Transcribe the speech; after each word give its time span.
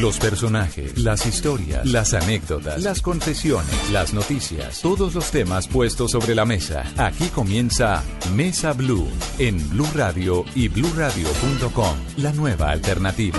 Los 0.00 0.18
personajes, 0.18 0.98
las 0.98 1.26
historias, 1.26 1.84
las 1.84 2.14
anécdotas, 2.14 2.82
las 2.82 3.02
confesiones, 3.02 3.92
las 3.92 4.14
noticias, 4.14 4.80
todos 4.80 5.14
los 5.14 5.30
temas 5.30 5.68
puestos 5.68 6.12
sobre 6.12 6.34
la 6.34 6.46
mesa. 6.46 6.82
Aquí 6.96 7.26
comienza 7.26 8.02
Mesa 8.34 8.72
Blue 8.72 9.06
en 9.38 9.58
Blue 9.68 9.86
Radio 9.94 10.46
y 10.54 10.68
bluradio.com, 10.68 11.94
la 12.16 12.32
nueva 12.32 12.70
alternativa. 12.70 13.38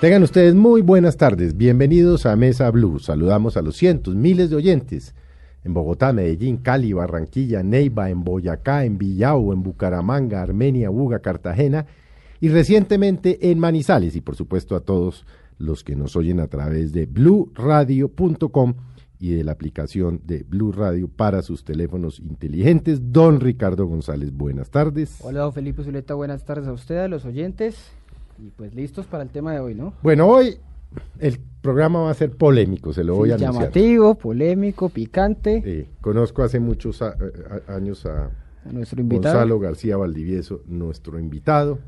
Tengan 0.00 0.24
ustedes 0.24 0.56
muy 0.56 0.82
buenas 0.82 1.16
tardes. 1.16 1.56
Bienvenidos 1.56 2.26
a 2.26 2.34
Mesa 2.34 2.68
Blue. 2.72 2.98
Saludamos 2.98 3.56
a 3.56 3.62
los 3.62 3.76
cientos, 3.76 4.16
miles 4.16 4.50
de 4.50 4.56
oyentes 4.56 5.14
en 5.62 5.72
Bogotá, 5.72 6.12
Medellín, 6.12 6.56
Cali, 6.56 6.92
Barranquilla, 6.92 7.62
Neiva, 7.62 8.10
en 8.10 8.24
Boyacá, 8.24 8.84
en 8.84 8.98
Villao, 8.98 9.52
en 9.52 9.62
Bucaramanga, 9.62 10.42
Armenia, 10.42 10.88
Buga, 10.88 11.20
Cartagena 11.20 11.86
y 12.42 12.48
recientemente 12.48 13.52
en 13.52 13.60
Manizales 13.60 14.16
y 14.16 14.20
por 14.20 14.34
supuesto 14.34 14.74
a 14.74 14.80
todos 14.80 15.24
los 15.58 15.84
que 15.84 15.94
nos 15.94 16.16
oyen 16.16 16.40
a 16.40 16.48
través 16.48 16.92
de 16.92 17.06
bluradio.com 17.06 18.74
y 19.20 19.34
de 19.34 19.44
la 19.44 19.52
aplicación 19.52 20.20
de 20.24 20.42
Blue 20.42 20.72
Radio 20.72 21.06
para 21.06 21.42
sus 21.42 21.64
teléfonos 21.64 22.18
inteligentes. 22.18 23.12
Don 23.12 23.38
Ricardo 23.38 23.86
González, 23.86 24.32
buenas 24.32 24.70
tardes. 24.70 25.20
Hola, 25.20 25.42
don 25.42 25.52
Felipe 25.52 25.84
Zuleta, 25.84 26.14
buenas 26.14 26.44
tardes 26.44 26.66
a 26.66 26.72
usted, 26.72 26.98
a 26.98 27.06
los 27.06 27.24
oyentes 27.24 27.92
y 28.44 28.50
pues 28.50 28.74
listos 28.74 29.06
para 29.06 29.22
el 29.22 29.30
tema 29.30 29.52
de 29.52 29.60
hoy, 29.60 29.76
¿no? 29.76 29.94
Bueno, 30.02 30.26
hoy 30.26 30.56
el 31.20 31.38
programa 31.60 32.00
va 32.00 32.10
a 32.10 32.14
ser 32.14 32.32
polémico, 32.32 32.92
se 32.92 33.04
lo 33.04 33.14
voy 33.14 33.30
a 33.30 33.34
anunciar. 33.36 33.54
Llamativo, 33.54 34.16
polémico, 34.16 34.88
picante. 34.88 35.86
conozco 36.00 36.42
hace 36.42 36.58
muchos 36.58 37.02
años 37.68 38.04
a, 38.04 38.32
nuestro 38.64 39.00
invitado. 39.00 39.36
Gonzalo 39.36 39.60
García 39.60 39.96
Valdivieso, 39.96 40.64
nuestro 40.66 41.20
invitado. 41.20 41.78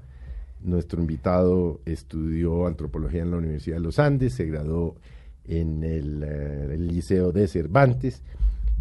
Nuestro 0.65 1.01
invitado 1.01 1.81
estudió 1.85 2.67
antropología 2.67 3.23
en 3.23 3.31
la 3.31 3.37
Universidad 3.37 3.77
de 3.77 3.83
los 3.83 3.99
Andes, 3.99 4.35
se 4.35 4.47
graduó 4.47 4.97
en 5.45 5.85
el, 5.85 6.23
eh, 6.23 6.75
el 6.75 6.89
Liceo 6.89 7.31
de 7.31 7.47
Cervantes 7.47 8.23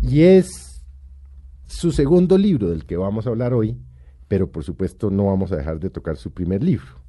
y 0.02 0.22
es 0.22 0.82
su 1.68 1.92
segundo 1.92 2.38
libro 2.38 2.70
del 2.70 2.86
que 2.86 2.98
vamos 2.98 3.28
a 3.28 3.30
hablar 3.30 3.54
hoy, 3.54 3.78
pero 4.28 4.52
por 4.52 4.64
supuesto 4.64 5.12
no 5.12 5.26
vamos 5.26 5.52
a 5.52 5.58
dejar 5.58 5.80
de 5.80 5.90
tocar 5.90 6.18
su 6.18 6.32
primer 6.32 6.64
libro 6.64 7.04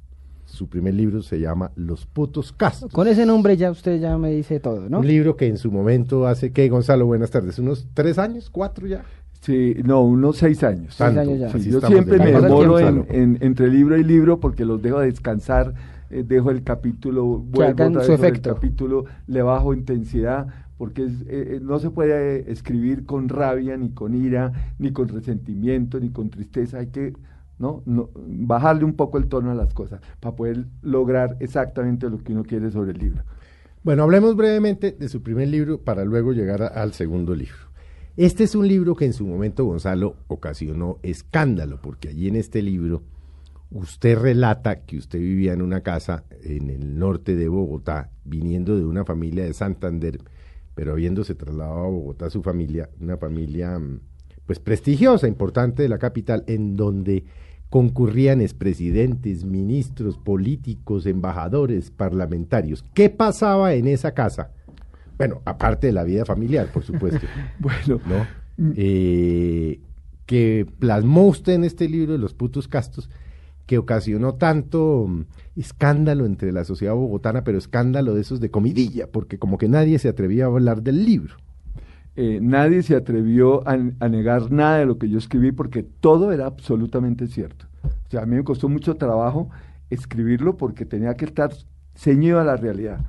su 0.45 0.69
primer 0.69 0.93
libro 0.93 1.21
se 1.21 1.39
llama 1.39 1.71
Los 1.75 2.05
putos 2.05 2.51
castos. 2.51 2.91
Con 2.91 3.07
ese 3.07 3.25
nombre 3.25 3.57
ya 3.57 3.71
usted 3.71 3.99
ya 3.99 4.17
me 4.17 4.31
dice 4.31 4.59
todo, 4.59 4.89
¿no? 4.89 4.99
Un 4.99 5.07
libro 5.07 5.35
que 5.35 5.47
en 5.47 5.57
su 5.57 5.71
momento 5.71 6.27
hace 6.27 6.51
que, 6.51 6.69
Gonzalo, 6.69 7.05
buenas 7.05 7.31
tardes, 7.31 7.59
unos 7.59 7.87
tres 7.93 8.17
años, 8.17 8.49
cuatro 8.49 8.87
ya. 8.87 9.03
Sí, 9.45 9.75
no, 9.83 10.01
unos 10.01 10.37
seis 10.37 10.63
años. 10.63 10.95
Seis 10.95 11.15
años 11.15 11.39
ya. 11.39 11.55
yo 11.55 11.79
siempre 11.81 12.17
me 12.17 12.31
demoro 12.31 12.79
en, 12.79 13.37
entre 13.41 13.67
libro 13.67 13.95
y 13.95 14.03
libro 14.03 14.39
porque 14.39 14.65
los 14.65 14.81
dejo 14.81 15.01
descansar, 15.01 15.75
eh, 16.09 16.23
dejo 16.25 16.49
el 16.49 16.63
capítulo, 16.63 17.23
vuelvo 17.37 18.03
su 18.03 18.11
efecto. 18.11 18.49
el 18.49 18.55
capítulo, 18.55 19.05
le 19.27 19.43
bajo 19.43 19.75
intensidad, 19.75 20.47
porque 20.79 21.03
eh, 21.03 21.09
eh, 21.27 21.59
no 21.61 21.77
se 21.77 21.91
puede 21.91 22.51
escribir 22.51 23.05
con 23.05 23.29
rabia, 23.29 23.77
ni 23.77 23.91
con 23.91 24.15
ira, 24.15 24.51
ni 24.79 24.91
con 24.91 25.09
resentimiento, 25.09 25.99
ni 25.99 26.09
con 26.09 26.31
tristeza, 26.31 26.79
hay 26.79 26.87
que 26.87 27.13
¿no? 27.59 27.83
¿no? 27.85 28.09
bajarle 28.15 28.83
un 28.83 28.93
poco 28.93 29.19
el 29.19 29.27
tono 29.27 29.51
a 29.51 29.53
las 29.53 29.75
cosas 29.75 30.01
para 30.21 30.35
poder 30.35 30.65
lograr 30.81 31.37
exactamente 31.39 32.09
lo 32.09 32.17
que 32.17 32.31
uno 32.33 32.43
quiere 32.43 32.71
sobre 32.71 32.93
el 32.93 32.97
libro. 32.97 33.21
Bueno, 33.83 34.01
hablemos 34.01 34.35
brevemente 34.35 34.91
de 34.91 35.07
su 35.07 35.21
primer 35.21 35.49
libro 35.49 35.79
para 35.79 36.03
luego 36.03 36.33
llegar 36.33 36.63
al 36.63 36.93
segundo 36.93 37.35
libro. 37.35 37.74
Este 38.17 38.45
es 38.45 38.55
un 38.55 38.65
libro 38.65 38.95
que 38.95 39.03
en 39.03 39.11
su 39.11 39.27
momento 39.27 39.65
Gonzalo 39.65 40.15
ocasionó 40.27 40.99
escándalo, 41.03 41.81
porque 41.81 42.07
allí 42.07 42.29
en 42.29 42.37
este 42.37 42.61
libro 42.61 43.03
usted 43.71 44.17
relata 44.17 44.85
que 44.85 44.97
usted 44.97 45.19
vivía 45.19 45.51
en 45.51 45.61
una 45.61 45.81
casa 45.81 46.23
en 46.41 46.69
el 46.69 46.97
norte 46.97 47.35
de 47.35 47.49
Bogotá, 47.49 48.11
viniendo 48.23 48.77
de 48.77 48.85
una 48.85 49.03
familia 49.03 49.43
de 49.43 49.53
Santander, 49.53 50.19
pero 50.75 50.93
habiéndose 50.93 51.35
trasladado 51.35 51.83
a 51.83 51.89
Bogotá 51.89 52.29
su 52.29 52.41
familia, 52.41 52.89
una 53.01 53.17
familia 53.17 53.77
mm, 53.77 53.99
pues 54.45 54.59
prestigiosa, 54.59 55.27
importante 55.27 55.83
de 55.83 55.89
la 55.89 55.97
capital, 55.97 56.45
en 56.47 56.77
donde 56.77 57.25
concurrían 57.69 58.39
expresidentes, 58.39 59.43
ministros, 59.43 60.17
políticos, 60.17 61.05
embajadores, 61.05 61.91
parlamentarios. 61.91 62.85
¿Qué 62.93 63.09
pasaba 63.09 63.73
en 63.73 63.87
esa 63.87 64.13
casa? 64.13 64.51
Bueno, 65.17 65.41
aparte 65.45 65.87
de 65.87 65.93
la 65.93 66.03
vida 66.03 66.25
familiar, 66.25 66.67
por 66.71 66.83
supuesto. 66.83 67.25
bueno, 67.59 68.01
¿no? 68.05 68.25
Eh, 68.75 69.79
que 70.25 70.65
plasmó 70.79 71.27
usted 71.27 71.53
en 71.53 71.63
este 71.63 71.87
libro 71.87 72.13
de 72.13 72.19
los 72.19 72.33
putos 72.33 72.67
castos, 72.67 73.09
que 73.65 73.77
ocasionó 73.77 74.35
tanto 74.35 75.07
mm, 75.07 75.25
escándalo 75.55 76.25
entre 76.25 76.51
la 76.51 76.63
sociedad 76.63 76.93
bogotana, 76.93 77.43
pero 77.43 77.57
escándalo 77.57 78.15
de 78.15 78.21
esos 78.21 78.39
de 78.39 78.51
comidilla, 78.51 79.07
porque 79.07 79.37
como 79.39 79.57
que 79.57 79.67
nadie 79.67 79.99
se 79.99 80.09
atrevía 80.09 80.45
a 80.45 80.47
hablar 80.47 80.81
del 80.81 81.05
libro. 81.05 81.35
Eh, 82.17 82.39
nadie 82.41 82.81
se 82.81 82.95
atrevió 82.95 83.67
a, 83.67 83.75
negar 84.07 84.49
nada 84.49 84.77
de 84.77 84.85
lo 84.85 84.97
que 84.97 85.09
yo 85.09 85.17
escribí 85.17 85.51
porque 85.51 85.83
todo 85.83 86.31
era 86.31 86.45
absolutamente 86.45 87.27
cierto. 87.27 87.65
O 87.83 88.09
sea, 88.09 88.21
a 88.21 88.25
mí 88.25 88.37
me 88.37 88.43
costó 88.43 88.69
mucho 88.69 88.95
trabajo 88.95 89.49
escribirlo 89.89 90.55
porque 90.55 90.85
tenía 90.85 91.15
que 91.15 91.25
estar 91.25 91.51
ceñido 91.93 92.39
a 92.39 92.45
la 92.45 92.55
realidad. 92.55 93.01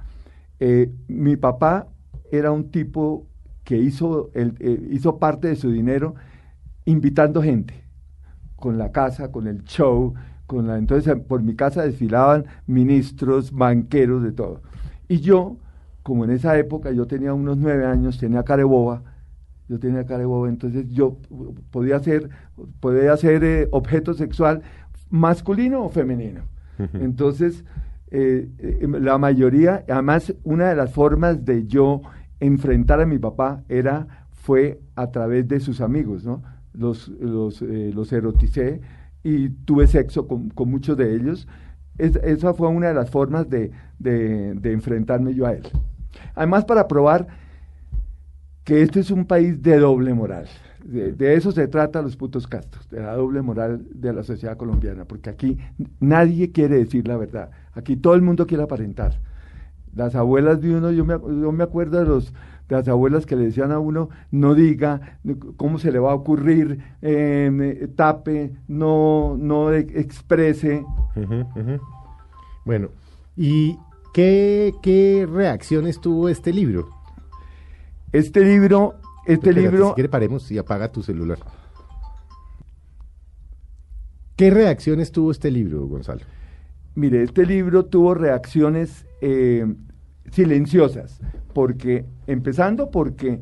Eh, 0.58 0.90
mi 1.06 1.36
papá 1.36 1.86
era 2.30 2.52
un 2.52 2.70
tipo 2.70 3.26
que 3.64 3.78
hizo, 3.78 4.30
el, 4.34 4.54
eh, 4.60 4.88
hizo 4.90 5.18
parte 5.18 5.48
de 5.48 5.56
su 5.56 5.70
dinero 5.70 6.14
invitando 6.84 7.42
gente, 7.42 7.74
con 8.54 8.78
la 8.78 8.92
casa, 8.92 9.32
con 9.32 9.46
el 9.46 9.64
show, 9.64 10.14
con 10.46 10.66
la, 10.68 10.78
entonces 10.78 11.16
por 11.26 11.42
mi 11.42 11.56
casa 11.56 11.82
desfilaban 11.82 12.44
ministros, 12.66 13.50
banqueros, 13.50 14.22
de 14.22 14.32
todo. 14.32 14.62
Y 15.08 15.20
yo 15.20 15.56
como 16.06 16.24
en 16.24 16.30
esa 16.30 16.56
época 16.56 16.92
yo 16.92 17.08
tenía 17.08 17.34
unos 17.34 17.58
nueve 17.58 17.84
años, 17.84 18.16
tenía 18.16 18.44
careboba, 18.44 19.02
yo 19.68 19.80
tenía 19.80 20.06
careboba, 20.06 20.48
entonces 20.48 20.88
yo 20.88 21.16
podía 21.72 21.98
ser, 21.98 22.30
podía 22.78 23.16
ser 23.16 23.42
eh, 23.42 23.68
objeto 23.72 24.14
sexual 24.14 24.62
masculino 25.10 25.82
o 25.82 25.88
femenino. 25.88 26.42
Entonces, 26.92 27.64
eh, 28.10 28.48
eh, 28.58 28.86
la 29.00 29.18
mayoría, 29.18 29.84
además, 29.88 30.34
una 30.44 30.68
de 30.68 30.76
las 30.76 30.92
formas 30.92 31.44
de 31.44 31.66
yo 31.66 32.02
enfrentar 32.40 33.00
a 33.00 33.06
mi 33.06 33.18
papá 33.18 33.64
era, 33.68 34.26
fue 34.30 34.80
a 34.94 35.10
través 35.10 35.48
de 35.48 35.60
sus 35.60 35.80
amigos, 35.80 36.24
¿no? 36.24 36.42
Los, 36.72 37.08
los, 37.08 37.62
los 37.62 38.12
eroticé 38.12 38.82
y 39.22 39.48
tuve 39.48 39.86
sexo 39.86 40.28
con, 40.28 40.52
muchos 40.66 40.96
de 40.96 41.14
ellos. 41.14 41.48
esa 41.96 42.52
fue 42.52 42.68
una 42.68 42.88
de 42.88 42.94
las 42.94 43.10
formas 43.10 43.48
de, 43.48 43.72
de 43.98 44.72
enfrentarme 44.72 45.34
yo 45.34 45.46
a 45.46 45.52
él. 45.52 45.62
Además, 46.34 46.66
para 46.66 46.86
probar 46.86 47.26
que 48.62 48.82
este 48.82 49.00
es 49.00 49.10
un 49.10 49.24
país 49.24 49.62
de 49.62 49.78
doble 49.78 50.12
moral. 50.12 50.46
De, 50.86 51.34
eso 51.34 51.52
se 51.52 51.68
trata 51.68 52.02
los 52.02 52.16
putos 52.16 52.46
castos, 52.46 52.88
de 52.90 53.00
la 53.00 53.14
doble 53.14 53.42
moral 53.42 53.84
de 53.92 54.12
la 54.12 54.22
sociedad 54.22 54.56
colombiana, 54.56 55.04
porque 55.04 55.30
aquí 55.30 55.58
nadie 56.00 56.52
quiere 56.52 56.76
decir 56.76 57.06
la 57.08 57.16
verdad. 57.16 57.50
Aquí 57.74 57.96
todo 57.96 58.14
el 58.14 58.22
mundo 58.22 58.46
quiere 58.46 58.62
aparentar. 58.62 59.20
Las 59.94 60.14
abuelas 60.14 60.60
de 60.60 60.74
uno, 60.76 60.90
yo 60.90 61.04
me, 61.04 61.14
yo 61.14 61.52
me 61.52 61.64
acuerdo 61.64 61.98
de, 61.98 62.04
los, 62.04 62.32
de 62.68 62.76
las 62.76 62.86
abuelas 62.88 63.26
que 63.26 63.36
le 63.36 63.46
decían 63.46 63.72
a 63.72 63.78
uno, 63.78 64.10
no 64.30 64.54
diga 64.54 65.18
cómo 65.56 65.78
se 65.78 65.90
le 65.90 65.98
va 65.98 66.12
a 66.12 66.14
ocurrir, 66.14 66.80
em, 67.02 67.88
tape, 67.94 68.52
no, 68.68 69.36
no 69.38 69.72
exprese. 69.72 70.84
Bueno, 72.64 72.90
y 73.36 73.76
¿Qué, 74.16 75.28
reacciones 75.30 76.00
tuvo 76.00 76.30
este 76.30 76.50
libro? 76.50 76.88
Este 78.12 78.40
libro, 78.40 78.94
este 79.26 79.52
libro... 79.52 79.88
Si 79.88 79.94
quiere 79.94 80.08
paremos 80.08 80.50
y 80.50 80.58
apaga 80.58 80.90
tu 80.90 81.02
celular. 81.02 81.38
¿Qué 84.36 84.50
reacciones 84.50 85.12
tuvo 85.12 85.30
este 85.30 85.50
libro, 85.50 85.86
Gonzalo? 85.86 86.20
Mire, 86.94 87.22
este 87.22 87.46
libro 87.46 87.86
tuvo 87.86 88.14
reacciones 88.14 89.06
eh, 89.20 89.66
silenciosas, 90.30 91.20
porque, 91.54 92.04
empezando 92.26 92.90
porque 92.90 93.40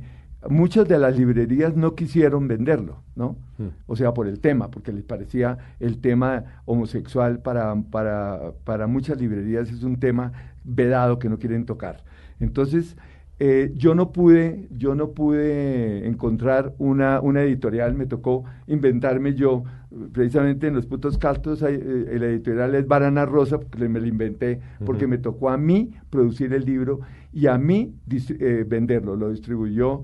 muchas 0.48 0.86
de 0.88 0.98
las 0.98 1.16
librerías 1.16 1.76
no 1.76 1.94
quisieron 1.94 2.48
venderlo, 2.48 3.02
¿no? 3.16 3.36
Hmm. 3.58 3.68
O 3.86 3.96
sea, 3.96 4.14
por 4.14 4.26
el 4.26 4.40
tema, 4.40 4.70
porque 4.70 4.92
les 4.92 5.04
parecía 5.04 5.58
el 5.80 5.98
tema 5.98 6.62
homosexual 6.64 7.40
para, 7.40 7.74
para, 7.90 8.52
para 8.64 8.86
muchas 8.86 9.20
librerías 9.20 9.70
es 9.70 9.82
un 9.82 9.98
tema 9.98 10.32
vedado 10.64 11.18
que 11.18 11.28
no 11.28 11.38
quieren 11.38 11.66
tocar. 11.66 12.04
Entonces, 12.40 12.96
eh, 13.40 13.72
yo 13.74 13.96
no 13.96 14.12
pude, 14.12 14.68
yo 14.70 14.94
no 14.94 15.10
pude 15.10 16.06
encontrar 16.06 16.72
una, 16.78 17.20
una, 17.20 17.42
editorial, 17.42 17.94
me 17.94 18.06
tocó 18.06 18.44
inventarme 18.68 19.34
yo, 19.34 19.64
precisamente 20.12 20.68
en 20.68 20.74
los 20.74 20.86
putos 20.86 21.18
caltos, 21.18 21.62
eh, 21.62 21.74
el 21.74 22.22
editorial 22.22 22.76
es 22.76 22.86
Barana 22.86 23.26
Rosa, 23.26 23.58
porque 23.58 23.88
me 23.88 24.00
lo 24.00 24.06
inventé, 24.06 24.60
porque 24.86 25.08
me 25.08 25.18
tocó 25.18 25.50
a 25.50 25.56
mí 25.56 25.90
producir 26.10 26.52
el 26.52 26.64
libro 26.64 27.00
y 27.32 27.48
a 27.48 27.58
mí 27.58 27.96
eh, 28.08 28.64
venderlo, 28.66 29.16
lo 29.16 29.30
distribuyó 29.30 30.02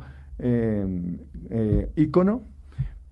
Icono, 1.96 2.42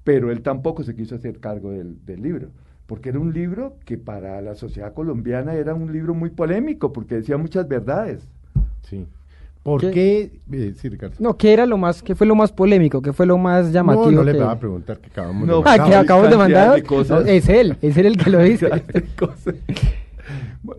pero 0.02 0.32
él 0.32 0.42
tampoco 0.42 0.82
se 0.82 0.96
quiso 0.96 1.14
hacer 1.14 1.38
cargo 1.38 1.70
del, 1.70 2.04
del 2.04 2.22
libro 2.22 2.48
porque 2.86 3.10
era 3.10 3.18
un 3.18 3.34
libro 3.34 3.76
que 3.84 3.98
para 3.98 4.40
la 4.40 4.54
sociedad 4.54 4.94
colombiana 4.94 5.52
era 5.52 5.74
un 5.74 5.92
libro 5.92 6.14
muy 6.14 6.30
polémico, 6.30 6.90
porque 6.90 7.16
decía 7.16 7.36
muchas 7.36 7.68
verdades. 7.68 8.26
Sí. 8.80 9.06
¿Por 9.62 9.80
qué? 9.90 10.40
Eh, 10.50 10.74
sí, 10.76 10.88
Ricardo. 10.88 11.16
No, 11.18 11.36
¿qué 11.36 11.52
era 11.52 11.66
lo 11.66 11.76
más, 11.76 12.02
qué 12.02 12.14
fue 12.14 12.26
lo 12.26 12.34
más 12.34 12.52
polémico? 12.52 13.02
¿Qué 13.02 13.12
fue 13.12 13.26
lo 13.26 13.36
más 13.36 13.72
llamativo? 13.72 14.10
No, 14.10 14.18
no 14.18 14.24
le 14.24 14.32
que- 14.32 14.38
voy 14.38 14.48
a 14.48 14.58
preguntar 14.58 14.98
que 14.98 15.08
acabamos 15.10 15.46
No, 15.46 15.56
de 15.56 15.62
Ah, 15.66 15.70
mandar. 15.76 15.88
que 15.90 15.94
acabamos 15.96 16.30
de 16.30 16.36
mandar. 16.36 16.82
No, 17.08 17.18
es 17.26 17.48
él, 17.48 17.76
es 17.82 17.96
él 17.96 18.06
el 18.06 18.16
que 18.16 18.30
lo 18.30 18.42
dice. 18.42 18.70
Cosas. 19.18 19.54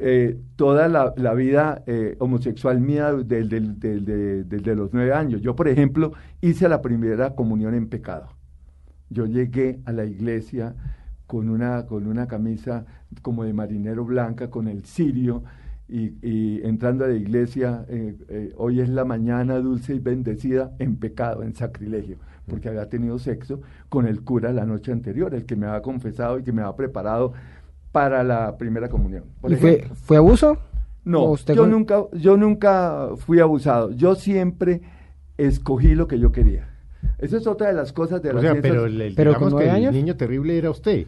Eh, 0.01 0.37
toda 0.55 0.87
la, 0.87 1.13
la 1.17 1.33
vida 1.33 1.83
eh, 1.87 2.15
homosexual 2.19 2.79
mía 2.79 3.13
desde 3.13 4.75
los 4.75 4.93
nueve 4.93 5.13
años. 5.13 5.41
Yo, 5.41 5.55
por 5.55 5.67
ejemplo, 5.67 6.13
hice 6.41 6.69
la 6.69 6.81
primera 6.81 7.35
comunión 7.35 7.73
en 7.73 7.87
pecado. 7.87 8.27
Yo 9.09 9.25
llegué 9.25 9.79
a 9.85 9.91
la 9.91 10.05
iglesia 10.05 10.75
con 11.25 11.49
una, 11.49 11.85
con 11.85 12.07
una 12.07 12.27
camisa 12.27 12.85
como 13.21 13.43
de 13.43 13.53
marinero 13.53 14.05
blanca, 14.05 14.49
con 14.49 14.67
el 14.67 14.83
cirio, 14.85 15.43
y, 15.89 16.13
y 16.21 16.61
entrando 16.63 17.05
a 17.05 17.07
la 17.07 17.15
iglesia, 17.15 17.85
eh, 17.89 18.15
eh, 18.29 18.53
hoy 18.57 18.79
es 18.81 18.89
la 18.89 19.05
mañana 19.05 19.57
dulce 19.59 19.95
y 19.95 19.99
bendecida 19.99 20.71
en 20.79 20.97
pecado, 20.97 21.43
en 21.43 21.55
sacrilegio, 21.55 22.17
porque 22.47 22.69
había 22.69 22.87
tenido 22.89 23.17
sexo 23.19 23.61
con 23.89 24.07
el 24.07 24.21
cura 24.23 24.53
la 24.53 24.65
noche 24.65 24.91
anterior, 24.91 25.33
el 25.33 25.45
que 25.45 25.55
me 25.55 25.65
había 25.67 25.81
confesado 25.81 26.39
y 26.39 26.43
que 26.43 26.51
me 26.51 26.61
había 26.61 26.75
preparado 26.75 27.33
para 27.91 28.23
la 28.23 28.57
primera 28.57 28.87
comunión. 28.87 29.23
Por 29.41 29.51
¿Y 29.51 29.55
fue, 29.55 29.73
ejemplo. 29.73 29.95
fue 29.95 30.17
abuso? 30.17 30.57
No, 31.05 31.23
¿O 31.23 31.31
usted 31.31 31.55
yo 31.55 31.63
fue- 31.63 31.71
nunca, 31.71 32.03
yo 32.13 32.37
nunca 32.37 33.09
fui 33.17 33.39
abusado. 33.39 33.91
Yo 33.91 34.13
siempre 34.15 34.81
escogí 35.37 35.95
lo 35.95 36.07
que 36.07 36.19
yo 36.19 36.31
quería. 36.31 36.69
Esa 37.17 37.37
es 37.37 37.47
otra 37.47 37.67
de 37.69 37.73
las 37.73 37.93
cosas 37.93 38.21
de 38.21 38.29
O 38.29 38.33
las 38.33 38.41
sea, 38.43 38.61
pero, 38.61 38.85
el, 38.85 39.13
Pero 39.15 39.33
con 39.35 39.47
que 39.47 39.51
nueve 39.55 39.69
el 39.69 39.75
años. 39.75 39.93
niño 39.93 40.15
terrible 40.17 40.57
era 40.57 40.69
usted. 40.69 41.07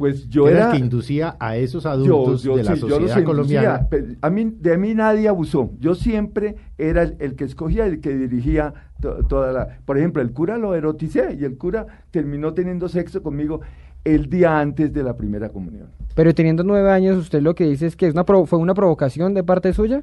Pues 0.00 0.28
yo 0.30 0.48
era, 0.48 0.56
era 0.58 0.66
el 0.68 0.72
que 0.72 0.78
inducía 0.78 1.36
a 1.38 1.56
esos 1.58 1.84
adultos 1.84 2.42
yo 2.42 2.56
de 2.56 2.64
la 2.64 2.74
sí, 2.74 2.80
yo 2.80 2.88
sociedad 2.88 3.22
colombiana. 3.22 3.68
inducía, 3.68 3.88
pero 3.90 4.06
a 4.22 4.30
mí, 4.30 4.50
de 4.58 4.78
mí 4.78 4.94
nadie 4.94 5.28
abusó. 5.28 5.72
Yo 5.78 5.94
siempre 5.94 6.56
era 6.78 7.02
el, 7.02 7.16
el 7.20 7.36
que 7.36 7.44
escogía, 7.44 7.84
el 7.84 8.00
que 8.00 8.16
dirigía 8.16 8.72
to- 9.02 9.22
toda 9.28 9.52
la... 9.52 9.78
Por 9.84 9.98
ejemplo, 9.98 10.22
el 10.22 10.32
cura 10.32 10.56
lo 10.56 10.74
eroticé 10.74 11.36
y 11.38 11.44
el 11.44 11.58
cura 11.58 11.86
terminó 12.10 12.54
teniendo 12.54 12.88
sexo 12.88 13.22
conmigo 13.22 13.60
el 14.04 14.30
día 14.30 14.58
antes 14.58 14.90
de 14.94 15.02
la 15.02 15.16
primera 15.18 15.50
comunión. 15.50 15.88
Pero 16.14 16.34
teniendo 16.34 16.64
nueve 16.64 16.90
años, 16.90 17.18
usted 17.18 17.42
lo 17.42 17.54
que 17.54 17.64
dice 17.68 17.86
es 17.86 17.94
que 17.94 18.06
es 18.06 18.14
una 18.14 18.24
provo- 18.24 18.46
fue 18.46 18.58
una 18.58 18.72
provocación 18.72 19.34
de 19.34 19.44
parte 19.44 19.74
suya. 19.74 20.02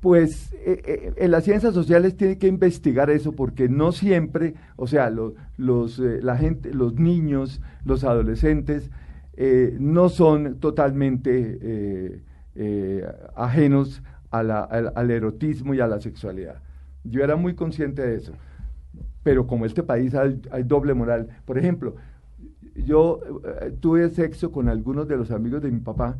Pues 0.00 0.52
eh, 0.64 0.80
eh, 0.86 1.12
en 1.16 1.30
las 1.30 1.44
ciencias 1.44 1.74
sociales 1.74 2.16
tiene 2.16 2.38
que 2.38 2.46
investigar 2.46 3.10
eso 3.10 3.32
porque 3.32 3.68
no 3.68 3.92
siempre, 3.92 4.54
o 4.76 4.86
sea, 4.86 5.10
lo- 5.10 5.34
los, 5.58 5.98
eh, 5.98 6.20
la 6.22 6.36
gente, 6.36 6.72
los 6.72 6.94
niños, 6.94 7.60
los 7.84 8.04
adolescentes 8.04 8.90
eh, 9.42 9.74
no 9.80 10.10
son 10.10 10.56
totalmente 10.60 11.58
eh, 11.62 12.20
eh, 12.56 13.06
ajenos 13.36 14.02
a 14.30 14.42
la- 14.42 14.64
al, 14.64 14.92
al 14.94 15.10
erotismo 15.10 15.72
y 15.72 15.80
a 15.80 15.86
la 15.86 15.98
sexualidad. 15.98 16.56
Yo 17.04 17.24
era 17.24 17.36
muy 17.36 17.54
consciente 17.54 18.02
de 18.06 18.16
eso, 18.16 18.32
pero 19.22 19.46
como 19.46 19.64
este 19.64 19.82
país 19.82 20.14
hay, 20.14 20.42
hay 20.50 20.62
doble 20.64 20.92
moral. 20.92 21.28
Por 21.46 21.56
ejemplo, 21.56 21.96
yo 22.84 23.20
eh, 23.62 23.72
tuve 23.80 24.10
sexo 24.10 24.52
con 24.52 24.68
algunos 24.68 25.08
de 25.08 25.16
los 25.16 25.30
amigos 25.30 25.62
de 25.62 25.70
mi 25.70 25.80
papá, 25.80 26.18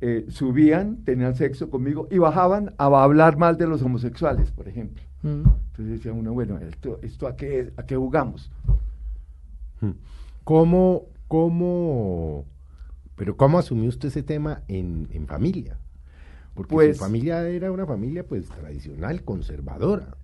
eh, 0.00 0.26
subían, 0.28 0.98
tenían 1.04 1.34
sexo 1.34 1.68
conmigo 1.68 2.06
y 2.12 2.18
bajaban 2.18 2.74
a 2.78 2.86
hablar 3.02 3.38
mal 3.38 3.56
de 3.56 3.66
los 3.66 3.82
homosexuales, 3.82 4.52
por 4.52 4.68
ejemplo. 4.68 5.02
Entonces 5.70 5.94
decía 5.96 6.12
uno, 6.12 6.32
bueno, 6.32 6.58
¿esto, 6.58 7.00
esto 7.02 7.26
a, 7.26 7.34
qué, 7.34 7.72
a 7.76 7.82
qué 7.84 7.96
jugamos? 7.96 8.50
¿Cómo, 10.44 11.06
cómo, 11.28 12.44
pero 13.22 13.36
cómo 13.36 13.56
asumió 13.60 13.88
usted 13.88 14.08
ese 14.08 14.24
tema 14.24 14.62
en, 14.66 15.06
en 15.12 15.28
familia? 15.28 15.78
Porque 16.54 16.74
Pues- 16.74 16.96
su 16.96 17.04
familia 17.04 17.48
era 17.48 17.70
una 17.70 17.86
familia 17.86 18.26
pues 18.26 18.48
tradicional, 18.48 19.22
conservadora. 19.22 20.16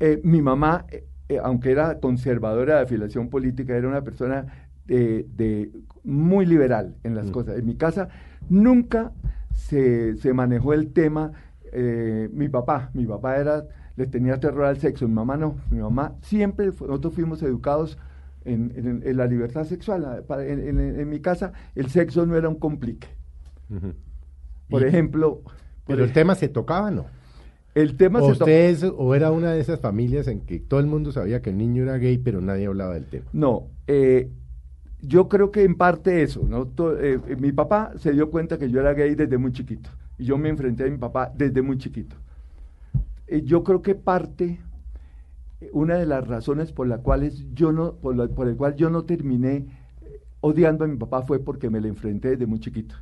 Eh, 0.00 0.18
mi 0.24 0.40
mamá, 0.40 0.86
eh, 0.90 1.04
eh, 1.28 1.38
aunque 1.42 1.70
era 1.72 1.98
conservadora 2.00 2.76
de 2.76 2.82
afiliación 2.84 3.28
política, 3.28 3.76
era 3.76 3.86
una 3.86 4.00
persona 4.02 4.46
de, 4.86 5.26
de- 5.36 5.70
muy 6.04 6.46
liberal 6.46 6.94
en 7.04 7.14
las 7.16 7.26
Mm. 7.26 7.32
cosas. 7.32 7.58
En 7.58 7.66
mi 7.66 7.74
casa 7.74 8.08
nunca 8.48 9.12
se, 9.52 10.16
se 10.16 10.32
manejó 10.32 10.72
el 10.72 10.90
tema. 10.94 11.32
eh, 11.70 12.30
mi 12.32 12.48
papá, 12.48 12.88
mi 12.94 13.04
papá 13.04 13.36
era, 13.36 13.62
le 13.94 14.06
tenía 14.06 14.40
terror 14.40 14.64
al 14.64 14.78
sexo, 14.78 15.06
mi 15.06 15.12
mamá 15.12 15.36
no. 15.36 15.56
Mi 15.70 15.80
mamá 15.80 16.14
siempre, 16.22 16.64
nosotros 16.68 17.12
fuimos 17.12 17.42
educados 17.42 17.98
en, 18.48 18.72
en- 18.76 19.02
en 19.04 19.16
la 19.16 19.26
libertad 19.26 19.64
sexual. 19.64 20.04
Ah, 20.04 20.42
en, 20.42 21.08
mi 21.08 21.20
casa 21.20 21.52
el 21.74 21.88
sexo 21.90 22.26
no 22.26 22.36
era 22.36 22.48
un 22.48 22.56
complique. 22.58 23.08
Por 24.68 24.82
Y- 24.82 24.86
ejemplo, 24.86 25.42
por 25.42 25.52
Pero 25.86 26.04
el 26.04 26.12
tema 26.12 26.34
se 26.34 26.48
tocaba, 26.48 26.90
¿no? 26.90 27.06
el 27.74 27.96
tema 27.96 28.18
O 28.20 28.32
se 28.32 28.38
to- 28.38 28.44
usted 28.44 28.70
es- 28.70 28.82
o 28.96 29.14
era 29.14 29.30
una 29.30 29.52
de 29.52 29.60
esas 29.60 29.78
familias 29.80 30.26
en 30.26 30.40
que 30.40 30.58
todo 30.58 30.80
el 30.80 30.86
mundo 30.86 31.12
sabía 31.12 31.40
que 31.42 31.50
el 31.50 31.58
niño 31.58 31.84
era 31.84 31.96
gay, 31.98 32.18
pero 32.18 32.40
nadie 32.40 32.66
hablaba 32.66 32.94
del 32.94 33.04
tema. 33.04 33.26
No, 33.32 33.68
eh, 33.86 34.30
yo 35.00 35.28
creo 35.28 35.52
que 35.52 35.62
en 35.62 35.76
parte 35.76 36.22
eso, 36.22 36.42
¿no? 36.48 36.72
Eh, 36.98 37.20
eh, 37.28 37.36
mi 37.36 37.52
papá 37.52 37.92
se 37.96 38.12
dio 38.12 38.30
cuenta 38.30 38.58
que 38.58 38.68
yo 38.68 38.80
era 38.80 38.94
gay 38.94 39.14
desde 39.14 39.38
muy 39.38 39.52
chiquito 39.52 39.90
y 40.18 40.24
yo 40.24 40.36
me 40.38 40.48
enfrenté 40.48 40.84
a 40.84 40.90
mi 40.90 40.98
papá 40.98 41.32
desde 41.36 41.62
muy 41.62 41.78
chiquito. 41.78 42.16
Eh, 43.28 43.42
yo 43.44 43.62
creo 43.62 43.80
que 43.80 43.94
parte, 43.94 44.58
una 45.72 45.96
de 45.96 46.06
las 46.06 46.26
razones 46.26 46.72
por 46.72 46.86
las 46.86 47.00
cuales 47.00 47.44
yo 47.54 47.72
no, 47.72 47.94
por, 47.94 48.16
la- 48.16 48.28
por 48.28 48.48
el 48.48 48.56
cual 48.56 48.76
yo 48.76 48.90
no 48.90 49.04
terminé 49.04 49.66
eh, 50.02 50.20
odiando 50.40 50.84
a 50.84 50.88
mi 50.88 50.96
papá 50.96 51.22
fue 51.22 51.38
porque 51.40 51.68
me 51.70 51.80
le 51.80 51.88
enfrenté 51.88 52.30
desde 52.30 52.46
muy 52.46 52.60
chiquito. 52.60 52.94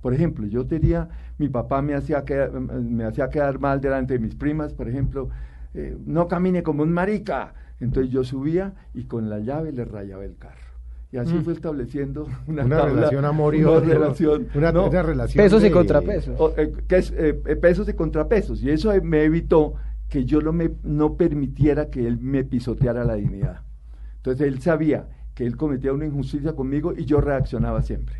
Por 0.00 0.12
ejemplo, 0.14 0.46
yo 0.48 0.66
tenía, 0.66 1.08
mi 1.38 1.48
papá 1.48 1.80
me 1.80 1.94
hacía, 1.94 2.24
quedar, 2.24 2.50
me 2.52 3.04
hacía 3.04 3.28
quedar 3.30 3.60
mal 3.60 3.80
delante 3.80 4.14
de 4.14 4.18
mis 4.18 4.34
primas, 4.34 4.74
por 4.74 4.88
ejemplo, 4.88 5.28
eh, 5.74 5.96
no 6.04 6.26
camine 6.26 6.62
como 6.64 6.82
un 6.82 6.92
marica. 6.92 7.54
Entonces 7.78 8.12
yo 8.12 8.24
subía 8.24 8.74
y 8.94 9.04
con 9.04 9.30
la 9.30 9.38
llave 9.38 9.70
le 9.72 9.84
rayaba 9.84 10.24
el 10.24 10.36
carro. 10.36 10.56
Y 11.12 11.18
así 11.18 11.34
Mm. 11.34 11.42
fue 11.42 11.52
estableciendo 11.52 12.26
una, 12.48 12.64
Una 12.64 12.78
tabla, 12.78 12.94
relación 12.94 13.24
amor 13.26 13.54
y 13.54 13.62
una 13.62 13.78
relación, 13.80 14.48
Una, 14.54 14.72
no, 14.72 14.88
una 14.88 15.02
relación 15.02 15.44
Pesos 15.44 15.60
y 15.60 15.66
de- 15.66 15.70
contrapesos. 15.70 16.34
o, 16.40 16.52
eh, 16.56 16.72
que 16.88 16.96
es 16.96 17.12
eh, 17.16 17.34
pesos 17.34 17.88
y 17.88 17.92
contrapesos. 17.92 18.60
Y 18.60 18.70
eso 18.70 18.92
me 19.04 19.22
evitó 19.22 19.74
que 20.12 20.26
yo 20.26 20.42
no, 20.42 20.52
me, 20.52 20.70
no 20.82 21.14
permitiera 21.14 21.88
que 21.88 22.06
él 22.06 22.18
me 22.20 22.44
pisoteara 22.44 23.02
la 23.02 23.14
dignidad. 23.14 23.60
Entonces 24.16 24.46
él 24.46 24.60
sabía 24.60 25.06
que 25.34 25.46
él 25.46 25.56
cometía 25.56 25.94
una 25.94 26.04
injusticia 26.04 26.52
conmigo 26.52 26.92
y 26.94 27.06
yo 27.06 27.22
reaccionaba 27.22 27.80
siempre. 27.80 28.16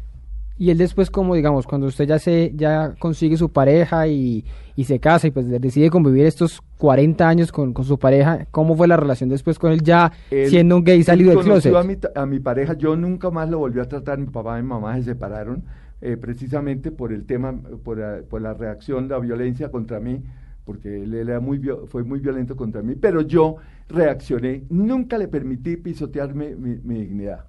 Y 0.56 0.70
él 0.70 0.78
después, 0.78 1.10
como 1.10 1.34
digamos, 1.34 1.66
cuando 1.66 1.86
usted 1.88 2.06
ya 2.06 2.18
se 2.18 2.52
ya 2.54 2.94
consigue 2.98 3.36
su 3.36 3.50
pareja 3.50 4.06
y, 4.06 4.46
y 4.74 4.84
se 4.84 5.00
casa 5.00 5.26
y 5.26 5.32
pues 5.32 5.46
decide 5.50 5.90
convivir 5.90 6.24
estos 6.24 6.62
40 6.78 7.28
años 7.28 7.52
con, 7.52 7.74
con 7.74 7.84
su 7.84 7.98
pareja, 7.98 8.46
¿cómo 8.50 8.74
fue 8.74 8.88
la 8.88 8.96
relación 8.96 9.28
después 9.28 9.58
con 9.58 9.70
él 9.72 9.82
ya 9.82 10.12
Él- 10.30 10.48
siendo 10.48 10.76
un 10.78 10.84
gay 10.84 11.02
salido 11.02 11.30
del 11.32 11.40
closet? 11.40 11.74
A 11.74 11.82
mi, 11.82 11.98
a 12.14 12.24
mi 12.24 12.40
pareja, 12.40 12.72
yo 12.72 12.96
nunca 12.96 13.30
más 13.30 13.50
lo 13.50 13.58
volví 13.58 13.80
a 13.80 13.84
tratar, 13.84 14.18
mi 14.18 14.28
papá 14.28 14.58
y 14.58 14.62
mi 14.62 14.68
mamá 14.68 14.96
se 14.96 15.02
separaron 15.02 15.62
eh, 16.00 16.16
precisamente 16.16 16.90
por 16.90 17.12
el 17.12 17.26
tema, 17.26 17.54
por 17.84 18.24
por 18.30 18.40
la 18.40 18.54
reacción, 18.54 19.08
la 19.08 19.18
violencia 19.18 19.70
contra 19.70 20.00
mí, 20.00 20.22
porque 20.64 21.02
él, 21.02 21.14
era 21.14 21.40
muy, 21.40 21.60
fue 21.86 22.04
muy 22.04 22.20
violento 22.20 22.56
contra 22.56 22.82
mí, 22.82 22.94
pero 22.94 23.22
yo 23.22 23.56
reaccioné, 23.88 24.64
nunca 24.70 25.18
le 25.18 25.28
permití 25.28 25.76
pisotearme 25.76 26.56
mi, 26.56 26.76
mi 26.76 27.00
dignidad. 27.00 27.46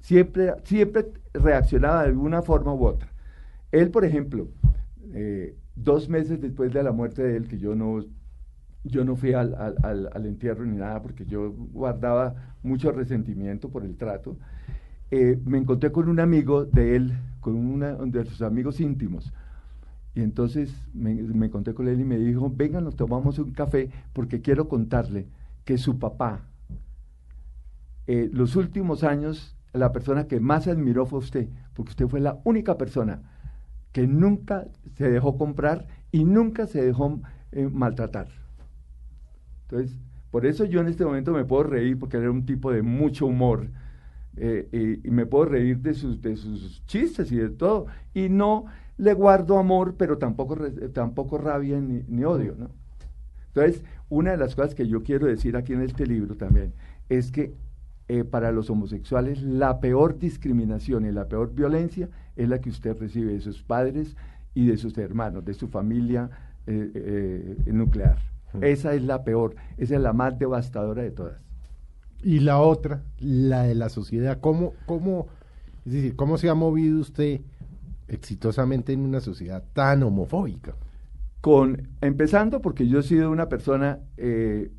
Siempre, 0.00 0.54
siempre 0.64 1.06
reaccionaba 1.32 2.02
de 2.02 2.08
alguna 2.10 2.42
forma 2.42 2.74
u 2.74 2.84
otra. 2.86 3.08
Él, 3.72 3.90
por 3.90 4.04
ejemplo, 4.04 4.48
eh, 5.14 5.56
dos 5.76 6.08
meses 6.08 6.40
después 6.40 6.72
de 6.72 6.82
la 6.82 6.92
muerte 6.92 7.22
de 7.22 7.36
él, 7.36 7.48
que 7.48 7.58
yo 7.58 7.74
no, 7.74 8.04
yo 8.84 9.04
no 9.04 9.16
fui 9.16 9.34
al, 9.34 9.54
al- 9.56 9.76
al- 9.82 10.10
al 10.12 10.26
entierro 10.26 10.64
ni 10.66 10.76
nada, 10.78 11.02
porque 11.02 11.26
yo 11.26 11.52
guardaba 11.52 12.34
mucho 12.62 12.92
resentimiento 12.92 13.70
por 13.70 13.84
el 13.84 13.96
trato, 13.96 14.38
eh, 15.10 15.38
me 15.46 15.58
encontré 15.58 15.92
con 15.92 16.08
un 16.08 16.20
amigo 16.20 16.64
de 16.64 16.96
él, 16.96 17.12
con 17.40 17.56
una 17.56 17.94
de 17.94 18.24
sus 18.26 18.42
amigos 18.42 18.80
íntimos. 18.80 19.32
Y 20.14 20.22
entonces 20.22 20.72
me, 20.92 21.12
encontré 21.46 21.74
con 21.74 21.88
él 21.88 22.00
y 22.00 22.04
me 22.04 22.18
dijo, 22.18 22.52
venga, 22.54 22.80
nos 22.80 22.94
tomamos 22.94 23.38
un 23.38 23.50
café 23.50 23.90
porque 24.12 24.40
quiero 24.40 24.68
contarle 24.68 25.26
que 25.64 25.76
su 25.76 25.98
papá, 25.98 26.42
eh, 28.06 28.30
los 28.32 28.54
últimos 28.54 29.02
años, 29.02 29.56
la 29.72 29.90
persona 29.92 30.28
que 30.28 30.38
más 30.38 30.68
admiró 30.68 31.04
fue 31.06 31.18
usted, 31.18 31.48
porque 31.74 31.90
usted 31.90 32.06
fue 32.06 32.20
la 32.20 32.40
única 32.44 32.78
persona 32.78 33.22
que 33.90 34.06
nunca 34.06 34.68
se 34.96 35.10
dejó 35.10 35.36
comprar 35.36 35.86
y 36.12 36.24
nunca 36.24 36.66
se 36.68 36.84
dejó 36.84 37.20
eh, 37.50 37.68
maltratar. 37.72 38.28
Entonces, 39.62 39.98
por 40.30 40.46
eso 40.46 40.64
yo 40.64 40.80
en 40.80 40.88
este 40.88 41.04
momento 41.04 41.32
me 41.32 41.44
puedo 41.44 41.64
reír, 41.64 41.98
porque 41.98 42.18
era 42.18 42.30
un 42.30 42.46
tipo 42.46 42.70
de 42.70 42.82
mucho 42.82 43.26
humor, 43.26 43.68
eh, 44.36 44.68
y, 44.72 45.08
y 45.08 45.10
me 45.10 45.26
puedo 45.26 45.46
reír 45.46 45.78
de 45.78 45.94
sus, 45.94 46.20
de 46.22 46.36
sus 46.36 46.84
chistes 46.86 47.32
y 47.32 47.36
de 47.36 47.50
todo, 47.50 47.86
y 48.12 48.28
no 48.28 48.66
le 48.96 49.14
guardo 49.14 49.58
amor, 49.58 49.94
pero 49.96 50.18
tampoco, 50.18 50.54
re- 50.54 50.88
tampoco 50.90 51.38
rabia 51.38 51.80
ni, 51.80 52.02
ni 52.08 52.24
odio, 52.24 52.54
¿no? 52.58 52.70
Entonces, 53.48 53.84
una 54.08 54.32
de 54.32 54.36
las 54.36 54.54
cosas 54.54 54.74
que 54.74 54.86
yo 54.88 55.02
quiero 55.02 55.26
decir 55.26 55.56
aquí 55.56 55.72
en 55.72 55.82
este 55.82 56.06
libro 56.06 56.36
también 56.36 56.72
es 57.08 57.30
que 57.30 57.54
eh, 58.08 58.24
para 58.24 58.52
los 58.52 58.68
homosexuales 58.68 59.42
la 59.42 59.80
peor 59.80 60.18
discriminación 60.18 61.06
y 61.06 61.12
la 61.12 61.26
peor 61.28 61.54
violencia 61.54 62.08
es 62.36 62.48
la 62.48 62.60
que 62.60 62.70
usted 62.70 62.98
recibe 62.98 63.32
de 63.32 63.40
sus 63.40 63.62
padres 63.62 64.16
y 64.54 64.66
de 64.66 64.76
sus 64.76 64.98
hermanos, 64.98 65.44
de 65.44 65.54
su 65.54 65.68
familia 65.68 66.30
eh, 66.66 66.90
eh, 66.94 67.72
nuclear. 67.72 68.18
Esa 68.60 68.94
es 68.94 69.02
la 69.02 69.24
peor, 69.24 69.56
esa 69.78 69.96
es 69.96 70.00
la 70.00 70.12
más 70.12 70.38
devastadora 70.38 71.02
de 71.02 71.10
todas. 71.10 71.40
Y 72.22 72.40
la 72.40 72.60
otra, 72.60 73.02
la 73.18 73.64
de 73.64 73.74
la 73.74 73.88
sociedad, 73.88 74.38
¿cómo, 74.40 74.74
cómo, 74.86 75.26
es 75.84 75.92
decir, 75.92 76.16
cómo 76.16 76.38
se 76.38 76.48
ha 76.48 76.54
movido 76.54 77.00
usted 77.00 77.40
exitosamente 78.08 78.92
en 78.92 79.00
una 79.00 79.20
sociedad 79.20 79.64
tan 79.72 80.02
homofóbica? 80.02 80.74
Con, 81.40 81.88
empezando 82.00 82.60
porque 82.60 82.88
yo 82.88 83.00
he 83.00 83.02
sido 83.02 83.30
una 83.30 83.48
persona 83.48 84.00
que, 84.16 84.70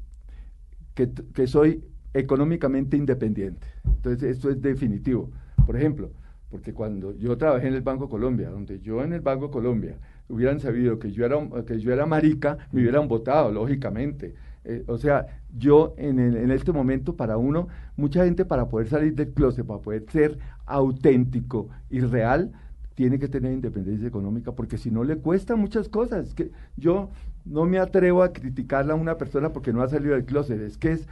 que 0.95 1.47
soy 1.47 1.83
económicamente 2.15 2.97
independiente. 2.97 3.67
Entonces, 3.83 4.37
esto 4.37 4.49
es 4.49 4.61
definitivo. 4.61 5.29
Por 5.65 5.75
ejemplo, 5.75 6.11
porque 6.49 6.73
cuando 6.73 7.13
yo 7.17 7.37
trabajé 7.37 7.67
en 7.67 7.73
el 7.73 7.81
Banco 7.81 8.07
Colombia, 8.07 8.49
donde 8.49 8.79
yo 8.79 9.03
en 9.03 9.13
el 9.13 9.21
Banco 9.21 9.51
Colombia 9.51 9.97
hubieran 10.29 10.59
sabido 10.59 10.97
que 10.97 11.11
yo 11.11 11.25
era, 11.25 11.37
que 11.65 11.79
yo 11.79 11.91
era 11.91 12.05
marica, 12.05 12.57
me 12.71 12.81
hubieran 12.81 13.07
votado, 13.07 13.51
lógicamente. 13.51 14.33
Eh, 14.63 14.83
o 14.87 14.97
sea, 14.97 15.25
yo 15.55 15.93
en, 15.97 16.17
en, 16.19 16.51
este 16.51 16.71
momento, 16.71 17.15
para 17.15 17.37
uno, 17.37 17.67
mucha 17.97 18.23
gente 18.23 18.45
para 18.45 18.69
poder 18.69 18.87
salir 18.87 19.13
del 19.13 19.33
closet, 19.33 19.65
para 19.65 19.81
poder 19.81 20.05
ser 20.09 20.39
auténtico 20.65 21.69
y 21.89 21.99
real, 21.99 22.51
tiene 22.95 23.19
que 23.19 23.27
tener 23.27 23.53
independencia 23.53 24.07
económica, 24.07 24.53
porque 24.53 24.77
si 24.77 24.89
no 24.89 25.03
le 25.03 25.17
cuesta 25.17 25.55
muchas 25.55 25.89
cosas. 25.89 26.33
que 26.33 26.51
yo 26.77 27.09
no 27.45 27.65
me 27.65 27.77
atrevo 27.77 28.23
a 28.23 28.33
criticarla 28.33 28.93
a 28.93 28.95
una 28.97 29.17
persona 29.17 29.53
porque 29.53 29.73
no 29.73 29.81
ha 29.81 29.89
salido 29.89 30.13
del 30.13 30.25
closet, 30.25 30.59
es 30.61 30.77
que 30.77 30.93
es 30.93 31.07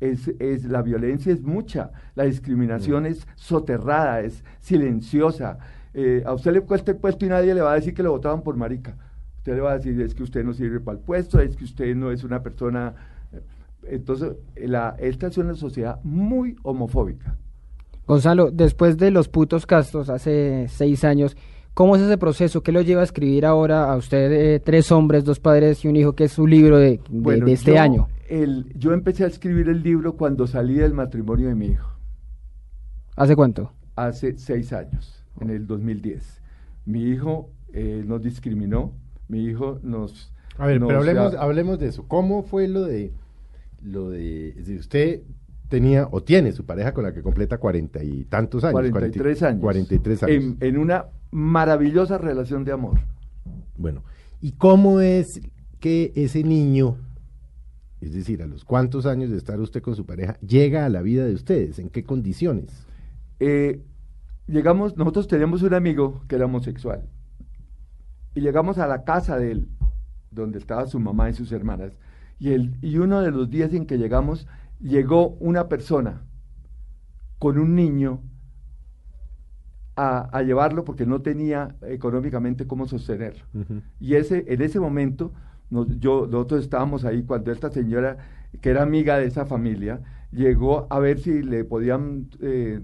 es, 0.00 0.28
es, 0.38 0.64
la 0.64 0.82
violencia 0.82 1.32
es 1.32 1.42
mucha, 1.42 1.90
la 2.14 2.24
discriminación 2.24 3.06
es 3.06 3.26
soterrada, 3.34 4.20
es 4.20 4.44
silenciosa. 4.60 5.58
Eh, 5.94 6.22
a 6.24 6.34
usted 6.34 6.52
le 6.52 6.60
cuesta 6.60 6.92
el 6.92 6.98
puesto 6.98 7.26
y 7.26 7.28
nadie 7.28 7.54
le 7.54 7.60
va 7.60 7.72
a 7.72 7.74
decir 7.74 7.94
que 7.94 8.02
lo 8.02 8.12
votaban 8.12 8.42
por 8.42 8.56
marica. 8.56 8.96
Usted 9.38 9.54
le 9.54 9.60
va 9.60 9.72
a 9.72 9.78
decir 9.78 10.00
es 10.00 10.14
que 10.14 10.22
usted 10.22 10.44
no 10.44 10.52
sirve 10.52 10.80
para 10.80 10.98
el 10.98 11.04
puesto, 11.04 11.40
es 11.40 11.56
que 11.56 11.64
usted 11.64 11.94
no 11.96 12.10
es 12.10 12.24
una 12.24 12.42
persona... 12.42 12.94
Entonces, 13.82 14.36
la, 14.56 14.96
esta 14.98 15.28
es 15.28 15.38
una 15.38 15.54
sociedad 15.54 16.00
muy 16.04 16.56
homofóbica. 16.62 17.36
Gonzalo, 18.08 18.50
después 18.50 18.96
de 18.96 19.10
los 19.10 19.28
putos 19.28 19.66
castos 19.66 20.08
hace 20.08 20.66
seis 20.68 21.04
años, 21.04 21.36
¿cómo 21.74 21.94
es 21.94 22.00
ese 22.00 22.16
proceso? 22.16 22.62
¿Qué 22.62 22.72
lo 22.72 22.80
lleva 22.80 23.02
a 23.02 23.04
escribir 23.04 23.44
ahora 23.44 23.92
a 23.92 23.96
usted 23.96 24.32
eh, 24.32 24.60
tres 24.60 24.90
hombres, 24.90 25.24
dos 25.24 25.40
padres 25.40 25.84
y 25.84 25.88
un 25.88 25.96
hijo, 25.96 26.14
que 26.14 26.24
es 26.24 26.32
su 26.32 26.46
libro 26.46 26.78
de, 26.78 27.00
de, 27.10 27.52
este 27.52 27.78
año? 27.78 28.08
el, 28.28 28.72
yo 28.74 28.94
empecé 28.94 29.24
a 29.24 29.26
escribir 29.26 29.68
el 29.68 29.82
libro 29.82 30.16
cuando 30.16 30.46
salí 30.46 30.74
del 30.74 30.94
matrimonio 30.94 31.48
de 31.48 31.54
mi 31.54 31.66
hijo. 31.66 31.90
¿Hace 33.14 33.36
cuánto? 33.36 33.72
Hace 33.94 34.38
seis 34.38 34.72
años, 34.72 35.22
en 35.40 35.50
el 35.50 35.66
2010. 35.66 36.40
Mi 36.86 37.02
hijo 37.02 37.50
eh, 37.74 38.04
nos 38.06 38.22
discriminó, 38.22 38.94
mi 39.28 39.44
hijo 39.44 39.80
nos... 39.82 40.32
A 40.56 40.66
ver, 40.66 40.80
pero 40.80 40.98
hablemos, 40.98 41.34
hablemos 41.34 41.78
de 41.78 41.88
eso. 41.88 42.06
¿Cómo 42.08 42.42
fue 42.42 42.68
lo 42.68 42.84
de... 42.84 43.12
Lo 43.82 44.10
de 44.10 44.56
si 44.64 44.76
usted 44.76 45.22
tenía 45.68 46.08
o 46.10 46.22
tiene 46.22 46.52
su 46.52 46.64
pareja 46.64 46.92
con 46.92 47.04
la 47.04 47.12
que 47.12 47.22
completa 47.22 47.58
cuarenta 47.58 48.02
y 48.02 48.24
tantos 48.24 48.64
años. 48.64 48.90
43 48.90 49.42
años. 49.42 49.60
43 49.60 50.22
años. 50.24 50.36
En, 50.36 50.56
en, 50.60 50.78
una 50.78 51.06
maravillosa 51.30 52.18
relación 52.18 52.64
de 52.64 52.72
amor. 52.72 53.00
Bueno, 53.76 54.02
¿y 54.40 54.52
cómo 54.52 55.00
es 55.00 55.40
que 55.80 56.12
ese 56.16 56.42
niño 56.42 56.96
es 58.00 58.14
decir, 58.14 58.42
a 58.42 58.46
los 58.46 58.64
cuántos 58.64 59.06
años 59.06 59.30
de 59.30 59.36
estar 59.36 59.58
usted 59.60 59.82
con 59.82 59.96
su 59.96 60.06
pareja, 60.06 60.38
llega 60.40 60.86
a 60.86 60.88
la 60.88 61.02
vida 61.02 61.24
de 61.24 61.34
ustedes, 61.34 61.78
en 61.78 61.88
qué 61.88 62.04
condiciones. 62.04 62.86
Eh, 63.40 63.82
llegamos, 64.46 64.96
nosotros 64.96 65.26
teníamos 65.26 65.62
un 65.62 65.74
amigo 65.74 66.22
que 66.28 66.36
era 66.36 66.44
homosexual 66.44 67.02
y 68.34 68.40
llegamos 68.40 68.78
a 68.78 68.86
la 68.86 69.02
casa 69.04 69.36
de 69.36 69.50
él, 69.52 69.68
donde 70.30 70.58
estaba 70.58 70.86
su 70.86 71.00
mamá 71.00 71.28
y 71.30 71.34
sus 71.34 71.50
hermanas, 71.50 71.98
y, 72.38 72.52
él, 72.52 72.76
y 72.82 72.98
uno 72.98 73.20
de 73.20 73.32
los 73.32 73.50
días 73.50 73.74
en 73.74 73.86
que 73.86 73.98
llegamos, 73.98 74.46
llegó 74.80 75.30
una 75.40 75.68
persona 75.68 76.22
con 77.38 77.58
un 77.58 77.74
niño 77.74 78.22
a, 79.96 80.42
llevarlo 80.42 80.84
porque 80.84 81.06
no 81.06 81.22
tenía 81.22 81.74
económicamente 81.82 82.68
cómo 82.68 82.86
sostenerlo. 82.86 83.44
Y 83.98 84.14
ese, 84.14 84.44
en 84.46 84.62
ese 84.62 84.78
momento 84.78 85.32
yo, 85.70 86.26
nosotros 86.26 86.62
estábamos 86.62 87.04
ahí 87.04 87.24
cuando 87.24 87.52
esta 87.52 87.70
señora, 87.70 88.16
que 88.60 88.70
era 88.70 88.82
amiga 88.82 89.18
de 89.18 89.26
esa 89.26 89.44
familia, 89.44 90.00
llegó 90.30 90.86
a 90.90 90.98
ver 90.98 91.18
si 91.18 91.42
le 91.42 91.64
podían, 91.64 92.28
eh, 92.40 92.80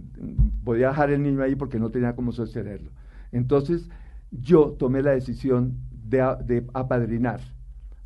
podía 0.64 0.88
dejar 0.88 1.10
el 1.10 1.22
niño 1.22 1.42
ahí 1.42 1.54
porque 1.54 1.78
no 1.78 1.90
tenía 1.90 2.14
cómo 2.14 2.32
sostenerlo. 2.32 2.90
Entonces, 3.32 3.88
yo 4.30 4.72
tomé 4.78 5.02
la 5.02 5.12
decisión 5.12 5.78
de, 5.92 6.66
apadrinar, 6.74 7.40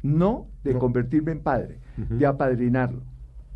no 0.02 0.48
de 0.64 0.74
convertirme 0.74 1.32
en 1.32 1.40
padre, 1.40 1.80
de 1.96 2.26
apadrinarlo, 2.26 3.02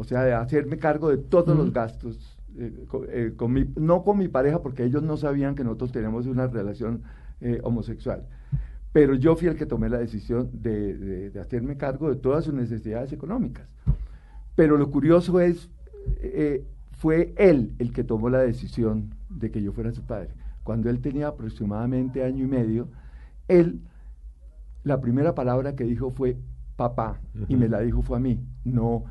o 0.03 0.05
sea, 0.05 0.23
de 0.25 0.35
hacerme 0.35 0.79
cargo 0.79 1.09
de 1.09 1.19
todos 1.19 1.57
los 1.57 1.73
gastos, 1.73 2.39
eh, 2.59 2.87
eh, 3.09 3.33
con, 3.37 3.53
mi, 3.53 3.67
no 3.77 4.03
con 4.03 4.19
mi 4.19 4.29
pareja, 4.29 4.61
porque 4.61 4.85
ellos 4.85 5.03
no 5.03 5.17
sabían 5.17 5.55
que 5.55 5.65
nosotros 5.65 5.93
tenemos 5.93 6.27
una 6.27 6.47
relación 6.47 7.03
homosexual 7.65 8.25
pero 8.93 9.15
yo 9.15 9.35
fui 9.37 9.49
el 9.49 9.57
que 9.57 9.67
tomé 9.67 9.89
la 9.89 9.99
decisión 9.99 10.51
de, 10.53 11.33
hacerme 11.41 11.77
cargo 11.77 12.11
de 12.11 12.17
todas 12.17 12.45
sus 12.45 12.55
necesidades 12.55 13.13
económicas. 13.13 13.67
Pero 14.55 14.77
lo 14.77 14.91
curioso 14.91 15.41
es, 15.41 15.71
eh, 16.19 16.67
fue 16.99 17.33
él 17.39 17.75
el 17.79 17.93
que 17.93 18.05
tomó 18.05 18.29
la 18.29 18.41
decisión 18.41 19.15
de 19.31 19.51
que 19.51 19.63
yo 19.63 19.73
fuera 19.73 19.93
su 19.93 20.03
padre. 20.03 20.29
Cuando 20.63 20.91
él 20.91 21.01
tenía 21.01 21.29
aproximadamente 21.29 22.23
año 22.23 22.45
y 22.45 22.49
medio, 22.49 22.89
él, 23.49 23.81
la 24.85 25.01
primera 25.01 25.35
palabra 25.35 25.75
que 25.75 25.85
dijo 25.85 26.11
fue 26.11 26.37
papá, 26.77 27.19
y 27.49 27.57
me 27.57 27.69
la 27.69 27.81
dijo 27.81 28.03
fue 28.03 28.19
a 28.19 28.21
mí, 28.21 28.45
no, 28.65 29.05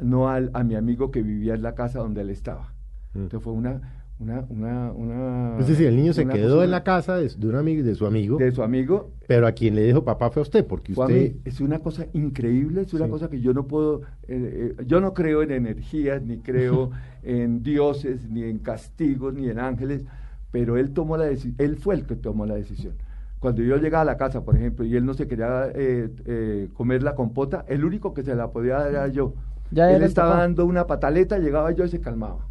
no 0.00 0.28
al, 0.28 0.50
a 0.54 0.64
mi 0.64 0.74
amigo 0.74 1.10
que 1.10 1.22
vivía 1.22 1.54
en 1.54 1.62
la 1.62 1.74
casa 1.74 2.00
donde 2.00 2.22
él 2.22 2.30
estaba. 2.30 2.72
Entonces 3.14 3.42
fue 3.42 3.52
una, 3.52 3.80
una, 4.18 4.46
una, 4.48 4.92
una, 4.92 5.58
es 5.58 5.68
decir, 5.68 5.86
el 5.86 5.96
niño 5.96 6.14
se 6.14 6.26
quedó 6.26 6.64
en 6.64 6.70
la 6.70 6.82
casa 6.82 7.16
de, 7.16 7.28
de, 7.28 7.48
un 7.48 7.56
amigo, 7.56 7.82
de 7.82 7.94
su 7.94 8.06
amigo. 8.06 8.38
De 8.38 8.50
su 8.50 8.62
amigo. 8.62 9.10
Pero 9.26 9.46
a 9.46 9.52
quien 9.52 9.74
le 9.74 9.84
dijo 9.84 10.04
papá 10.04 10.30
fue 10.30 10.40
a 10.40 10.44
usted, 10.44 10.66
porque 10.66 10.92
usted... 10.92 11.34
es 11.44 11.60
una 11.60 11.80
cosa 11.80 12.06
increíble, 12.14 12.82
es 12.82 12.94
una 12.94 13.08
cosa 13.08 13.28
que 13.28 13.40
yo 13.40 13.52
no 13.52 13.66
puedo... 13.66 14.02
Eh, 14.26 14.74
eh, 14.78 14.84
yo 14.86 15.00
no 15.00 15.12
creo 15.12 15.42
en 15.42 15.50
energías, 15.50 16.22
ni 16.22 16.38
creo 16.38 16.90
en 17.22 17.62
dioses, 17.62 18.28
ni 18.30 18.42
en 18.42 18.58
castigos, 18.58 19.34
ni 19.34 19.50
en 19.50 19.58
ángeles, 19.58 20.04
pero 20.50 20.78
él 20.78 20.92
tomó 20.92 21.18
la 21.18 21.24
decisión, 21.24 21.54
él 21.58 21.76
fue 21.76 21.94
el 21.94 22.06
que 22.06 22.16
tomó 22.16 22.46
la 22.46 22.54
decisión. 22.54 22.94
Cuando 23.38 23.62
yo 23.62 23.76
llegaba 23.76 24.00
a 24.00 24.06
la 24.06 24.16
casa, 24.16 24.44
por 24.44 24.56
ejemplo, 24.56 24.86
y 24.86 24.96
él 24.96 25.04
no 25.04 25.12
se 25.12 25.28
quería 25.28 25.68
eh, 25.74 26.70
comer 26.72 27.02
la 27.02 27.14
compota, 27.14 27.66
el 27.68 27.84
único 27.84 28.14
que 28.14 28.22
se 28.22 28.34
la 28.34 28.50
podía 28.50 28.78
dar 28.78 28.90
era 28.90 29.08
yo. 29.08 29.34
Ya 29.70 29.90
él 29.90 30.02
estaba 30.02 30.38
dando 30.38 30.64
una 30.64 30.86
pataleta, 30.86 31.38
llegaba 31.38 31.72
yo 31.72 31.84
y 31.84 31.88
se 31.88 32.00
calmaba. 32.00 32.46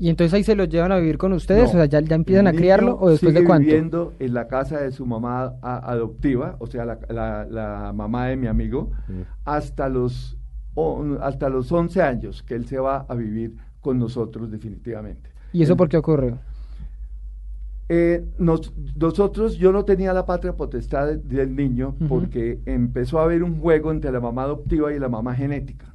¿Y 0.00 0.10
entonces 0.10 0.32
ahí 0.32 0.44
se 0.44 0.54
lo 0.54 0.64
llevan 0.64 0.92
a 0.92 0.98
vivir 0.98 1.18
con 1.18 1.32
ustedes? 1.32 1.70
o 1.70 1.72
sea, 1.72 1.86
¿ya, 1.86 1.98
empiezan 1.98 2.46
a 2.46 2.52
criarlo 2.52 2.96
o 3.00 3.10
después 3.10 3.34
de 3.34 3.44
cuánto? 3.44 3.66
viviendo 3.66 4.14
en 4.20 4.32
la 4.32 4.46
casa 4.46 4.80
de 4.80 4.92
su 4.92 5.04
mamá 5.04 5.54
adoptiva, 5.60 6.56
o 6.60 6.68
sea, 6.68 6.84
la, 6.84 7.92
mamá 7.94 8.26
de 8.26 8.36
mi 8.36 8.46
amigo, 8.46 8.92
mm. 9.08 9.22
hasta, 9.44 9.88
los, 9.88 10.38
hasta 11.20 11.48
los 11.48 11.72
11 11.72 12.00
años 12.00 12.42
que 12.44 12.54
él 12.54 12.66
se 12.66 12.78
va 12.78 13.06
a 13.08 13.14
vivir 13.14 13.56
con 13.80 13.98
nosotros 13.98 14.50
definitivamente. 14.50 15.30
¿Y 15.52 15.62
eso 15.62 15.76
por 15.76 15.88
qué 15.88 15.96
ocurrió? 15.96 16.38
Eh, 17.90 18.22
nosotros, 18.38 19.56
yo 19.56 19.72
no 19.72 19.84
tenía 19.84 20.12
la 20.12 20.26
patria 20.26 20.52
potestad 20.54 21.14
del 21.16 21.56
niño 21.56 21.96
porque 22.08 22.60
empezó 22.66 23.18
a 23.18 23.22
haber 23.24 23.42
un 23.42 23.60
juego 23.60 23.90
entre 23.90 24.12
la 24.12 24.20
mamá 24.20 24.42
adoptiva 24.42 24.92
y 24.92 24.98
la 24.98 25.08
mamá 25.08 25.34
genética, 25.34 25.94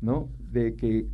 ¿no? 0.00 0.28
De 0.50 0.74
que 0.74 1.06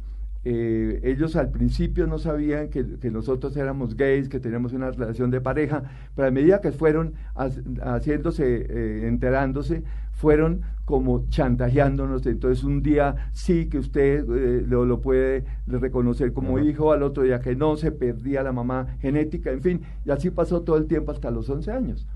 eh, 0.47 1.01
ellos 1.05 1.37
al 1.37 1.51
principio 1.51 2.07
no 2.07 2.19
sabían 2.19 2.69
que, 2.69 2.85
nosotros 3.11 3.57
éramos 3.57 3.97
gays, 3.97 4.29
que 4.29 4.41
teníamos 4.41 4.75
una 4.75 4.91
relación 4.91 5.31
de 5.31 5.41
pareja, 5.41 5.85
pero 6.15 6.29
a 6.29 6.31
medida 6.31 6.61
que 6.61 6.71
fueron 6.71 7.15
haciéndose, 7.35 8.67
eh, 8.69 9.09
enterándose, 9.09 9.85
fueron 10.13 10.61
como 10.85 11.27
chantajeándonos. 11.31 12.27
Entonces 12.27 12.63
un 12.63 12.83
día 12.83 13.31
sí 13.33 13.71
que 13.71 13.79
usted 13.79 14.27
eh, 14.29 14.67
lo, 14.69 15.01
puede 15.01 15.45
reconocer 15.67 16.35
como 16.35 16.59
hijo, 16.59 16.93
al 16.93 17.03
otro 17.03 17.23
día 17.23 17.41
que 17.41 17.57
no, 17.57 17.77
se 17.77 17.91
perdía 17.91 18.43
la 18.43 18.53
mamá 18.53 18.99
genética, 19.01 19.51
en 19.51 19.63
fin, 19.63 19.83
y 20.05 20.11
así 20.11 20.31
pasó 20.31 20.61
todo 20.61 20.77
el 20.77 20.87
tiempo 20.87 21.11
hasta 21.11 21.31
los 21.31 21.49
11 21.49 21.73
años. 21.73 22.07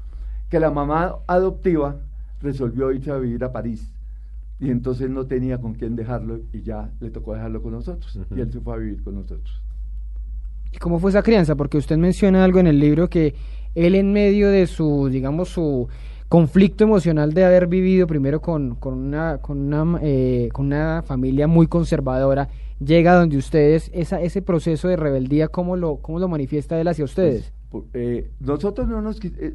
Que 0.50 0.60
la 0.60 0.70
mamá 0.70 1.16
adoptiva 1.26 1.96
resolvió 2.42 2.92
irse 2.92 3.10
a 3.10 3.16
vivir 3.16 3.42
a 3.42 3.52
París 3.52 3.90
y 4.60 4.70
entonces 4.70 5.08
no 5.08 5.26
tenía 5.26 5.58
con 5.58 5.74
quién 5.74 5.94
dejarlo 5.94 6.40
y 6.52 6.62
ya 6.62 6.90
le 7.00 7.10
tocó 7.10 7.34
dejarlo 7.34 7.62
con 7.62 7.72
nosotros 7.72 8.18
y 8.34 8.40
él 8.40 8.52
se 8.52 8.60
fue 8.60 8.74
a 8.74 8.76
vivir 8.78 9.02
con 9.02 9.14
nosotros. 9.14 9.62
¿Y 10.72 10.78
cómo 10.78 10.98
fue 10.98 11.10
esa 11.10 11.22
crianza? 11.22 11.54
Porque 11.54 11.78
usted 11.78 11.96
menciona 11.96 12.44
algo 12.44 12.58
en 12.58 12.66
el 12.66 12.78
libro 12.78 13.08
que 13.08 13.34
él 13.74 13.94
en 13.94 14.12
medio 14.12 14.50
de 14.50 14.66
su, 14.66 15.08
digamos, 15.10 15.48
su 15.48 15.88
conflicto 16.28 16.84
emocional 16.84 17.32
de 17.32 17.44
haber 17.44 17.68
vivido 17.68 18.06
primero 18.06 18.40
con, 18.40 18.74
con, 18.74 18.94
una, 18.94 19.38
con, 19.38 19.58
una, 19.58 19.98
eh, 20.02 20.50
con 20.52 20.66
una 20.66 21.02
familia 21.02 21.46
muy 21.46 21.68
conservadora, 21.68 22.48
llega 22.80 23.14
donde 23.14 23.38
ustedes, 23.38 23.90
esa, 23.94 24.20
ese 24.20 24.42
proceso 24.42 24.88
de 24.88 24.96
rebeldía, 24.96 25.48
¿cómo 25.48 25.76
lo, 25.76 25.96
cómo 25.96 26.18
lo 26.18 26.28
manifiesta 26.28 26.78
él 26.78 26.88
hacia 26.88 27.04
ustedes? 27.04 27.52
Eh, 27.92 28.30
nosotros 28.40 28.88
no 28.88 29.02
nos 29.02 29.22
eh, 29.22 29.54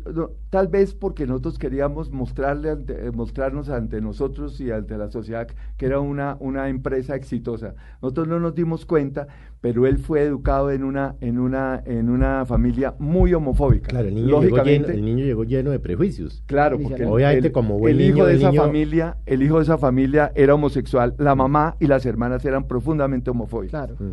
tal 0.51 0.67
vez 0.67 0.93
porque 0.93 1.25
nosotros 1.25 1.58
queríamos 1.58 2.12
mostrarle 2.12 2.70
ante, 2.70 3.08
eh, 3.08 3.12
mostrarnos 3.12 3.70
ante 3.70 4.01
nosotros 4.01 4.62
y 4.62 4.70
ante 4.70 5.00
la 5.00 5.10
sociedad 5.10 5.48
que 5.77 5.86
era 5.88 6.00
una, 6.00 6.38
una 6.39 6.70
empresa 6.70 7.15
exitosa. 7.15 7.74
Nosotros 8.03 8.27
no 8.27 8.39
nos 8.39 8.53
dimos 8.53 8.86
cuenta, 8.86 9.27
pero 9.62 9.88
él 9.88 9.98
fue 9.98 10.22
educado 10.22 10.70
en 10.70 10.84
una 10.84 11.15
en 11.22 11.39
una 11.39 11.82
en 11.86 12.10
una 12.10 12.46
familia 12.46 12.93
muy 13.00 13.34
homofóbica. 13.34 13.88
Claro, 13.88 14.10
el 14.10 14.15
niño, 14.15 14.43
llegó, 14.43 14.63
lleno, 14.63 14.88
el 14.89 15.05
niño 15.05 15.25
llegó 15.25 15.43
lleno 15.43 15.72
de 15.72 15.79
prejuicios. 15.79 16.43
Claro, 16.46 16.77
porque 16.79 17.05
obviamente 17.05 17.51
como 17.51 17.79
buen 17.79 17.96
el 17.96 18.01
hijo 18.01 18.27
de 18.27 18.36
esa 18.36 18.51
niño... 18.51 18.62
familia, 18.62 19.17
el 19.25 19.41
hijo 19.41 19.58
de 19.58 19.63
esa 19.63 19.79
familia 19.79 20.32
era 20.36 20.53
homosexual, 20.53 21.15
la 21.17 21.34
mamá 21.34 21.77
y 21.79 21.88
las 21.88 22.05
hermanas 22.05 22.46
eran 22.46 22.67
profundamente 22.67 23.32
homofóbicas. 23.32 23.88
Claro. 23.88 23.96
Mm. 23.98 24.12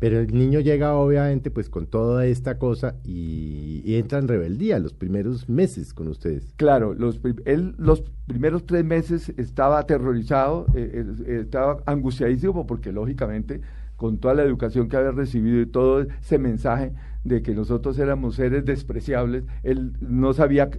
Pero 0.00 0.18
el 0.18 0.32
niño 0.32 0.60
llega 0.60 0.94
obviamente 0.94 1.50
pues 1.50 1.68
con 1.68 1.86
toda 1.86 2.24
esta 2.24 2.58
cosa 2.58 2.96
y, 3.04 3.82
entra 3.94 4.18
en 4.18 4.28
rebeldía 4.28 4.78
los 4.78 4.94
primeros 4.94 5.48
meses 5.48 5.92
con 5.92 6.08
ustedes. 6.08 6.54
Claro, 6.56 6.94
los, 6.94 7.20
él 7.44 7.74
los 7.76 8.02
primeros 8.26 8.64
tres 8.64 8.82
meses 8.82 9.28
estaba 9.36 9.78
aterrorizado, 9.78 10.66
eh, 10.74 11.04
eh, 11.26 11.40
estaba 11.42 11.82
angustiadísimo 11.84 12.66
porque 12.66 12.92
lógicamente 12.92 13.60
con 13.96 14.16
toda 14.16 14.32
la 14.32 14.42
educación 14.42 14.88
que 14.88 14.96
había 14.96 15.10
recibido 15.10 15.60
y 15.60 15.66
todo 15.66 16.00
ese 16.00 16.38
mensaje 16.38 16.94
de 17.24 17.42
que 17.42 17.54
nosotros 17.54 17.98
éramos 17.98 18.36
seres 18.36 18.64
despreciables, 18.64 19.44
él 19.62 19.92
no 20.00 20.32
sabía 20.32 20.70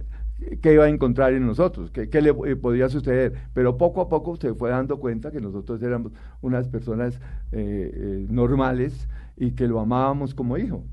qué 0.60 0.74
iba 0.74 0.84
a 0.84 0.88
encontrar 0.88 1.32
en 1.32 1.46
nosotros, 1.46 1.90
qué, 1.90 2.22
le 2.22 2.30
eh, 2.30 2.56
podía 2.56 2.88
suceder. 2.88 3.34
Pero 3.54 3.76
poco 3.76 4.00
a 4.00 4.08
poco 4.08 4.36
se 4.36 4.54
fue 4.54 4.70
dando 4.70 4.98
cuenta 4.98 5.30
que 5.30 5.40
nosotros 5.40 5.82
éramos 5.82 6.12
unas 6.40 6.68
personas 6.68 7.20
normales 7.52 9.08
y 9.36 9.52
que 9.52 9.68
lo 9.68 9.80
amábamos 9.80 10.34
como 10.34 10.56
hijo. 10.56 10.84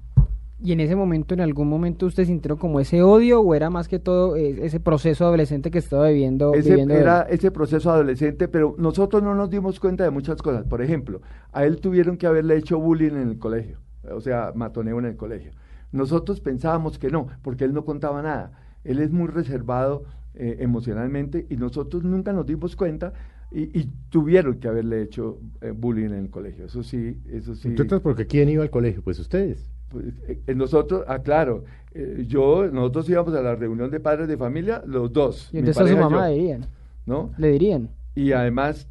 ¿Y 0.61 0.73
en 0.73 0.81
ese 0.81 0.95
momento, 0.95 1.33
en 1.33 1.39
algún 1.39 1.69
momento, 1.69 2.05
usted 2.05 2.25
sintió 2.25 2.57
como 2.57 2.81
ese 2.81 3.01
odio 3.01 3.39
o 3.39 3.55
era 3.55 3.69
más 3.69 3.87
que 3.87 3.97
todo 3.97 4.35
eh, 4.35 4.57
ese 4.61 4.81
proceso 4.81 5.25
adolescente 5.25 5.71
que 5.71 5.77
estaba 5.77 6.09
viviendo? 6.09 6.53
Ese, 6.53 6.81
era 6.81 7.21
ese 7.21 7.49
proceso 7.49 7.89
adolescente, 7.89 8.49
pero 8.49 8.75
nosotros 8.77 9.23
no 9.23 9.35
nos 9.35 9.49
dimos 9.49 9.79
cuenta 9.79 10.03
de 10.03 10.09
muchas 10.09 10.41
cosas. 10.41 10.65
Por 10.65 10.81
ejemplo, 10.81 11.21
a 11.53 11.63
él 11.63 11.79
tuvieron 11.79 12.17
que 12.17 12.27
haberle 12.27 12.57
hecho 12.57 12.77
bullying 12.77 13.11
en 13.11 13.29
el 13.29 13.39
colegio, 13.39 13.77
o 14.11 14.19
sea, 14.19 14.51
matoneo 14.53 14.99
en 14.99 15.05
el 15.05 15.15
colegio. 15.15 15.51
Nosotros 15.93 16.41
pensábamos 16.41 16.99
que 16.99 17.09
no, 17.09 17.27
porque 17.41 17.63
él 17.63 17.73
no 17.73 17.85
contaba 17.85 18.21
nada. 18.21 18.51
Él 18.89 18.99
es 18.99 19.11
muy 19.11 19.27
reservado 19.27 20.03
eh, 20.33 20.57
emocionalmente 20.59 21.45
y 21.49 21.57
nosotros 21.57 22.03
nunca 22.03 22.33
nos 22.33 22.45
dimos 22.45 22.75
cuenta 22.75 23.13
y, 23.51 23.85
tuvieron 24.09 24.59
que 24.59 24.67
haberle 24.67 25.01
hecho 25.01 25.39
eh, 25.61 25.71
bullying 25.71 26.05
en 26.05 26.13
el 26.13 26.29
colegio. 26.29 26.65
Eso 26.65 26.83
sí, 26.83 27.17
eso 27.31 27.55
sí. 27.55 27.69
Entonces, 27.69 27.99
¿porque 27.99 28.27
quién 28.27 28.49
iba 28.49 28.63
al 28.63 28.69
colegio? 28.69 29.01
Pues 29.01 29.17
ustedes. 29.19 29.71
Pues, 29.89 30.05
eh, 30.27 30.53
nosotros, 30.53 31.03
ah, 31.07 31.19
claro, 31.19 31.63
eh, 31.93 32.25
yo, 32.27 32.69
nosotros 32.71 33.09
íbamos 33.09 33.33
a 33.33 33.41
la 33.41 33.55
reunión 33.55 33.89
de 33.89 33.99
padres 33.99 34.27
de 34.27 34.37
familia, 34.37 34.83
los 34.85 35.11
dos. 35.11 35.49
Y 35.51 35.59
entonces 35.59 35.83
a 35.83 35.87
su 35.87 35.97
mamá 35.97 36.27
le 36.27 36.35
dirían. 36.35 36.65
¿No? 37.07 37.31
Le 37.37 37.51
dirían. 37.51 37.89
Y 38.13 38.33
además, 38.33 38.87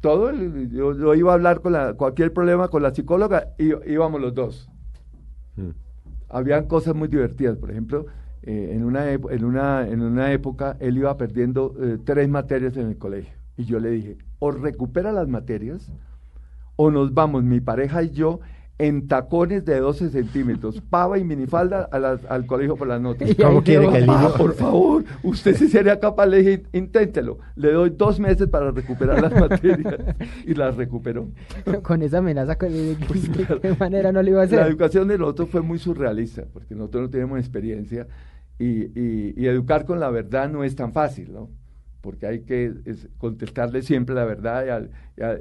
todo, 0.00 0.32
yo, 0.32 1.14
iba 1.14 1.30
a 1.30 1.34
hablar 1.34 1.60
con 1.60 1.72
la, 1.72 1.94
cualquier 1.94 2.32
problema 2.32 2.68
con 2.68 2.82
la 2.82 2.92
psicóloga 2.94 3.54
y 3.58 3.72
íbamos 3.90 4.20
los 4.20 4.34
dos. 4.34 4.68
Hmm. 5.56 5.70
Habían 6.28 6.66
cosas 6.66 6.94
muy 6.94 7.06
divertidas, 7.06 7.56
por 7.56 7.70
ejemplo, 7.70 8.06
en, 8.46 8.84
una, 8.84 9.10
en, 9.12 9.44
una, 9.44 9.86
en 9.86 10.00
una 10.02 10.32
época 10.32 10.76
él 10.80 10.96
iba 10.96 11.16
perdiendo 11.16 11.74
tres 12.04 12.28
materias 12.28 12.76
en 12.76 12.88
el 12.88 12.96
colegio 12.96 13.34
y 13.56 13.64
yo 13.64 13.80
le 13.80 13.90
dije, 13.90 14.18
o 14.38 14.50
recupera 14.50 15.12
las 15.12 15.28
materias, 15.28 15.90
o 16.76 16.90
nos 16.90 17.14
vamos, 17.14 17.42
mi 17.42 17.60
pareja 17.60 18.02
y 18.02 18.10
yo, 18.10 18.40
en 18.78 19.08
tacones 19.08 19.64
de 19.64 19.80
12 19.80 20.10
centímetros, 20.10 20.82
pava 20.90 21.18
y 21.18 21.24
minifalda 21.24 21.84
al 21.84 22.46
colegio 22.46 22.76
por 22.76 22.88
las 22.88 23.00
notas. 23.00 23.34
¿Cómo 23.42 23.62
quiere 23.62 23.88
que 23.88 23.98
el 23.98 24.06
niño? 24.06 24.34
por 24.36 24.52
favor, 24.52 25.04
usted 25.22 25.56
si 25.56 25.68
sería 25.68 25.98
capaz, 25.98 26.26
le 26.26 26.38
dije, 26.38 26.62
inténtelo. 26.74 27.38
Le 27.54 27.72
doy 27.72 27.90
dos 27.90 28.20
meses 28.20 28.46
para 28.48 28.70
recuperar 28.70 29.22
las 29.22 29.32
materias. 29.40 29.94
Y 30.44 30.52
las 30.52 30.76
recuperó. 30.76 31.28
Con 31.82 32.02
esa 32.02 32.18
amenaza, 32.18 32.54
¿de 32.56 32.96
pues 33.08 33.30
qué 33.30 33.74
manera 33.78 34.12
no 34.12 34.20
le 34.20 34.32
iba 34.32 34.42
a 34.42 34.44
hacer? 34.44 34.58
La 34.58 34.66
educación 34.66 35.08
de 35.08 35.16
nosotros 35.16 35.48
fue 35.48 35.62
muy 35.62 35.78
surrealista, 35.78 36.44
porque 36.52 36.74
nosotros 36.74 37.04
no 37.04 37.10
tenemos 37.10 37.38
experiencia. 37.38 38.06
Y, 38.58 39.38
y 39.38 39.46
educar 39.46 39.84
con 39.84 40.00
la 40.00 40.10
verdad 40.10 40.48
no 40.48 40.64
es 40.64 40.74
tan 40.76 40.92
fácil, 40.92 41.32
¿no? 41.32 41.50
porque 42.06 42.24
hay 42.28 42.42
que 42.42 42.72
contestarle 43.18 43.82
siempre 43.82 44.14
la 44.14 44.24
verdad 44.24 44.88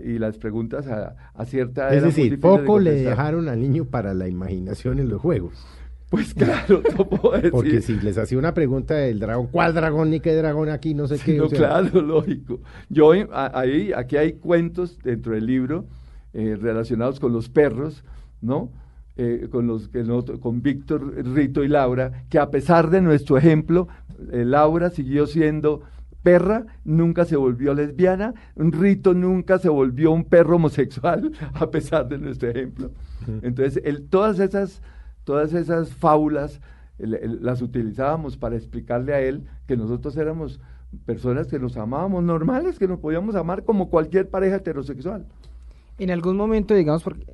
y, 0.03 0.17
las 0.17 0.39
preguntas 0.39 0.87
a, 0.87 1.15
a 1.35 1.45
cierta 1.45 1.93
Es 1.93 2.01
decir, 2.01 2.39
poco 2.39 2.79
le 2.79 2.93
dejaron 2.93 3.49
al 3.49 3.61
niño 3.61 3.85
para 3.85 4.15
la 4.15 4.27
imaginación 4.27 4.97
en 4.97 5.07
los 5.07 5.21
juegos. 5.21 5.63
Pues 6.09 6.33
claro, 6.33 6.81
no 6.97 7.07
puedo 7.07 7.35
decir. 7.35 7.51
Porque 7.51 7.81
si 7.81 7.99
les 7.99 8.17
hacía 8.17 8.39
una 8.39 8.55
pregunta 8.55 8.95
del 8.95 9.19
dragón, 9.19 9.45
¿cuál 9.51 9.75
dragón 9.75 10.09
ni 10.09 10.19
qué 10.19 10.33
dragón 10.33 10.69
aquí? 10.69 10.95
No 10.95 11.07
sé 11.07 11.19
qué. 11.19 11.37
No, 11.37 11.49
claro, 11.49 12.01
lógico. 12.01 12.61
Yo 12.89 13.11
ahí, 13.31 13.91
aquí 13.95 14.17
hay 14.17 14.33
cuentos 14.33 14.97
dentro 15.03 15.33
del 15.33 15.45
libro 15.45 15.85
eh, 16.33 16.57
relacionados 16.59 17.19
con 17.19 17.31
los 17.31 17.47
perros, 17.47 18.03
¿no? 18.41 18.71
Eh, 19.17 19.47
con 19.49 19.65
los 19.65 19.89
con 20.41 20.61
Víctor, 20.61 21.15
Rito 21.25 21.63
y 21.63 21.69
Laura, 21.69 22.25
que 22.29 22.37
a 22.37 22.49
pesar 22.51 22.89
de 22.89 22.99
nuestro 22.99 23.37
ejemplo, 23.37 23.87
eh, 24.33 24.43
Laura 24.43 24.89
siguió 24.89 25.25
siendo 25.25 25.83
perra 26.21 26.65
nunca 26.83 27.23
se 27.23 27.37
volvió 27.37 27.73
lesbiana, 27.73 28.33
un 28.55 28.73
rito 28.73 29.13
nunca 29.13 29.57
se 29.59 29.69
volvió 29.69 30.11
un 30.11 30.25
perro 30.25 30.55
homosexual, 30.57 31.31
a 31.53 31.69
pesar 31.69 32.09
de 32.09 32.17
nuestro 32.17 32.49
ejemplo. 32.49 32.91
Entonces, 33.41 33.81
todas, 34.09 34.39
esas, 34.39 34.81
todas 35.23 35.53
esas 35.53 35.93
fábulas 35.93 36.59
las 36.97 37.61
utilizábamos 37.61 38.37
para 38.37 38.55
explicarle 38.55 39.13
a 39.13 39.21
él 39.21 39.43
que 39.67 39.77
nosotros 39.77 40.17
éramos 40.17 40.59
personas 41.05 41.47
que 41.47 41.59
nos 41.59 41.77
amábamos 41.77 42.23
normales, 42.23 42.79
que 42.79 42.87
nos 42.87 42.99
podíamos 42.99 43.35
amar 43.35 43.63
como 43.63 43.89
cualquier 43.89 44.27
pareja 44.27 44.57
heterosexual. 44.57 45.25
En 45.99 46.11
algún 46.11 46.37
momento, 46.37 46.73
digamos, 46.73 47.03
porque 47.03 47.25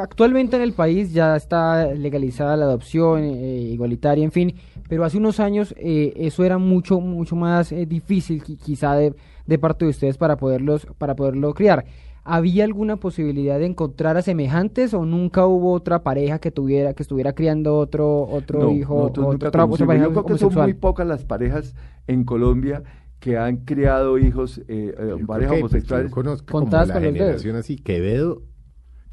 actualmente 0.00 0.56
en 0.56 0.62
el 0.62 0.72
país 0.72 1.12
ya 1.12 1.36
está 1.36 1.92
legalizada 1.94 2.56
la 2.56 2.66
adopción 2.66 3.24
eh, 3.24 3.60
igualitaria, 3.72 4.24
en 4.24 4.32
fin, 4.32 4.54
pero 4.88 5.04
hace 5.04 5.18
unos 5.18 5.40
años 5.40 5.74
eh, 5.78 6.12
eso 6.16 6.44
era 6.44 6.58
mucho, 6.58 7.00
mucho 7.00 7.36
más 7.36 7.74
difícil 7.88 8.42
quizá 8.42 8.94
de, 8.94 9.14
de, 9.46 9.58
parte 9.58 9.84
de 9.84 9.90
ustedes 9.90 10.16
para, 10.16 10.36
poderlos, 10.36 10.86
para 10.98 11.14
poderlo 11.14 11.54
criar. 11.54 11.84
¿Había 12.26 12.64
alguna 12.64 12.96
posibilidad 12.96 13.58
de 13.58 13.66
encontrar 13.66 14.16
a 14.16 14.22
semejantes 14.22 14.94
o 14.94 15.04
nunca 15.04 15.46
hubo 15.46 15.72
otra 15.72 16.02
pareja 16.02 16.38
que 16.38 16.50
tuviera 16.50 16.94
que 16.94 17.02
estuviera 17.02 17.34
criando 17.34 17.76
otro 17.76 18.22
otro 18.22 18.70
hijo? 18.70 18.96
Otra, 18.96 19.26
otra 19.26 19.50
pareja 19.50 20.04
Yo 20.04 20.12
creo 20.12 20.24
que 20.24 20.38
son 20.38 20.54
muy 20.54 20.72
pocas 20.72 21.06
las 21.06 21.26
parejas 21.26 21.74
en 22.06 22.24
Colombia 22.24 22.82
que 23.20 23.38
han 23.38 23.64
criado 23.64 24.18
hijos, 24.18 24.58
eh, 24.68 24.94
eh 24.98 25.24
parejas 25.26 25.58
homosexuales. 25.58 26.10
Yo 26.10 26.14
conozco 26.14 26.46
como 26.46 26.70
la 26.70 27.00
generación 27.00 27.56
así, 27.56 27.76
Quevedo. 27.76 28.42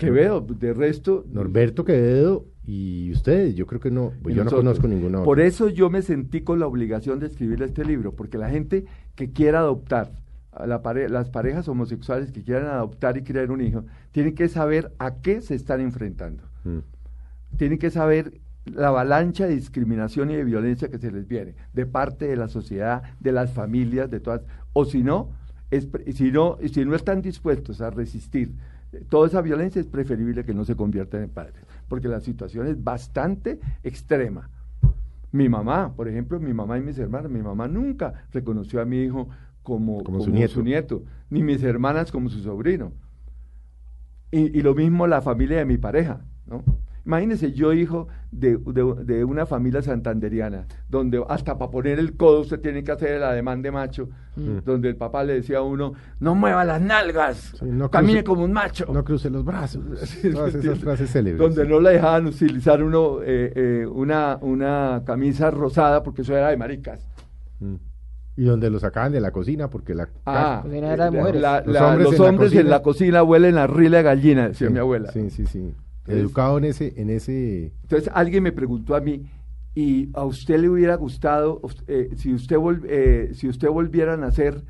Quevedo, 0.08 0.42
de 0.42 0.74
resto. 0.74 1.26
Norberto 1.32 1.86
Quevedo 1.86 2.46
y 2.66 3.12
ustedes, 3.12 3.56
yo 3.56 3.66
creo 3.66 3.80
que 3.80 3.92
no, 3.92 4.14
pues 4.22 4.36
yo 4.36 4.44
no 4.44 4.52
conozco 4.52 4.88
ninguna 4.88 5.20
otra. 5.20 5.26
Por 5.26 5.40
eso 5.40 5.70
yo 5.70 5.90
me 5.90 6.02
sentí 6.02 6.42
con 6.42 6.60
la 6.60 6.68
obligación 6.68 7.20
de 7.20 7.28
escribir 7.28 7.62
este 7.64 7.84
libro, 7.86 8.14
porque 8.14 8.38
la 8.38 8.50
gente 8.50 8.86
que 9.16 9.32
quiera 9.32 9.60
adoptar, 9.60 10.12
a 10.52 10.68
la 10.68 10.82
las 11.10 11.30
parejas 11.30 11.68
homosexuales 11.68 12.32
que 12.32 12.44
quieran 12.44 12.68
adoptar 12.68 13.18
y 13.18 13.24
criar 13.24 13.52
un 13.52 13.62
hijo, 13.62 13.86
tienen 14.12 14.36
que 14.36 14.48
saber 14.48 14.92
a 15.00 15.22
qué 15.22 15.42
se 15.42 15.56
están 15.56 15.82
enfrentando. 15.82 16.44
Mm. 16.64 16.80
Tienen 17.58 17.80
que 17.80 17.90
saber 17.90 18.42
la 18.66 18.90
avalancha 18.90 19.48
de 19.48 19.56
discriminación 19.56 20.30
y 20.32 20.36
de 20.36 20.44
violencia 20.44 20.90
que 20.90 21.00
se 21.00 21.12
les 21.12 21.28
viene 21.28 21.56
de 21.74 21.86
parte 21.86 22.28
de 22.28 22.36
la 22.36 22.48
sociedad, 22.48 23.02
de 23.20 23.32
las 23.32 23.54
familias, 23.54 24.10
de 24.12 24.20
todas, 24.20 24.42
o 24.74 24.86
si 24.86 25.04
no, 25.04 25.32
es, 25.72 25.88
si 26.14 26.32
no, 26.32 26.58
si 26.72 26.86
no 26.86 26.96
están 26.96 27.22
dispuestos 27.22 27.82
a 27.82 27.90
resistir 27.90 28.54
toda 29.10 29.28
esa 29.28 29.42
violencia, 29.42 29.80
es 29.80 29.88
preferible 29.88 30.44
que 30.44 30.54
no 30.54 30.66
se 30.66 30.76
conviertan 30.76 31.24
en 31.24 31.30
padres, 31.30 31.66
porque 31.88 32.08
la 32.08 32.20
situación 32.20 32.68
es 32.68 32.84
bastante 32.84 33.60
extrema. 33.84 34.50
Mi 35.32 35.48
mamá, 35.48 35.94
por 35.96 36.08
ejemplo, 36.08 36.40
mi 36.40 36.54
mamá 36.54 36.78
y 36.78 36.82
mis 36.82 37.00
hermanas, 37.00 37.32
mi 37.32 37.42
mamá 37.42 37.68
nunca 37.68 38.26
reconoció 38.34 38.82
a 38.82 38.86
mi 38.86 39.02
hijo 39.04 39.30
como, 39.64 40.04
como, 40.04 40.22
su, 40.22 40.32
nieto. 40.32 40.56
su, 40.56 40.64
nieto. 40.64 41.04
ni 41.30 41.44
mis 41.44 41.64
hermanas 41.64 42.12
como 42.12 42.30
su 42.30 42.40
sobrino. 42.40 42.92
Y, 44.32 44.58
y 44.58 44.62
lo 44.62 44.76
mismo 44.76 45.08
la 45.08 45.22
familia 45.22 45.58
de 45.60 45.66
mi 45.66 45.78
pareja, 45.78 46.22
¿no? 46.46 46.64
Imagínese 47.06 47.52
yo 47.52 47.74
hijo 47.74 48.08
de, 48.32 48.56
una 49.26 49.46
familia 49.46 49.82
santanderiana, 49.82 50.68
donde 50.88 51.24
hasta 51.28 51.58
para 51.58 51.72
poner 51.72 51.98
el 51.98 52.16
codo 52.16 52.42
usted 52.42 52.60
tiene 52.60 52.84
que 52.84 52.92
hacer 52.92 53.14
el 53.14 53.24
ademán 53.24 53.62
de 53.62 53.72
macho, 53.72 54.10
mm. 54.36 54.60
donde 54.64 54.90
el 54.90 54.96
papá 54.96 55.24
le 55.24 55.34
decía 55.34 55.60
a 55.60 55.62
uno, 55.64 55.94
no 56.20 56.36
mueva 56.36 56.64
las 56.64 56.80
nalgas, 56.80 57.56
camine 57.92 58.24
como 58.24 58.44
un 58.44 58.54
macho. 58.54 58.86
No 58.94 59.04
cruce 59.04 59.30
los 59.30 59.44
brazos, 59.44 59.84
todas 60.34 60.54
esas 60.54 60.80
frases 60.80 61.12
célebres. 61.12 61.40
Donde 61.40 61.68
no 61.68 61.80
le 61.80 61.92
dejaban 61.92 62.28
utilizar 62.28 62.84
uno 62.84 63.20
eh, 63.24 63.52
eh, 63.56 63.86
una, 63.88 64.38
una 64.42 65.02
camisa 65.06 65.50
rosada 65.50 66.04
porque 66.04 66.22
eso 66.22 66.36
era 66.36 66.50
de 66.50 66.58
maricas. 66.58 67.08
Mm. 67.60 67.76
Y 68.38 68.46
donde 68.46 68.70
lo 68.70 68.80
sacaban 68.80 69.12
de 69.12 69.20
la 69.20 69.32
cocina 69.32 69.70
porque 69.70 69.94
la... 69.94 70.08
Ah, 70.26 70.62
cocina 70.64 70.94
era 70.94 71.10
de 71.10 71.18
mujeres. 71.20 71.42
la- 71.42 71.62
Los 71.62 71.74
la- 71.76 71.88
hombres 71.88 72.06
los 72.06 72.14
en 72.14 72.22
la 72.22 72.30
hombres 72.30 72.52
en 72.52 72.58
cocina. 72.58 72.70
la 72.70 72.82
cocina 72.82 73.24
huelen 73.24 73.58
a 73.58 73.68
rila 73.68 73.98
de 73.98 74.04
gallina, 74.04 74.48
decía 74.50 74.68
Sí, 74.68 74.74
mi 74.74 74.80
abuela. 74.80 75.12
Sí, 75.12 75.30
sí, 75.30 75.46
sí. 75.46 75.74
Entonces- 76.12 76.26
Educado 76.26 76.58
en 76.58 76.64
ese, 76.66 76.94
en 76.98 77.10
ese... 77.10 77.72
Entonces 77.84 78.10
alguien 78.14 78.44
me 78.44 78.52
preguntó 78.52 78.96
a 78.96 79.02
mí, 79.02 79.24
¿y 79.76 80.10
a 80.14 80.24
usted 80.26 80.60
le 80.60 80.70
hubiera 80.70 80.96
gustado, 80.96 81.60
us- 81.64 81.84
eh, 81.88 82.10
si, 82.16 82.34
usted 82.34 82.58
vol- 82.58 82.86
eh, 82.88 83.32
si 83.34 83.48
usted 83.48 83.70
volviera 83.70 84.14
a 84.14 84.18
nacer, 84.18 84.64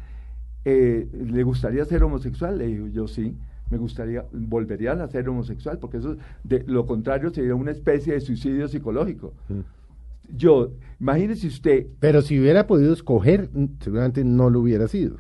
eh, 0.66 1.08
¿le 1.14 1.44
gustaría 1.44 1.84
ser 1.86 2.04
homosexual? 2.04 2.58
Le 2.58 2.68
digo, 2.68 2.88
yo 2.88 3.08
sí, 3.08 3.36
me 3.70 3.78
gustaría, 3.78 4.26
volvería 4.32 4.92
a 4.92 4.96
nacer 4.96 5.28
homosexual, 5.30 5.80
porque 5.80 5.98
eso, 5.98 6.18
de 6.44 6.64
lo 6.68 6.86
contrario, 6.86 7.30
sería 7.32 7.56
una 7.56 7.72
especie 7.72 8.14
de 8.14 8.22
suicidio 8.22 8.68
psicológico. 8.68 9.34
Yo, 10.34 10.72
imagínese 11.00 11.48
usted, 11.48 11.88
Pero 12.00 12.22
si 12.22 12.40
hubiera 12.40 12.68
podido 12.68 12.94
escoger, 12.94 13.50
mm, 13.54 13.66
seguramente 13.82 14.24
no 14.24 14.50
lo 14.50 14.62
hubiera 14.62 14.88
sido. 14.88 15.18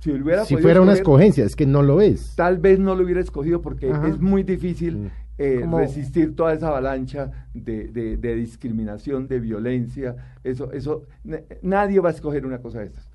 si 0.00 0.12
hubiera 0.12 0.44
Si 0.44 0.56
fuera 0.56 0.80
una 0.80 0.92
escogencia, 0.92 1.44
es 1.44 1.56
que 1.56 1.66
no 1.66 1.82
lo 1.82 2.00
es. 2.00 2.34
tal 2.36 2.58
vez 2.58 2.78
no 2.78 2.94
lo 2.94 3.02
hubiera 3.04 3.20
escogido 3.20 3.60
porque 3.60 3.90
Ajá. 3.90 4.06
es 4.08 4.20
muy 4.20 4.42
difícil 4.44 4.96
Mm. 4.96 5.10
Eh, 5.38 5.64
resistir 5.80 6.34
toda 6.36 6.52
esa 6.52 6.68
avalancha 6.68 7.30
de, 7.54 7.88
de- 7.88 8.16
de 8.16 8.34
discriminación, 8.34 9.28
de 9.28 9.38
violencia. 9.40 10.16
Eso, 10.44 10.72
eso, 10.72 11.04
na- 11.24 11.40
nadie 11.62 12.00
va 12.00 12.08
a 12.10 12.12
escoger 12.12 12.44
una 12.44 12.58
cosa 12.58 12.80
de 12.80 12.86
estas. 12.86 13.08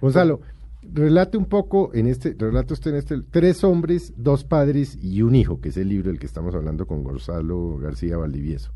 Gonzalo, 0.00 0.40
relate 0.82 1.36
un 1.38 1.44
poco 1.44 1.90
en 1.94 2.06
este, 2.06 2.34
relate 2.38 2.72
usted 2.74 2.90
en 2.92 2.96
este, 2.96 3.20
tres 3.30 3.62
hombres, 3.64 4.12
dos 4.16 4.44
padres 4.44 4.98
y 5.02 5.22
un 5.22 5.34
hijo, 5.34 5.60
que 5.60 5.68
es 5.68 5.76
el 5.76 5.88
libro 5.88 6.08
del 6.10 6.18
que 6.18 6.26
estamos 6.26 6.54
hablando 6.54 6.86
con 6.86 7.04
Gonzalo 7.04 7.78
García 7.78 8.16
Valdivieso. 8.16 8.72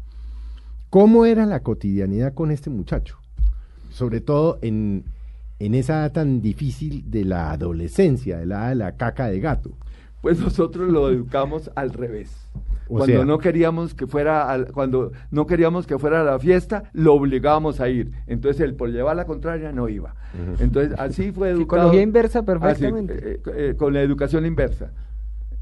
¿Cómo 0.91 1.25
era 1.27 1.47
la 1.47 1.61
cotidianidad 1.61 2.35
con 2.35 2.51
este 2.53 2.71
muchacho? 2.71 3.19
Sobre 3.91 4.21
todo 4.21 4.59
en, 4.63 5.05
en 5.59 5.75
esa 5.75 6.01
edad 6.01 6.13
tan 6.13 6.41
difícil 6.41 7.11
de 7.11 7.25
la 7.25 7.51
adolescencia, 7.51 8.39
de 8.39 8.47
la 8.47 8.57
edad 8.59 8.69
de 8.69 8.75
la 8.77 8.93
caca 8.97 9.27
de 9.29 9.41
gato. 9.41 9.73
Pues 10.21 10.39
nosotros 10.39 10.91
lo 10.91 11.11
educamos 11.11 11.71
al 11.75 11.93
revés. 11.93 12.31
O 12.87 12.97
cuando 12.99 13.17
sea- 13.17 13.25
no 13.25 13.39
queríamos 13.39 13.95
que 13.95 14.07
fuera 14.07 14.51
al- 14.51 14.73
cuando 14.73 15.13
no 15.31 15.47
queríamos 15.47 15.87
que 15.87 15.99
fuera 15.99 16.21
a 16.21 16.25
la 16.25 16.39
fiesta, 16.39 16.85
lo 16.93 17.15
obligábamos 17.15 17.81
a 17.81 17.89
ir. 17.89 18.11
Entonces 18.27 18.61
él 18.61 18.75
por 18.75 18.91
llevar 18.91 19.17
la 19.17 19.25
contraria 19.25 19.73
no 19.73 19.89
iba. 19.89 20.15
Entonces 20.61 20.95
así 20.99 21.33
fue 21.33 21.51
educado. 21.51 21.83
Psicología 21.85 22.03
inversa 22.03 22.39
Así, 22.41 22.47
perfectamente. 22.47 23.15
eh, 23.33 23.41
eh, 23.55 23.75
con 23.79 23.95
la 23.95 24.03
educación 24.03 24.45
inversa. 24.47 24.91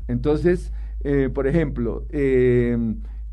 Entonces, 0.08 0.72
eh, 1.04 1.30
por 1.32 1.46
ejemplo, 1.46 2.04
eh, 2.10 2.76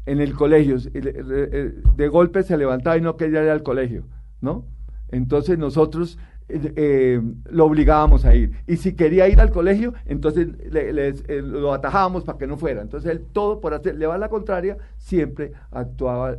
en 0.05 0.21
el 0.21 0.33
colegio, 0.33 0.77
eh, 0.77 0.91
eh, 0.93 1.73
de 1.95 2.07
golpe 2.07 2.43
se 2.43 2.57
levantaba 2.57 2.97
y 2.97 3.01
no 3.01 3.15
quería 3.17 3.43
ir 3.43 3.49
al 3.49 3.63
colegio, 3.63 4.03
¿no? 4.41 4.65
Entonces 5.11 5.57
nosotros 5.57 6.17
eh, 6.49 7.21
lo 7.51 7.65
obligábamos 7.65 8.25
a 8.25 8.33
ir. 8.35 8.51
Y 8.67 8.77
si 8.77 8.93
quería 8.93 9.27
ir 9.27 9.39
al 9.39 9.51
colegio, 9.51 9.93
entonces 10.05 10.47
le- 10.71 11.09
eh, 11.09 11.41
lo 11.41 11.73
atajábamos 11.73 12.23
para 12.23 12.37
que 12.37 12.47
no 12.47 12.57
fuera. 12.57 12.81
Entonces 12.81 13.11
él 13.11 13.25
todo 13.31 13.59
por 13.61 13.73
hacer, 13.73 13.97
llevar 13.97 14.19
la 14.19 14.29
contraria, 14.29 14.77
siempre 14.97 15.51
actuaba, 15.71 16.37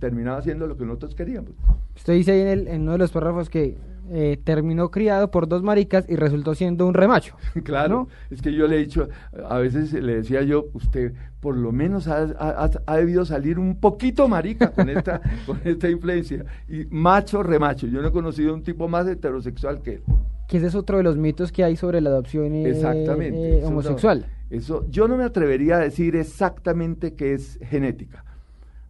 terminaba 0.00 0.38
haciendo 0.38 0.66
lo 0.66 0.76
que 0.76 0.84
nosotros 0.84 1.14
queríamos. 1.14 1.52
Usted 1.96 2.14
dice 2.14 2.32
ahí 2.32 2.64
en 2.68 2.82
uno 2.82 2.92
de 2.92 2.98
los 2.98 3.12
párrafos 3.12 3.48
que 3.48 3.76
eh, 4.12 4.38
terminó 4.42 4.90
criado 4.90 5.30
por 5.30 5.48
dos 5.48 5.62
maricas 5.62 6.04
y 6.08 6.16
resultó 6.16 6.54
siendo 6.54 6.86
un 6.86 6.94
remacho. 6.94 7.34
Claro, 7.64 8.08
¿no? 8.08 8.08
es 8.30 8.42
que 8.42 8.52
yo 8.52 8.66
le 8.66 8.76
he 8.76 8.78
dicho, 8.80 9.08
a 9.48 9.58
veces 9.58 9.92
le 9.92 10.16
decía 10.16 10.42
yo, 10.42 10.66
usted 10.74 11.12
por 11.40 11.56
lo 11.56 11.72
menos 11.72 12.06
ha, 12.08 12.22
ha- 12.38 12.70
ha 12.86 12.96
debido 12.96 13.24
salir 13.24 13.58
un 13.58 13.80
poquito 13.80 14.28
marica 14.28 14.70
con 14.72 14.88
esta, 14.88 15.20
con 15.46 15.58
esta 15.64 15.88
influencia. 15.90 16.44
Y 16.68 16.84
macho, 16.90 17.42
remacho. 17.42 17.86
Yo 17.88 18.00
no 18.00 18.08
he 18.08 18.12
conocido 18.12 18.54
un 18.54 18.62
tipo 18.62 18.86
más 18.88 19.06
heterosexual 19.08 19.82
que 19.82 19.94
él. 19.94 20.02
Que 20.48 20.58
ese 20.58 20.66
es 20.66 20.74
otro 20.74 20.98
de 20.98 21.02
los 21.02 21.16
mitos 21.16 21.50
que 21.50 21.64
hay 21.64 21.76
sobre 21.76 22.00
la 22.00 22.10
adopción 22.10 22.52
eh, 22.54 22.68
Exactamente. 22.70 23.58
eh, 23.60 23.64
homosexual. 23.64 24.26
eso, 24.50 24.86
yo 24.90 25.08
no 25.08 25.16
me 25.16 25.24
atrevería 25.24 25.76
a 25.76 25.80
decir 25.80 26.14
exactamente 26.14 27.14
que 27.14 27.32
es 27.34 27.58
genética. 27.62 28.24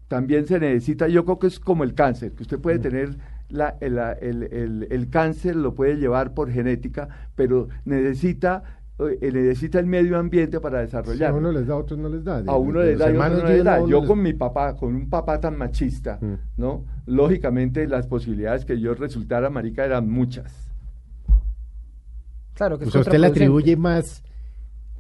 También 0.09 0.47
se 0.47 0.59
necesita, 0.61 1.09
yo 1.09 1.25
creo 1.25 1.39
que 1.39 1.47
es 1.47 1.59
como 1.59 1.85
el 1.85 1.95
cáncer, 1.95 2.33
que 2.33 2.43
usted 2.43 2.59
puede 2.59 2.79
tener 2.79 3.17
la- 3.53 3.77
el, 3.81 3.95
la- 3.97 4.13
el- 4.13 4.43
el- 4.45 4.87
el 4.91 5.09
cáncer, 5.11 5.55
lo 5.57 5.75
puede 5.75 5.97
llevar 5.97 6.35
por 6.35 6.51
genética, 6.51 7.09
pero 7.37 7.69
necesita, 7.85 8.63
eh, 8.99 9.31
necesita 9.33 9.79
el 9.79 9.87
medio 9.87 10.19
ambiente 10.19 10.59
para 10.61 10.87
Si 10.87 11.25
a 11.25 11.33
uno 11.33 11.53
les 11.53 11.67
da, 11.67 11.75
a 11.75 11.77
otros 11.77 11.99
no 11.99 12.09
les 12.09 12.25
da. 12.25 12.43
A 12.47 12.57
uno 12.57 12.81
de 12.81 12.87
le 12.87 12.93
los 12.93 12.99
da 13.01 13.07
y 13.07 13.09
a 13.09 13.13
otro 13.15 13.23
hermanos 13.25 13.43
no 13.43 13.49
le 13.49 13.55
Dios, 13.55 13.65
da. 13.65 13.79
Yo 13.87 14.01
les- 14.01 14.09
con 14.09 14.23
mi 14.23 14.33
papá, 14.33 14.75
con 14.77 14.95
un 14.95 15.09
papá 15.11 15.39
tan 15.41 15.57
machista, 15.57 16.19
Mm. 16.21 16.35
¿no? 16.57 16.85
Lógicamente 17.07 17.87
las 17.87 18.07
posibilidades 18.07 18.65
que 18.65 18.81
yo 18.81 18.95
resultara 18.95 19.51
marica 19.51 19.85
eran 19.85 20.09
muchas. 20.09 20.71
Claro 22.55 22.79
que 22.79 22.85
O 22.87 22.91
sea, 22.91 23.01
usted 23.01 23.19
le 23.19 23.27
atribuye 23.29 23.77
más 23.77 24.23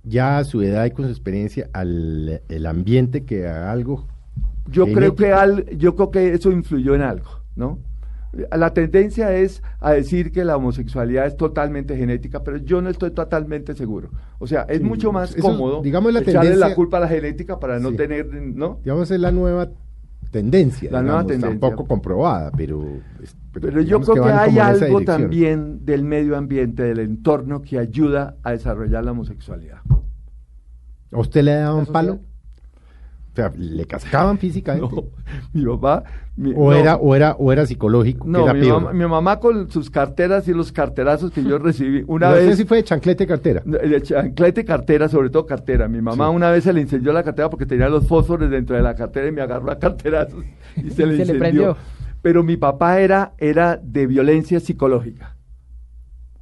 ya 0.05 0.39
a 0.39 0.45
su 0.45 0.63
edad 0.63 0.85
y 0.87 0.91
con 0.91 1.05
su 1.05 1.11
experiencia 1.11 1.69
al 1.73 2.43
el 2.49 2.67
ambiente 2.67 3.25
que 3.25 3.47
a 3.47 3.71
algo. 3.71 4.07
Yo 4.71 4.87
creo 4.93 5.15
que 5.15 5.33
al, 5.33 5.67
yo 5.77 5.95
creo 5.97 6.11
que 6.11 6.33
eso 6.35 6.51
influyó 6.51 6.95
en 6.95 7.03
algo, 7.03 7.31
¿no? 7.57 7.79
La 8.51 8.73
tendencia 8.73 9.35
es 9.37 9.63
a 9.79 9.93
decir 9.93 10.33
que 10.33 10.43
la 10.45 10.57
homosexualidad 10.57 11.27
es 11.27 11.37
totalmente 11.37 11.97
genética, 11.97 12.43
pero 12.43 12.57
yo 12.57 12.81
no 12.81 12.89
estoy 12.89 13.11
totalmente 13.11 13.75
seguro. 13.75 14.09
O 14.39 14.47
sea, 14.47 14.63
es 14.71 14.79
Sí, 14.79 14.85
mucho 14.85 15.13
más 15.13 15.33
eso, 15.37 15.43
cómodo 15.43 15.83
digamos, 15.83 16.13
la 16.15 16.21
echarle 16.21 16.57
la 16.57 16.75
culpa 16.75 16.97
a 16.97 17.01
la 17.01 17.09
genética 17.09 17.61
para 17.61 17.79
no 17.79 17.91
Sí. 17.91 17.97
tener, 17.97 18.27
¿no? 18.33 18.79
Digamos, 18.83 19.11
es 19.11 19.21
la 19.21 19.33
nueva 19.33 19.69
tendencia. 20.31 20.91
La 20.91 21.03
nueva 21.03 21.27
tendencia. 21.27 21.61
Tampoco 21.61 21.87
comprobada, 21.87 22.51
pero. 22.57 22.83
es- 23.23 23.37
Pero 23.53 23.83
yo 23.83 24.01
creo 24.01 24.15
que, 24.15 24.21
van 24.21 24.39
hay 24.39 24.59
algo 24.59 25.03
también 25.03 25.85
del 25.85 26.03
medio 26.05 26.35
ambiente, 26.39 26.85
del 26.85 27.01
entorno, 27.01 27.61
que 27.61 27.79
ayuda 27.79 28.37
a 28.43 28.53
desarrollar 28.53 29.05
la 29.05 29.11
homosexualidad. 29.11 29.81
¿A 31.11 31.19
usted 31.19 31.43
le 31.43 31.53
daban 31.57 31.83
¿Eso 31.83 31.93
palo? 31.93 32.19
O 33.33 33.35
sea, 33.35 33.51
¿le 33.57 33.87
cascaban 33.87 34.37
físicamente? 34.39 34.95
No, 34.95 35.05
mi 35.55 35.65
papá... 35.65 36.05
mi- 36.37 36.53
o, 36.55 36.71
no. 36.71 36.73
era, 36.75 36.97
o, 36.97 37.15
era, 37.15 37.33
¿O 37.39 37.51
era 37.51 37.65
psicológico? 37.65 38.27
No, 38.27 38.45
era 38.45 38.53
mi 38.55 38.69
mamá, 38.69 38.93
mi 38.93 39.07
mamá 39.07 39.41
con 39.41 39.71
sus 39.71 39.89
carteras 39.89 40.47
y 40.49 40.53
los 40.53 40.71
carterazos 40.71 41.31
que 41.31 41.43
yo 41.43 41.59
recibí. 41.59 42.05
Una 42.09 42.29
No 42.31 42.37
sé 42.37 42.47
vez... 42.49 42.57
si 42.59 42.65
fue 42.67 42.77
de 42.79 42.85
chanclete 42.85 43.27
cartera. 43.27 43.63
De 43.65 44.03
chanclete 44.03 44.65
cartera, 44.67 45.09
sobre 45.09 45.31
todo 45.31 45.47
cartera. 45.47 45.89
Mi 45.89 46.03
mamá 46.03 46.29
Sí. 46.29 46.35
una 46.37 46.51
vez 46.51 46.65
se 46.65 46.73
le 46.75 46.83
incendió 46.83 47.13
la 47.15 47.23
cartera 47.23 47.49
porque 47.49 47.65
tenía 47.67 47.89
los 47.89 48.07
fósforos 48.07 48.51
dentro 48.51 48.77
de 48.77 48.83
la 48.83 48.95
cartera 48.95 49.29
y 49.29 49.33
me 49.33 49.41
agarró 49.41 49.71
a 49.71 49.79
carterazos 49.79 50.45
y 50.77 50.91
se 50.91 50.91
le 50.91 50.93
Se 50.93 51.07
le 51.07 51.13
incendió. 51.23 51.39
prendió. 51.39 51.77
Pero 52.21 52.43
mi 52.45 52.57
papá 52.59 53.01
era, 53.01 53.33
era 53.39 53.81
de 53.83 54.07
violencia 54.07 54.61
psicológica, 54.61 55.37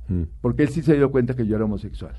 Mm. 0.08 0.24
porque 0.40 0.64
él 0.64 0.70
sí 0.70 0.82
se 0.82 0.94
dio 0.96 1.10
cuenta 1.12 1.34
que 1.36 1.46
yo 1.46 1.54
era 1.54 1.64
homosexual. 1.66 2.16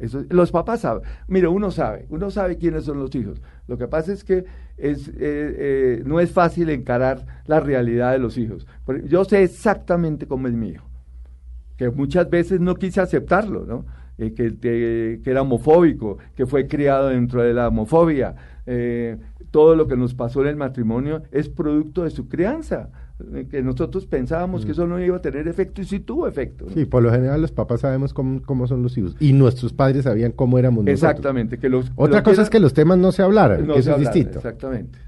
Eso, 0.00 0.24
los 0.30 0.50
papás 0.50 0.80
saben. 0.80 1.02
Mire, 1.28 1.46
uno 1.46 1.70
sabe, 1.70 2.06
uno 2.08 2.30
sabe 2.30 2.58
quiénes 2.58 2.84
son 2.84 2.98
los 2.98 3.14
hijos. 3.14 3.40
Lo 3.68 3.78
que 3.78 3.86
pasa 3.86 4.12
es 4.12 4.24
que 4.24 4.44
es, 4.76 5.08
eh, 5.08 5.14
eh, 5.18 6.02
no 6.04 6.18
es 6.18 6.32
fácil 6.32 6.70
encarar 6.70 7.26
la 7.46 7.60
realidad 7.60 8.12
de 8.12 8.18
los 8.18 8.36
hijos. 8.38 8.66
Yo 9.04 9.24
sé 9.24 9.42
exactamente 9.42 10.26
cómo 10.26 10.48
es 10.48 10.54
mi 10.54 10.70
hijo 10.70 10.90
que 11.80 11.88
muchas 11.88 12.28
veces 12.28 12.60
no 12.60 12.74
quise 12.74 13.00
aceptarlo, 13.00 13.64
¿no? 13.64 13.86
Eh, 14.18 14.34
que, 14.34 15.18
era 15.24 15.40
homofóbico, 15.40 16.18
que 16.34 16.44
fue 16.44 16.68
criado 16.68 17.08
dentro 17.08 17.42
de 17.42 17.54
la 17.54 17.68
homofobia. 17.68 18.36
Eh, 18.66 19.16
todo 19.50 19.74
lo 19.74 19.88
que 19.88 19.96
nos 19.96 20.12
pasó 20.12 20.42
en 20.42 20.48
el 20.48 20.56
matrimonio 20.56 21.22
es 21.32 21.48
producto 21.48 22.04
de 22.04 22.10
su 22.10 22.28
crianza, 22.28 22.90
que 23.50 23.62
nosotros 23.62 24.06
pensábamos 24.06 24.64
que 24.64 24.72
eso 24.72 24.86
no 24.86 24.98
iba 25.00 25.16
a 25.16 25.22
tener 25.22 25.46
efecto 25.48 25.80
y 25.80 25.84
sí 25.84 26.00
tuvo 26.00 26.26
efecto. 26.26 26.64
¿no? 26.64 26.70
Mm. 26.70 26.74
Sí, 26.74 26.84
por 26.84 27.02
lo 27.02 27.10
general 27.10 27.40
los 27.40 27.52
papás 27.52 27.80
sabemos 27.80 28.12
cómo, 28.14 28.42
cómo 28.42 28.66
son 28.66 28.82
los 28.82 28.96
hijos. 28.98 29.16
Y 29.20 29.32
nuestros 29.32 29.72
padres 29.72 30.04
sabían 30.04 30.32
cómo 30.32 30.58
éramos 30.58 30.84
nosotros. 30.84 31.02
Exactamente. 31.10 31.58
Que 31.58 31.68
los, 31.68 31.90
Otra 31.96 32.18
lo 32.18 32.22
cosa 32.24 32.42
es 32.42 32.48
era- 32.48 32.50
que 32.50 32.60
los 32.60 32.74
temas 32.74 32.98
no 32.98 33.12
se 33.12 33.22
hablaran, 33.22 33.66
no 33.66 33.74
que 33.74 33.80
eso 33.80 33.92
es 33.92 33.98
distinto. 34.00 34.38
Exactamente. 34.38 34.98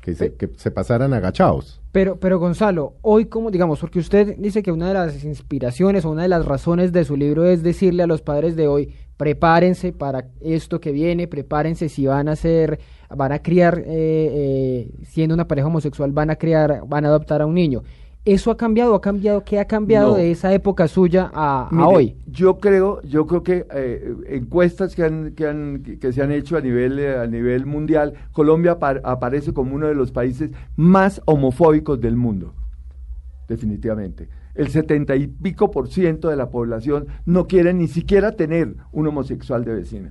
Que 0.00 0.14
se, 0.14 0.32
que 0.34 0.48
se 0.56 0.70
pasaran 0.70 1.12
agachados. 1.12 1.82
Pero, 1.92 2.16
pero 2.16 2.38
Gonzalo, 2.38 2.94
hoy 3.02 3.26
como 3.26 3.50
digamos, 3.50 3.78
porque 3.80 3.98
usted 3.98 4.36
dice 4.38 4.62
que 4.62 4.72
una 4.72 4.88
de 4.88 4.94
las 4.94 5.22
inspiraciones 5.24 6.04
o 6.06 6.10
una 6.10 6.22
de 6.22 6.28
las 6.28 6.46
razones 6.46 6.92
de 6.92 7.04
su 7.04 7.16
libro 7.16 7.44
es 7.44 7.62
decirle 7.62 8.04
a 8.04 8.06
los 8.06 8.22
padres 8.22 8.56
de 8.56 8.68
hoy, 8.68 8.94
prepárense 9.18 9.92
para 9.92 10.28
esto 10.40 10.80
que 10.80 10.92
viene, 10.92 11.26
prepárense 11.26 11.88
si 11.90 12.06
van 12.06 12.28
a 12.28 12.36
ser, 12.36 12.78
van 13.14 13.32
a 13.32 13.38
criar, 13.40 13.78
eh, 13.78 13.84
eh, 13.88 14.90
siendo 15.04 15.34
una 15.34 15.46
pareja 15.48 15.66
homosexual, 15.68 16.12
van 16.12 16.30
a 16.30 16.36
criar, 16.36 16.82
van 16.86 17.04
a 17.04 17.08
adoptar 17.08 17.42
a 17.42 17.46
un 17.46 17.54
niño. 17.54 17.82
¿Eso 18.24 18.50
ha 18.50 18.56
cambiado? 18.58 18.94
¿Ha 18.94 19.00
cambiado? 19.00 19.42
¿Qué 19.42 19.58
ha 19.58 19.64
cambiado 19.64 20.10
No. 20.10 20.16
de 20.16 20.30
esa 20.30 20.52
época 20.52 20.86
suya 20.86 21.30
a, 21.32 21.70
hoy? 21.86 22.14
Yo 22.26 22.58
creo, 22.58 23.00
yo 23.02 23.26
creo 23.26 23.42
que 23.42 23.64
eh, 23.72 24.14
encuestas 24.28 24.94
que, 24.94 25.04
han, 25.04 25.32
que, 25.32 25.46
han- 25.46 25.82
que 25.98 26.12
se 26.12 26.20
han 26.22 26.30
hecho 26.32 26.58
a 26.58 26.60
nivel, 26.60 26.98
eh, 26.98 27.16
a 27.16 27.26
nivel 27.26 27.64
mundial, 27.64 28.12
Colombia 28.32 28.78
apar- 28.78 29.00
aparece 29.04 29.54
como 29.54 29.74
uno 29.74 29.86
de 29.86 29.94
los 29.94 30.10
países 30.12 30.50
más 30.76 31.22
homofóbicos 31.24 31.98
del 32.02 32.16
mundo, 32.16 32.52
definitivamente. 33.48 34.28
El 34.54 34.68
setenta 34.68 35.14
y 35.16 35.28
pico 35.28 35.70
por 35.70 35.88
ciento 35.88 36.28
de 36.28 36.36
la 36.36 36.50
población 36.50 37.06
no 37.24 37.46
quiere 37.46 37.72
ni 37.72 37.86
siquiera 37.88 38.32
tener 38.32 38.74
un 38.92 39.06
homosexual 39.06 39.64
de 39.64 39.74
vecino. 39.74 40.10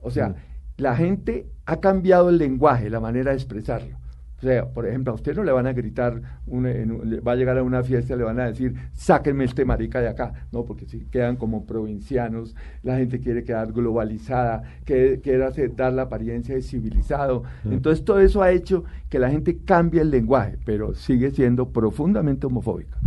O 0.00 0.10
sea, 0.10 0.28
Mm. 0.30 0.34
La 0.76 0.96
gente 0.96 1.46
ha 1.64 1.80
cambiado 1.80 2.28
el 2.28 2.38
lenguaje, 2.38 2.90
la 2.90 3.00
manera 3.00 3.30
de 3.30 3.36
expresarlo. 3.36 3.96
O 4.38 4.40
sea, 4.42 4.66
por 4.68 4.86
ejemplo, 4.86 5.12
a 5.12 5.14
usted 5.14 5.34
no 5.34 5.44
le 5.44 5.50
van 5.50 5.66
a 5.66 5.72
gritar, 5.72 6.20
va 6.46 7.32
a 7.32 7.36
llegar 7.36 7.56
a 7.56 7.62
una 7.62 7.82
fiesta 7.82 8.16
le 8.16 8.24
van 8.24 8.38
a 8.38 8.46
decir, 8.46 8.74
sáquenme 8.92 9.44
este 9.44 9.64
marica 9.64 10.00
de 10.02 10.08
acá. 10.08 10.46
No, 10.52 10.64
porque 10.64 10.84
si 10.84 11.06
quedan 11.06 11.36
como 11.36 11.64
provincianos, 11.64 12.54
la 12.82 12.98
gente 12.98 13.18
quiere 13.18 13.44
quedar 13.44 13.72
globalizada, 13.72 14.62
quiere, 14.84 15.20
quiere 15.20 15.48
dar 15.74 15.94
la 15.94 16.02
apariencia 16.02 16.54
de 16.54 16.60
civilizado. 16.60 17.44
Mm. 17.64 17.72
Entonces, 17.72 18.04
todo 18.04 18.20
eso 18.20 18.42
ha 18.42 18.50
hecho 18.50 18.84
que 19.08 19.18
la 19.18 19.30
gente 19.30 19.56
cambie 19.64 20.02
el 20.02 20.10
lenguaje, 20.10 20.58
pero 20.66 20.94
sigue 20.94 21.30
siendo 21.30 21.70
profundamente 21.70 22.46
homofóbica. 22.46 22.98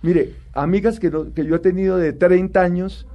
Mire, 0.00 0.32
amigas 0.54 0.98
que, 0.98 1.12
que 1.34 1.44
yo 1.44 1.56
he 1.56 1.58
tenido 1.58 1.98
de 1.98 2.14
30 2.14 2.62
años, 2.62 3.06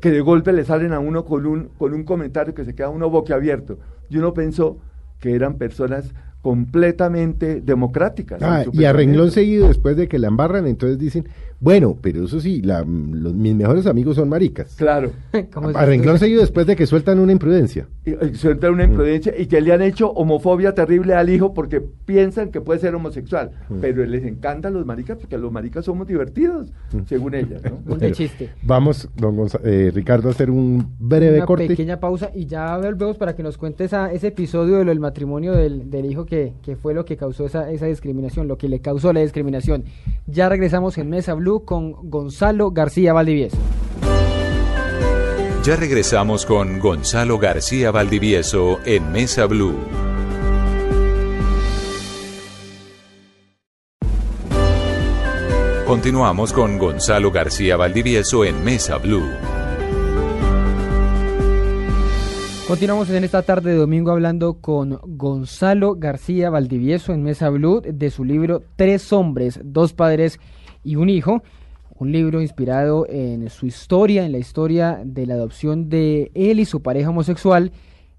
que 0.00 0.10
de 0.10 0.20
golpe 0.20 0.52
le 0.52 0.64
salen 0.64 0.92
a 0.92 0.98
uno 0.98 1.24
con 1.24 1.46
un, 1.46 1.68
con 1.78 1.94
un 1.94 2.04
comentario 2.04 2.54
que 2.54 2.64
se 2.64 2.74
queda 2.74 2.88
uno 2.88 3.10
boquiabierto. 3.10 3.78
Y 4.10 4.18
uno 4.18 4.34
pensó 4.34 4.78
que 5.20 5.34
eran 5.34 5.56
personas 5.56 6.12
completamente 6.42 7.62
democráticas. 7.62 8.42
Ah, 8.42 8.64
y 8.70 8.84
a 8.84 8.92
renglón 8.92 9.30
seguido, 9.30 9.68
después 9.68 9.96
de 9.96 10.08
que 10.08 10.18
la 10.18 10.28
embarran, 10.28 10.66
entonces 10.66 10.98
dicen, 10.98 11.26
bueno, 11.64 11.96
pero 11.98 12.24
eso 12.24 12.40
sí, 12.40 12.60
la, 12.60 12.84
mis 12.84 13.54
mejores 13.54 13.86
amigos 13.86 14.16
son 14.16 14.28
maricas. 14.28 14.74
Claro. 14.76 15.12
a 15.74 15.86
renglón 15.86 16.18
seguido 16.18 16.42
después 16.42 16.66
de 16.66 16.76
que 16.76 16.86
sueltan 16.86 17.18
una 17.18 17.32
imprudencia. 17.32 17.88
Y, 18.04 18.34
sueltan 18.34 18.74
una 18.74 18.84
imprudencia 18.84 19.32
y 19.34 19.46
que 19.46 19.62
le 19.62 19.72
han 19.72 19.80
hecho 19.80 20.10
homofobia 20.10 20.74
terrible 20.74 21.14
al 21.14 21.30
hijo 21.30 21.54
porque 21.54 21.80
piensan 21.80 22.50
que 22.50 22.60
puede 22.60 22.80
ser 22.80 22.94
homosexual. 22.94 23.52
Mm. 23.70 23.78
Pero 23.80 24.04
les 24.04 24.26
encantan 24.26 24.74
los 24.74 24.84
maricas 24.84 25.16
porque 25.16 25.38
los 25.38 25.50
maricas 25.50 25.86
somos 25.86 26.06
divertidos, 26.06 26.70
mm. 26.92 26.98
según 27.06 27.34
ellas. 27.34 27.62
¿no? 27.64 27.94
un 27.94 28.12
chiste. 28.12 28.50
Vamos, 28.62 29.08
don 29.16 29.48
eh, 29.64 29.90
Ricardo, 29.94 30.28
a 30.28 30.32
hacer 30.32 30.50
un 30.50 30.86
breve 30.98 31.38
una 31.38 31.46
corte. 31.46 31.66
pequeña 31.66 31.98
pausa 31.98 32.30
y 32.34 32.44
ya 32.44 32.76
volvemos 32.76 33.16
para 33.16 33.34
que 33.34 33.42
nos 33.42 33.56
cuente 33.56 33.84
ese 33.84 34.26
episodio 34.26 34.76
de 34.76 34.84
lo 34.84 34.90
del 34.90 35.00
matrimonio 35.00 35.52
del, 35.52 35.88
del 35.88 36.04
hijo 36.04 36.26
que, 36.26 36.52
que, 36.62 36.76
fue 36.76 36.92
lo 36.92 37.06
que 37.06 37.16
causó 37.16 37.46
esa, 37.46 37.70
esa 37.70 37.86
discriminación, 37.86 38.48
lo 38.48 38.58
que 38.58 38.68
le 38.68 38.80
causó 38.80 39.14
la 39.14 39.20
discriminación. 39.20 39.84
Ya 40.26 40.50
regresamos 40.50 40.98
en 40.98 41.08
Mesa 41.08 41.32
Blue 41.32 41.53
con 41.60 42.10
Gonzalo 42.10 42.70
García 42.72 43.12
Valdivieso. 43.12 43.56
Ya 45.64 45.76
regresamos 45.76 46.44
con 46.44 46.78
Gonzalo 46.78 47.38
García 47.38 47.90
Valdivieso 47.90 48.80
en 48.84 49.12
Mesa 49.12 49.46
Blue. 49.46 49.78
Continuamos 55.86 56.52
con 56.52 56.78
Gonzalo 56.78 57.30
García 57.30 57.76
Valdivieso 57.76 58.44
en 58.44 58.64
Mesa 58.64 58.98
Blue. 58.98 59.30
Continuamos 62.66 63.10
en 63.10 63.22
esta 63.24 63.42
tarde 63.42 63.72
de 63.72 63.76
domingo 63.76 64.10
hablando 64.10 64.60
con 64.60 64.98
Gonzalo 65.04 65.96
García 65.96 66.48
Valdivieso 66.48 67.12
en 67.12 67.22
Mesa 67.22 67.50
Blue 67.50 67.80
de 67.80 68.10
su 68.10 68.24
libro 68.24 68.62
Tres 68.76 69.12
hombres, 69.12 69.60
dos 69.62 69.92
padres 69.92 70.40
y 70.84 70.96
un 70.96 71.08
hijo. 71.08 71.42
Un 71.96 72.12
libro 72.12 72.40
inspirado 72.40 73.06
en 73.08 73.48
su 73.50 73.66
historia, 73.66 74.24
en 74.26 74.32
la 74.32 74.38
historia 74.38 75.00
de 75.04 75.26
la 75.26 75.34
adopción 75.34 75.88
de 75.88 76.30
él 76.34 76.58
y 76.60 76.64
su 76.64 76.82
pareja 76.82 77.10
homosexual, 77.10 77.72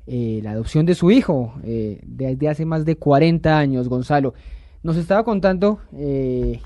eh, 0.08 0.40
la 0.44 0.52
adopción 0.52 0.86
de 0.86 0.96
su 0.96 1.12
hijo 1.12 1.56
eh, 1.64 2.00
desde 2.06 2.48
hace 2.48 2.66
más 2.66 2.86
de 2.86 2.96
40 2.96 3.58
años, 3.58 3.90
Gonzalo. 3.90 4.34
Nos 4.82 4.98
estaba 4.98 5.24
contando 5.24 5.80
eh, 5.94 6.62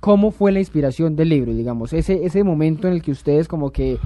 cómo 0.00 0.30
fue 0.30 0.50
la 0.50 0.58
inspiración 0.58 1.14
del 1.14 1.28
libro, 1.28 1.54
digamos, 1.54 1.92
ese, 1.92 2.24
ese 2.24 2.42
momento 2.42 2.88
en 2.88 2.94
el 2.94 3.02
que 3.02 3.12
ustedes 3.12 3.46
como 3.46 3.70
que 3.70 3.98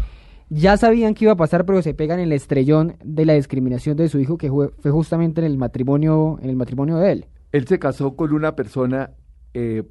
ya 0.55 0.77
sabían 0.77 1.15
que 1.15 1.25
iba 1.25 1.33
a 1.33 1.37
pasar, 1.37 1.65
pero 1.65 1.81
se 1.81 1.95
pegan 1.95 2.19
en 2.19 2.27
el 2.27 2.33
estrellón 2.33 2.97
de 3.03 3.25
la 3.25 3.33
discriminación 3.33 3.97
de 3.97 4.11
su 4.11 4.19
hijo, 4.21 4.37
que 4.37 4.51
fue, 4.51 4.71
justamente 4.91 5.41
en 5.41 5.47
el 5.47 5.57
matrimonio, 5.57 6.39
en 6.43 6.51
el 6.51 6.57
matrimonio 6.57 6.99
de 6.99 7.13
él. 7.13 7.27
Él 7.53 7.67
se 7.67 7.79
casó 7.79 8.17
con 8.17 8.35
una 8.35 8.55
persona 8.55 9.13
eh, 9.55 9.83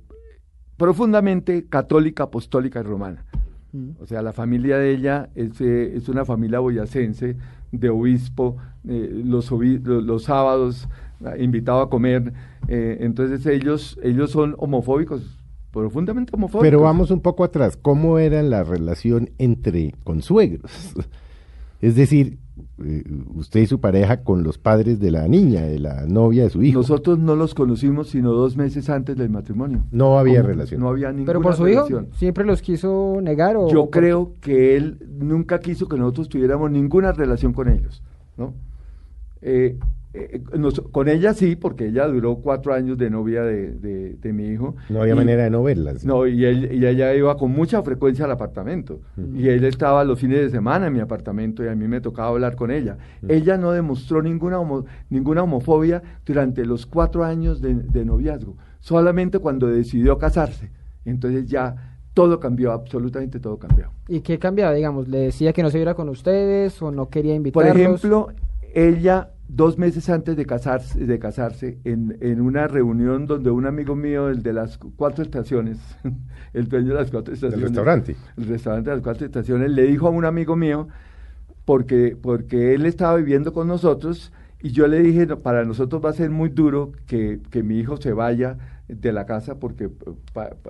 profundamente 0.81 1.67
católica, 1.69 2.23
apostólica 2.23 2.79
y 2.79 2.83
romana. 2.83 3.23
Mm. 3.71 4.01
O 4.01 4.07
sea, 4.07 4.23
la 4.23 4.33
familia 4.33 4.79
de 4.79 4.91
ella 4.91 5.29
es, 5.35 5.61
eh, 5.61 5.95
es 5.95 6.09
una 6.09 6.25
familia 6.25 6.57
boyacense 6.57 7.37
de 7.71 7.89
obispo, 7.89 8.57
eh, 8.87 9.21
los, 9.23 9.51
los, 9.51 10.23
sábados 10.23 10.89
ah, 11.23 11.37
invitado 11.37 11.81
a 11.81 11.89
comer. 11.91 12.33
entonces 12.67 13.45
ellos, 13.45 13.99
ellos 14.01 14.31
son 14.31 14.55
homofóbicos, 14.57 15.37
profundamente 15.69 16.31
homofóbicos. 16.33 16.65
Pero 16.65 16.81
vamos 16.81 17.11
un 17.11 17.21
poco 17.21 17.43
atrás, 17.43 17.77
¿cómo 17.77 18.17
era 18.17 18.41
la 18.41 18.63
relación 18.63 19.29
entre 19.37 19.93
consuegros? 20.03 20.95
es 21.79 21.95
decir, 21.95 22.39
eh, 22.83 23.03
usted 23.35 23.61
y 23.61 23.67
su 23.67 23.79
pareja 23.79 24.23
con 24.23 24.43
los 24.43 24.57
padres 24.57 24.99
de 24.99 25.11
la 25.11 25.27
niña, 25.27 25.61
de 25.61 25.79
la 25.79 26.05
novia 26.05 26.43
de 26.43 26.49
su 26.49 26.63
hijo. 26.63 26.79
Nosotros 26.79 27.19
no 27.19 27.35
los 27.35 27.53
conocimos 27.53 28.09
sino 28.09 28.31
dos 28.31 28.57
meses 28.57 28.89
antes 28.89 29.15
del 29.17 29.29
matrimonio. 29.29 29.83
No 29.91 30.17
había 30.17 30.41
relación. 30.41 30.81
No 30.81 30.89
había 30.89 31.09
ninguna 31.09 31.27
Pero 31.27 31.41
por 31.41 31.55
su 31.55 31.67
hijo 31.67 31.87
siempre 32.13 32.45
los 32.45 32.61
quiso 32.61 33.19
negar 33.21 33.55
o 33.57 33.69
Yo 33.69 33.89
creo 33.89 34.35
que 34.41 34.75
él 34.77 34.97
nunca 35.19 35.59
quiso 35.59 35.87
que 35.87 35.97
nosotros 35.97 36.29
tuviéramos 36.29 36.71
ninguna 36.71 37.11
relación 37.11 37.53
con 37.53 37.69
ellos, 37.69 38.03
¿no? 38.37 38.53
Eh, 39.41 39.77
eh, 40.13 40.41
con 40.91 41.07
ella 41.07 41.33
sí, 41.33 41.55
porque 41.55 41.87
ella 41.87 42.05
duró 42.07 42.35
cuatro 42.37 42.73
años 42.73 42.97
de 42.97 43.09
novia 43.09 43.43
de, 43.43 44.33
mi 44.33 44.47
hijo. 44.47 44.75
No 44.89 45.01
había 45.01 45.15
manera 45.15 45.43
de 45.43 45.49
no 45.49 45.63
verlas. 45.63 46.03
No, 46.03 46.27
y, 46.27 46.45
ella 46.45 47.13
iba 47.13 47.37
con 47.37 47.51
mucha 47.51 47.81
frecuencia 47.81 48.25
al 48.25 48.31
apartamento. 48.31 48.99
Y 49.35 49.47
él 49.47 49.63
estaba 49.63 50.03
los 50.03 50.19
fines 50.19 50.39
de 50.39 50.49
semana 50.49 50.87
en 50.87 50.93
mi 50.93 50.99
apartamento 50.99 51.63
y 51.63 51.69
a 51.69 51.75
mí 51.75 51.87
me 51.87 52.01
tocaba 52.01 52.29
hablar 52.29 52.55
con 52.55 52.71
ella. 52.71 52.97
Ella 53.27 53.57
no 53.57 53.71
demostró 53.71 54.21
ninguna, 54.21 54.59
ninguna 55.09 55.43
homofobia 55.43 56.01
durante 56.25 56.65
los 56.65 56.85
cuatro 56.85 57.23
años 57.23 57.61
de, 57.61 58.05
noviazgo, 58.05 58.57
solamente 58.79 59.39
cuando 59.39 59.67
decidió 59.67 60.17
casarse. 60.17 60.71
Entonces 61.05 61.45
ya 61.47 61.97
todo 62.13 62.39
cambió, 62.39 62.73
absolutamente 62.73 63.39
todo 63.39 63.57
cambió. 63.57 63.91
¿Y 64.09 64.19
qué 64.19 64.37
cambiaba? 64.37 64.73
Digamos, 64.73 65.07
¿le 65.07 65.19
decía 65.19 65.53
que 65.53 65.63
no 65.63 65.69
se 65.69 65.77
viera 65.77 65.93
con 65.93 66.09
ustedes 66.09 66.81
o 66.81 66.91
no 66.91 67.09
quería 67.09 67.33
invitarlos? 67.33 67.71
Por 67.71 67.79
ejemplo, 67.79 68.27
ella 68.73 69.31
dos 69.53 69.77
meses 69.77 70.09
antes 70.09 70.37
de 70.37 70.45
casarse, 70.45 71.05
de 71.05 71.19
casarse 71.19 71.77
en, 71.83 72.17
en, 72.21 72.39
una 72.39 72.67
reunión 72.67 73.25
donde 73.25 73.51
un 73.51 73.65
amigo 73.65 73.95
mío, 73.95 74.29
el 74.29 74.43
de 74.43 74.53
las 74.53 74.77
cuatro 74.77 75.23
estaciones, 75.23 75.77
el 76.53 76.69
dueño 76.69 76.89
de 76.89 76.93
las 76.93 77.11
cuatro 77.11 77.33
estaciones, 77.33 77.59
el 77.59 77.67
restaurante, 77.67 78.15
el 78.37 78.47
restaurante 78.47 78.89
de 78.89 78.95
las 78.95 79.03
cuatro 79.03 79.25
estaciones, 79.25 79.71
le 79.71 79.83
dijo 79.83 80.07
a 80.07 80.09
un 80.09 80.23
amigo 80.23 80.55
mío, 80.55 80.87
porque, 81.65 82.17
porque 82.19 82.73
él 82.73 82.85
estaba 82.85 83.17
viviendo 83.17 83.51
con 83.51 83.67
nosotros, 83.67 84.31
y 84.61 84.71
yo 84.71 84.87
le 84.87 84.99
dije, 85.01 85.27
para 85.35 85.65
nosotros 85.65 86.01
va 86.03 86.11
a 86.11 86.13
ser 86.13 86.29
muy 86.29 86.47
duro 86.47 86.93
que, 87.05 87.41
que 87.49 87.61
mi 87.61 87.77
hijo 87.77 87.97
se 87.97 88.13
vaya 88.13 88.57
de 88.87 89.11
la 89.11 89.25
casa 89.25 89.59
porque 89.59 89.89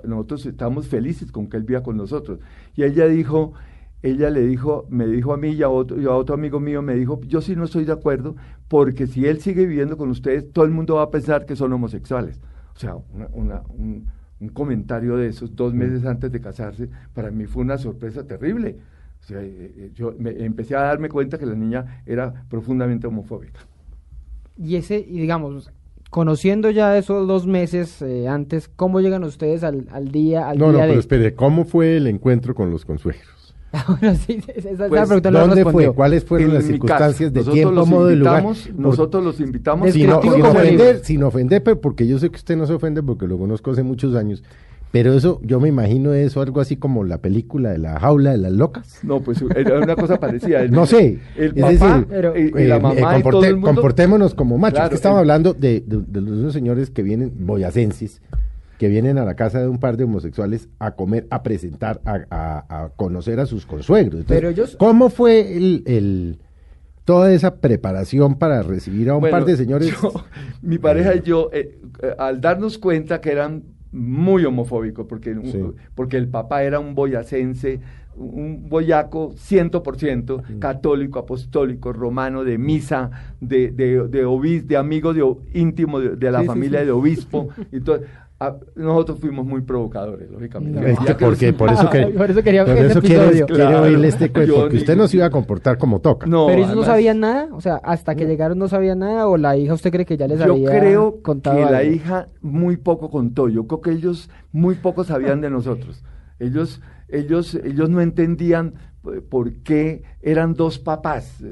nosotros 0.04 0.46
estamos 0.46 0.88
felices 0.88 1.30
con 1.30 1.48
que 1.48 1.56
él 1.56 1.64
viva 1.64 1.82
con 1.82 1.96
nosotros. 1.96 2.38
Y 2.74 2.84
ella 2.84 3.06
dijo, 3.06 3.52
ella 4.02 4.30
le 4.30 4.44
dijo, 4.46 4.86
me 4.90 5.06
dijo 5.06 5.32
a 5.32 5.36
mí 5.36 5.50
y 5.50 5.62
a, 5.62 5.68
otro, 5.68 6.10
a 6.10 6.16
otro 6.16 6.34
amigo 6.34 6.58
mío, 6.58 6.82
me 6.82 6.94
dijo, 6.94 7.20
yo 7.22 7.40
sí 7.40 7.54
no 7.54 7.64
estoy 7.64 7.84
de 7.84 7.92
acuerdo, 7.92 8.34
porque 8.68 9.06
si 9.06 9.26
él 9.26 9.40
sigue 9.40 9.64
viviendo 9.64 9.96
con 9.96 10.10
ustedes, 10.10 10.50
todo 10.52 10.64
el 10.64 10.72
mundo 10.72 10.96
va 10.96 11.02
a 11.02 11.10
pensar 11.10 11.46
que 11.46 11.54
son 11.54 11.72
homosexuales. 11.72 12.40
O 12.74 12.78
sea, 12.78 12.96
un, 12.96 14.06
comentario 14.52 15.16
de 15.16 15.28
esos 15.28 15.54
dos 15.54 15.72
meses 15.72 16.04
antes 16.04 16.32
de 16.32 16.40
casarse, 16.40 16.88
para 17.14 17.30
mí 17.30 17.46
fue 17.46 17.62
una 17.62 17.78
sorpresa 17.78 18.26
terrible. 18.26 18.76
O 19.20 19.24
sea, 19.24 19.40
eh, 19.40 19.72
eh, 19.76 19.90
yo 19.94 20.14
me, 20.18 20.30
empecé 20.30 20.74
a 20.74 20.80
darme 20.80 21.08
cuenta 21.08 21.38
que 21.38 21.46
la 21.46 21.54
niña 21.54 22.02
era 22.04 22.44
profundamente 22.48 23.06
homofóbica. 23.06 23.60
Y 24.56 24.74
ese, 24.74 24.98
y 24.98 25.20
digamos, 25.20 25.70
conociendo 26.10 26.70
ya 26.70 26.98
esos 26.98 27.28
dos 27.28 27.46
meses 27.46 28.02
eh, 28.02 28.26
antes, 28.26 28.68
¿cómo 28.68 29.00
llegan 29.00 29.22
ustedes 29.22 29.62
al, 29.62 29.86
día, 30.10 30.48
al 30.48 30.58
no, 30.58 30.72
no, 30.72 30.78
pero 30.78 30.98
espere, 30.98 31.34
¿cómo 31.34 31.64
fue 31.64 31.96
el 31.98 32.08
encuentro 32.08 32.52
con 32.52 32.70
los 32.70 32.84
consuegros? 32.84 33.41
Pues, 34.88 35.22
¿Dónde 35.22 35.64
fue? 35.64 35.92
¿Cuáles 35.92 36.24
fueron 36.24 36.54
las 36.54 36.64
circunstancias 36.64 37.32
de 37.32 37.42
tiempo, 37.42 37.86
modo 37.86 38.10
y 38.10 38.16
lugar? 38.16 38.44
Nosotros 38.76 39.24
los 39.24 39.40
invitamos 39.40 39.92
sin, 39.92 40.10
ofender, 40.10 41.00
sin 41.02 41.22
ofender, 41.22 41.62
porque 41.80 42.06
yo 42.06 42.18
sé 42.18 42.30
que 42.30 42.36
usted 42.36 42.56
no 42.56 42.66
se 42.66 42.74
ofende 42.74 43.02
porque 43.02 43.26
lo 43.26 43.38
conozco 43.38 43.70
hace 43.70 43.82
muchos 43.82 44.14
años. 44.14 44.42
Pero 44.90 45.14
eso, 45.14 45.40
yo 45.42 45.58
me 45.58 45.68
imagino 45.68 46.12
eso 46.12 46.42
algo 46.42 46.60
así 46.60 46.76
como 46.76 47.02
la 47.02 47.16
película 47.16 47.70
de 47.70 47.78
la 47.78 47.98
jaula 47.98 48.32
de 48.32 48.38
las 48.38 48.52
locas. 48.52 48.98
No, 49.02 49.20
pues 49.20 49.42
era 49.56 49.78
una 49.78 49.96
cosa 49.96 50.20
parecida. 50.20 50.66
no 50.68 50.84
sé. 50.84 51.18
El 51.34 51.54
papá 51.54 52.04
y, 52.36 52.64
la 52.64 52.78
mamá 52.78 53.18
y 53.18 53.22
todo 53.22 53.42
el 53.42 53.54
mundo. 53.54 53.68
Comportémonos 53.68 54.34
como 54.34 54.58
machos. 54.58 54.92
estamos 54.92 55.18
hablando 55.18 55.54
de, 55.54 55.82
de, 55.86 56.20
los 56.20 56.52
señores 56.52 56.90
que 56.90 57.02
vienen 57.02 57.32
boyacenses 57.38 58.20
que 58.82 58.88
vienen 58.88 59.16
a 59.16 59.24
la 59.24 59.36
casa 59.36 59.60
de 59.60 59.68
un 59.68 59.78
par 59.78 59.96
de 59.96 60.02
homosexuales 60.02 60.68
a 60.80 60.96
comer, 60.96 61.28
a 61.30 61.44
presentar, 61.44 62.00
a, 62.04 62.90
conocer 62.96 63.38
a 63.38 63.46
sus 63.46 63.64
consuegros. 63.64 64.24
Pero 64.26 64.48
ellos... 64.48 64.74
¿Cómo 64.76 65.08
fue 65.08 65.56
el, 65.56 66.40
toda 67.04 67.32
esa 67.32 67.58
preparación 67.60 68.40
para 68.40 68.60
recibir 68.64 69.08
a 69.10 69.14
un 69.14 69.30
par 69.30 69.44
de 69.44 69.56
señores? 69.56 69.94
mi 70.62 70.78
pareja 70.78 71.14
y 71.14 71.20
yo, 71.20 71.48
eh, 71.52 71.78
eh, 72.02 72.14
al 72.18 72.40
darnos 72.40 72.76
cuenta 72.76 73.20
que 73.20 73.30
eran 73.30 73.62
muy 73.92 74.44
homofóbicos, 74.44 75.06
porque, 75.06 75.36
porque 75.94 76.16
el 76.16 76.26
papá 76.26 76.64
era 76.64 76.80
un 76.80 76.96
boyacense 76.96 77.78
un 78.14 78.68
boyaco 78.68 79.32
100% 79.36 80.42
Mm. 80.46 80.58
católico, 80.58 81.18
apostólico, 81.18 81.94
romano, 81.94 82.44
de 82.44 82.58
misa, 82.58 83.10
de, 83.40 83.70
de, 83.70 84.06
de, 84.06 84.26
obis- 84.26 84.64
de 84.66 84.76
amigo 84.76 85.14
de, 85.14 85.24
íntimo 85.54 85.98
de, 85.98 86.16
de 86.16 86.30
la 86.30 86.40
Sí, 86.42 86.46
familia 86.46 86.80
sí. 86.80 86.86
de 86.86 86.92
obispo. 86.92 87.48
y 87.72 87.80
Ah, 88.44 88.56
nosotros 88.74 89.20
fuimos 89.20 89.46
muy 89.46 89.60
provocadores, 89.60 90.28
lógicamente. 90.28 90.80
No. 90.80 90.86
Es 90.86 90.98
Ya 90.98 91.04
que 91.04 91.14
que 91.16 91.24
porque 91.24 91.52
por 91.52 91.70
eso 91.70 91.88
que 91.90 92.06
Por 92.06 92.28
eso 92.28 92.42
quería 92.42 92.64
por 92.64 92.76
eso 92.76 93.00
quiere, 93.00 93.46
quiere 93.46 93.76
oírle 93.76 94.08
este 94.08 94.32
cuento, 94.32 94.54
porque 94.62 94.78
usted 94.78 94.96
no 94.96 95.06
se 95.06 95.18
iba 95.18 95.26
a 95.26 95.30
comportar 95.30 95.78
como 95.78 96.00
toca. 96.00 96.26
No, 96.26 96.46
Pero 96.48 96.58
ellos 96.64 96.74
no 96.74 96.82
sabían 96.82 97.20
nada, 97.20 97.48
o 97.52 97.60
sea, 97.60 97.76
hasta 97.76 98.16
que 98.16 98.26
llegaron 98.26 98.58
no 98.58 98.66
sabían 98.66 98.98
nada, 98.98 99.28
o 99.28 99.36
la 99.36 99.56
hija 99.56 99.74
usted 99.74 99.92
cree 99.92 100.04
que 100.04 100.16
ya 100.16 100.26
les 100.26 100.40
Yo 100.40 100.54
había 100.54 100.70
creo 100.70 101.22
que 101.22 101.64
la 101.70 101.84
hija 101.84 102.28
muy 102.40 102.76
poco 102.78 103.10
contó. 103.10 103.48
Yo 103.48 103.68
creo 103.68 103.80
que 103.80 103.90
ellos 103.90 104.28
muy 104.50 104.74
poco 104.74 105.04
sabían 105.04 105.40
de 105.40 105.50
nosotros. 105.50 106.02
Ellos, 106.40 106.80
ellos, 107.08 107.54
ellos 107.54 107.90
no 107.90 108.00
entendían 108.00 108.74
por 109.30 109.52
qué 109.62 110.02
eran 110.20 110.54
dos 110.54 110.80
papás. 110.80 111.42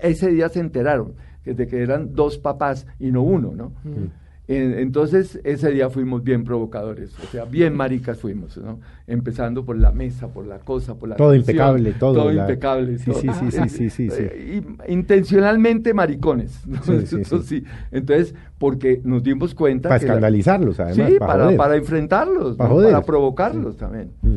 Ese 0.00 0.30
día 0.30 0.48
se 0.48 0.60
enteraron 0.60 1.14
de 1.44 1.66
que 1.66 1.82
eran 1.82 2.14
dos 2.14 2.38
papás 2.38 2.86
y 2.98 3.10
no 3.10 3.22
uno, 3.22 3.52
¿no? 3.54 3.72
En- 3.84 4.12
Entonces, 4.52 5.38
ese 5.44 5.70
día 5.70 5.90
fuimos 5.90 6.24
bien 6.24 6.42
provocadores, 6.42 7.12
o 7.22 7.26
sea, 7.30 7.44
bien 7.44 7.76
maricas 7.76 8.18
fuimos, 8.18 8.56
¿no? 8.56 8.80
Empezando 9.06 9.64
por 9.64 9.78
la 9.78 9.92
mesa, 9.92 10.26
por 10.28 10.44
la 10.46 10.58
cosa, 10.58 10.96
por 10.96 11.08
la 11.08 11.14
Todo 11.16 11.34
impecable, 11.36 11.92
todo, 11.92 12.32
la- 12.32 12.42
impecable. 12.42 12.98
Sí, 12.98 13.10
todo. 13.12 13.20
sí, 13.20 13.28
sí, 13.38 13.50
sí, 13.52 13.68
sí, 13.68 13.90
sí, 13.90 14.10
sí. 14.10 14.22
Y- 14.88 14.92
intencionalmente 14.92 15.94
maricones. 15.94 16.66
¿no? 16.66 16.82
Sí, 16.82 17.06
sí, 17.06 17.20
Eso 17.20 17.42
sí. 17.42 17.60
sí. 17.60 17.64
Entonces, 17.92 18.34
porque 18.58 19.00
nos 19.04 19.22
dimos 19.22 19.54
cuenta 19.54 19.88
Para 19.88 20.00
que 20.00 20.06
la- 20.06 20.12
escandalizarlos, 20.14 20.80
además. 20.80 21.10
sí, 21.12 21.18
para 21.18 21.32
para, 21.32 21.44
joder. 21.44 21.56
para 21.56 21.76
enfrentarlos, 21.76 22.56
Para 22.56 22.68
¿no? 22.70 22.74
joder. 22.74 22.92
para 22.92 23.04
provocarlos 23.06 23.76
también. 23.76 24.10
Mm. 24.22 24.34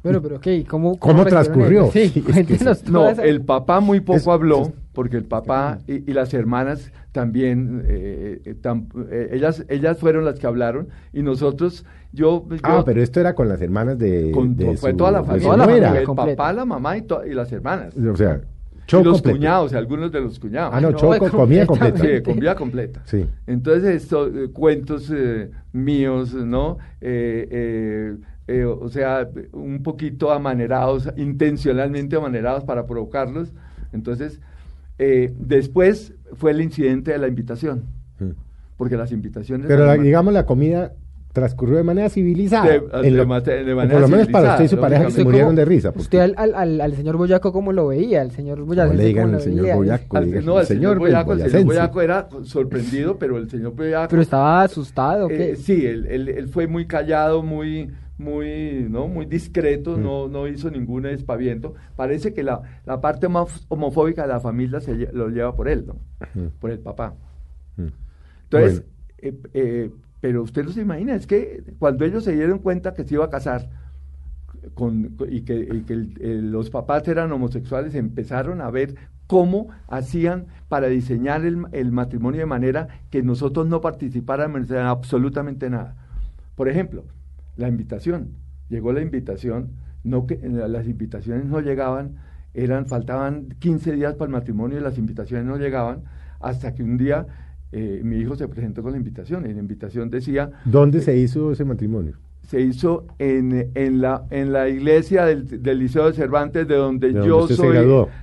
Pero, 0.00 0.22
pero, 0.22 0.40
¿qué? 0.40 0.64
¿Cómo, 0.64 0.96
¿Cómo 0.98 1.24
transcurrió? 1.26 1.90
Sí, 1.90 2.00
es 2.28 2.46
que 2.46 2.58
No, 2.90 3.08
esa- 3.08 3.24
el 3.24 3.40
papá 3.42 3.80
muy 3.80 3.98
poco 4.00 4.30
habló, 4.32 4.72
porque 4.98 5.16
el 5.16 5.22
papá 5.26 5.78
y, 5.86 6.10
y 6.10 6.12
las 6.12 6.34
hermanas 6.34 6.90
también, 7.12 7.84
eh, 7.86 8.40
eh, 8.44 8.56
tam- 8.60 8.88
eh, 9.12 9.28
ellas, 9.30 9.64
ellas 9.68 9.96
fueron 9.96 10.24
las 10.24 10.40
que 10.40 10.48
hablaron 10.48 10.88
y 11.12 11.22
nosotros, 11.22 11.84
yo... 12.12 12.44
Ah, 12.64 12.78
yo- 12.78 12.84
pero 12.84 13.00
esto 13.00 13.20
era 13.20 13.36
con 13.36 13.48
las 13.48 13.60
hermanas 13.62 13.96
de. 13.96 14.32
con- 14.34 14.56
de 14.56 14.76
fue 14.76 14.90
su- 14.90 14.96
toda 14.96 15.12
la 15.12 15.22
de 15.22 15.38
Toda 15.40 15.56
la 15.56 15.64
familia. 15.66 16.00
el 16.00 16.04
completa. 16.04 16.36
papá, 16.36 16.52
la 16.52 16.64
mamá 16.64 16.96
y, 16.96 17.02
to- 17.02 17.24
y 17.24 17.32
las 17.32 17.52
hermanas. 17.52 17.94
O 17.96 18.16
sea, 18.16 18.40
Y 18.76 18.90
show 18.90 19.04
los 19.04 19.18
completo. 19.18 19.38
cuñados, 19.38 19.72
y 19.72 19.76
algunos 19.76 20.10
de 20.10 20.20
los 20.20 20.36
cuñados. 20.40 20.72
Ah, 20.74 20.80
no, 20.80 20.92
con 20.92 21.28
comida 21.30 21.64
completa. 21.64 21.98
Sí, 22.00 22.22
con 22.24 22.40
vida 22.40 22.56
completa. 22.56 23.00
Sí. 23.04 23.24
Entonces, 23.46 24.02
estos 24.02 24.34
eh, 24.34 24.48
cuentos 24.52 25.12
eh, 25.14 25.48
míos, 25.72 26.34
¿no? 26.34 26.78
Eh, 27.00 27.46
eh, 27.52 28.16
eh, 28.48 28.64
o 28.64 28.88
sea, 28.88 29.28
un 29.52 29.80
poquito 29.84 30.32
amanerados, 30.32 31.08
intencionalmente 31.16 32.16
amanerados 32.16 32.64
para 32.64 32.84
provocarlos. 32.84 33.52
Entonces, 33.92 34.40
eh, 34.98 35.32
después 35.38 36.14
fue 36.34 36.50
el 36.50 36.60
incidente 36.60 37.12
de 37.12 37.18
la 37.18 37.28
invitación, 37.28 37.84
Mm. 38.20 38.30
porque 38.76 38.96
las 38.96 39.12
invitaciones... 39.12 39.66
Pero 39.66 39.86
la- 39.86 39.96
digamos 39.96 40.32
la 40.34 40.44
comida 40.44 40.92
transcurrió 41.32 41.76
de 41.76 41.84
manera 41.84 42.08
civilizada. 42.08 42.66
De- 42.66 42.76
En 42.94 43.02
de 43.02 43.10
lo- 43.12 43.26
mate- 43.26 43.62
de 43.64 43.72
o 43.72 43.76
manera 43.76 43.92
por 43.94 44.00
lo 44.00 44.08
menos 44.08 44.26
para 44.28 44.52
usted 44.52 44.64
y 44.64 44.68
su 44.68 44.78
pareja 44.80 45.04
que 45.04 45.10
se 45.10 45.18
¿Usted 45.20 45.24
murieron 45.24 45.54
de 45.54 45.64
risa. 45.64 45.90
porque- 45.92 46.02
Usted 46.02 46.18
al, 46.20 46.34
al, 46.36 46.54
al, 46.54 46.80
al 46.80 46.94
señor 46.96 47.16
Boyaco, 47.16 47.52
¿cómo 47.52 47.72
lo 47.72 47.86
veía? 47.88 48.22
El 48.22 48.32
señor 48.32 48.60
Boyaco. 48.62 48.92
No 48.92 48.98
le 48.98 49.04
digan 49.04 49.24
¿cómo 49.26 49.36
el 49.36 49.42
señor? 49.42 49.76
Boyaco. 49.76 50.16
Al- 50.16 50.44
no, 50.44 50.58
el 50.60 50.66
señor 50.66 50.98
Boyaco, 50.98 51.32
el 51.34 51.48
señor. 51.50 51.64
Boyaco 51.66 52.00
era 52.02 52.28
sorprendido, 52.42 53.18
pero 53.18 53.36
el 53.38 53.48
señor 53.48 53.74
Boyaco... 53.76 54.08
Pero 54.10 54.22
estaba 54.22 54.62
asustado, 54.62 55.26
¿o 55.26 55.28
¿qué? 55.28 55.52
Eh, 55.52 55.56
sí, 55.56 55.86
él, 55.86 56.06
él- 56.06 56.28
él 56.28 56.48
fue 56.48 56.66
muy 56.66 56.86
callado, 56.86 57.42
muy, 57.44 57.90
muy, 58.18 58.86
¿no? 58.90 59.06
muy 59.08 59.26
discreto, 59.26 59.96
Mm. 59.96 60.02
no, 60.02 60.28
no 60.28 60.46
hizo 60.48 60.70
ningún 60.70 61.06
espaviento. 61.06 61.74
Parece 61.96 62.34
que 62.34 62.42
la, 62.42 62.62
la 62.84 63.00
parte 63.00 63.28
más 63.28 63.64
homofóbica 63.68 64.22
de 64.22 64.28
la 64.28 64.40
familia 64.40 64.80
se 64.80 64.94
lo 65.12 65.28
lleva 65.28 65.54
por 65.54 65.68
él, 65.68 65.86
¿no? 65.86 65.94
Mm. 66.34 66.48
por 66.60 66.70
el 66.70 66.80
papá. 66.80 67.14
Mm. 67.76 67.86
Entonces, 68.44 68.82
Bueno. 68.82 68.92
eh, 69.18 69.40
eh, 69.54 69.90
pero 70.20 70.42
usted 70.42 70.64
no 70.64 70.70
se 70.72 70.80
imagina, 70.82 71.14
es 71.14 71.26
que 71.26 71.62
cuando 71.78 72.04
ellos 72.04 72.24
se 72.24 72.32
dieron 72.34 72.58
cuenta 72.58 72.92
que 72.92 73.04
se 73.04 73.14
iba 73.14 73.24
a 73.26 73.30
casar 73.30 73.68
con, 74.74 75.10
con- 75.10 75.32
y 75.32 75.42
que, 75.42 75.56
y 75.60 75.82
que 75.82 75.92
el- 75.92 76.14
el- 76.20 76.50
los 76.50 76.70
papás 76.70 77.06
eran 77.08 77.30
homosexuales, 77.30 77.94
empezaron 77.94 78.60
a 78.60 78.70
ver 78.70 78.96
cómo 79.28 79.68
hacían 79.88 80.46
para 80.68 80.88
diseñar 80.88 81.44
el, 81.44 81.66
el 81.72 81.92
matrimonio 81.92 82.40
de 82.40 82.46
manera 82.46 82.88
que 83.10 83.22
nosotros 83.22 83.66
no 83.68 83.80
participáramos 83.80 84.70
en 84.70 84.78
absolutamente 84.78 85.70
nada. 85.70 85.94
Por 86.56 86.68
ejemplo, 86.68 87.04
la 87.58 87.68
invitación. 87.68 88.30
Llegó 88.70 88.92
la 88.92 89.02
invitación, 89.02 89.72
no 90.04 90.26
que, 90.26 90.34
eh, 90.34 90.48
las 90.68 90.86
invitaciones 90.86 91.44
no 91.44 91.60
llegaban, 91.60 92.16
eran, 92.54 92.86
faltaban 92.86 93.48
15 93.58 93.92
días 93.92 94.14
para 94.14 94.26
el 94.26 94.32
matrimonio 94.32 94.78
y 94.78 94.80
las 94.80 94.96
invitaciones 94.96 95.44
no 95.44 95.58
llegaban, 95.58 96.04
hasta 96.40 96.74
que 96.74 96.82
un 96.82 96.96
día 96.96 97.26
eh, 97.72 98.00
mi 98.02 98.16
hijo 98.16 98.36
se 98.36 98.48
presentó 98.48 98.82
con 98.82 98.92
la 98.92 98.98
invitación, 98.98 99.44
y 99.44 99.52
la 99.52 99.60
invitación 99.60 100.08
decía, 100.08 100.50
¿Dónde 100.64 101.02
se 101.02 101.16
hizo 101.18 101.52
ese 101.52 101.64
matrimonio? 101.64 102.16
se 102.46 102.62
hizo 102.62 103.06
en, 103.18 103.72
en, 103.74 104.00
la, 104.00 104.24
en 104.30 104.54
la 104.54 104.70
iglesia 104.70 105.26
del, 105.26 105.62
del 105.62 105.78
Liceo 105.80 106.06
de 106.06 106.14
Cervantes, 106.14 106.66
de 106.66 106.76
donde 106.76 107.08
De 107.08 107.12
donde 107.12 107.28
yo 107.28 107.46
soy, 107.46 107.76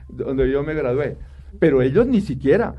donde 0.09 0.51
yo 0.51 0.63
me 0.63 0.73
gradué. 0.73 1.15
Pero 1.59 1.83
ellos 1.83 2.07
ni 2.07 2.21
siquiera, 2.21 2.73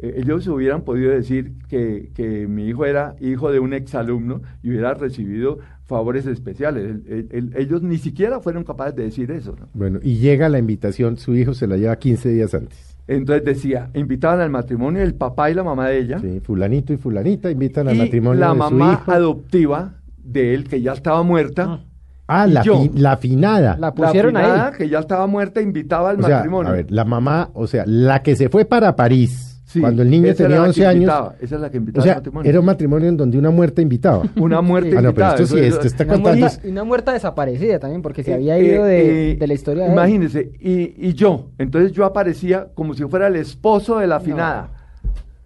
eh, 0.00 0.14
ellos 0.16 0.48
hubieran 0.48 0.82
podido 0.82 1.12
decir 1.12 1.52
que, 1.68 2.10
que 2.14 2.48
mi 2.48 2.66
hijo 2.66 2.84
era 2.84 3.14
hijo 3.20 3.52
de 3.52 3.60
un 3.60 3.74
exalumno 3.74 4.42
y 4.60 4.70
hubiera 4.70 4.94
recibido 4.94 5.60
favores 5.92 6.26
especiales. 6.26 6.84
El- 6.84 7.04
el- 7.06 7.28
el- 7.30 7.56
ellos 7.56 7.82
ni 7.82 7.98
siquiera 7.98 8.40
fueron 8.40 8.64
capaces 8.64 8.96
de 8.96 9.04
decir 9.04 9.30
eso. 9.30 9.54
¿no? 9.58 9.68
Bueno, 9.74 10.00
y 10.02 10.16
llega 10.16 10.48
la 10.48 10.58
invitación, 10.58 11.16
su 11.18 11.34
hijo 11.36 11.54
se 11.54 11.66
la 11.66 11.76
lleva 11.76 11.96
15 11.96 12.28
días 12.30 12.52
antes. 12.54 12.96
Entonces 13.08 13.44
decía, 13.44 13.90
invitaban 13.94 14.40
al 14.40 14.50
matrimonio 14.50 15.02
el 15.02 15.14
papá 15.14 15.50
y 15.50 15.54
la 15.54 15.64
mamá 15.64 15.88
de 15.88 15.98
ella. 15.98 16.18
Sí, 16.20 16.40
fulanito 16.40 16.92
y 16.92 16.96
fulanita 16.96 17.50
invitan 17.50 17.88
al 17.88 17.96
y 17.96 17.98
matrimonio 17.98 18.40
la 18.40 18.48
de 18.48 18.52
su 18.52 18.58
mamá 18.58 18.92
hijo. 19.02 19.12
adoptiva 19.12 19.94
de 20.22 20.54
él, 20.54 20.64
que 20.68 20.80
ya 20.80 20.92
estaba 20.92 21.22
muerta. 21.22 21.80
Ah, 22.28 22.46
y 22.48 22.52
la, 22.52 22.62
yo. 22.62 22.80
fi- 22.80 22.90
la 22.94 23.16
finada. 23.16 23.76
La 23.78 23.92
pusieron 23.92 24.36
ahí. 24.36 24.44
finada, 24.44 24.72
que 24.72 24.88
ya 24.88 25.00
estaba 25.00 25.26
muerta, 25.26 25.60
invitaba 25.60 26.10
al 26.10 26.20
o 26.20 26.22
sea, 26.22 26.36
matrimonio. 26.36 26.70
a 26.70 26.74
ver, 26.76 26.90
la 26.90 27.04
mamá, 27.04 27.50
o 27.54 27.66
sea, 27.66 27.82
la 27.86 28.22
que 28.22 28.36
se 28.36 28.48
fue 28.48 28.64
para 28.64 28.94
París 28.96 29.51
Sí, 29.72 29.80
cuando 29.80 30.02
el 30.02 30.10
niño 30.10 30.34
tenía 30.34 30.56
la 30.56 30.62
que 30.64 30.68
11 30.68 30.86
años. 30.86 30.94
invitaba, 31.02 31.34
esa 31.40 31.54
es 31.54 31.60
la 31.60 31.70
que 31.70 31.76
O 31.76 31.80
invitaba 31.80 32.04
sea, 32.04 32.12
al 32.12 32.18
matrimonio. 32.18 32.50
era 32.50 32.60
un 32.60 32.66
matrimonio 32.66 33.08
en 33.08 33.16
donde 33.16 33.38
una 33.38 33.50
muerta 33.50 33.80
invitaba. 33.82 34.22
una 34.36 34.60
muerte 34.60 34.90
Sí. 34.90 34.96
Ah, 34.98 35.02
no, 35.02 35.14
pero 35.14 35.26
invitada. 35.26 35.42
esto 35.42 35.56
sí, 35.56 35.64
esto 35.64 35.86
está 35.86 36.04
Una 36.04 36.12
contando. 36.14 36.40
muerta, 36.40 36.66
y 36.66 36.70
una 36.70 36.84
muerta 36.84 37.12
desaparecida 37.12 37.78
también, 37.78 38.02
porque 38.02 38.22
se 38.22 38.30
Eh, 38.30 38.34
había 38.34 38.58
eh, 38.58 38.64
ido 38.64 38.84
de, 38.84 39.30
eh, 39.32 39.36
de 39.36 39.46
la 39.46 39.54
historia 39.54 39.84
de. 39.86 39.92
Imagínese, 39.92 40.52
y, 40.60 41.08
y 41.08 41.14
yo, 41.14 41.50
entonces 41.58 41.92
yo 41.92 42.04
aparecía 42.04 42.68
como 42.74 42.94
si 42.94 43.02
fuera 43.04 43.28
el 43.28 43.36
esposo 43.36 43.98
de 43.98 44.06
la 44.06 44.20
finada, 44.20 44.70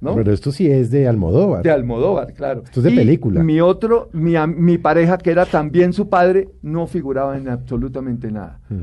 ¿no? 0.00 0.14
Pero 0.14 0.32
esto 0.32 0.50
sí 0.52 0.70
es 0.70 0.90
de 0.90 1.06
Almodóvar. 1.08 1.62
De 1.62 1.70
Almodóvar, 1.70 2.32
claro. 2.34 2.62
Esto 2.64 2.80
es 2.80 2.84
de 2.84 2.90
Y 2.92 2.96
película. 2.96 3.42
Mi 3.42 3.60
otro, 3.60 4.10
mi, 4.12 4.78
pareja, 4.78 5.18
que 5.18 5.30
era 5.30 5.46
también 5.46 5.92
su 5.92 6.08
padre, 6.08 6.48
no 6.62 6.86
figuraba 6.86 7.36
en 7.38 7.48
absolutamente 7.48 8.30
nada. 8.30 8.58
Mm. 8.68 8.80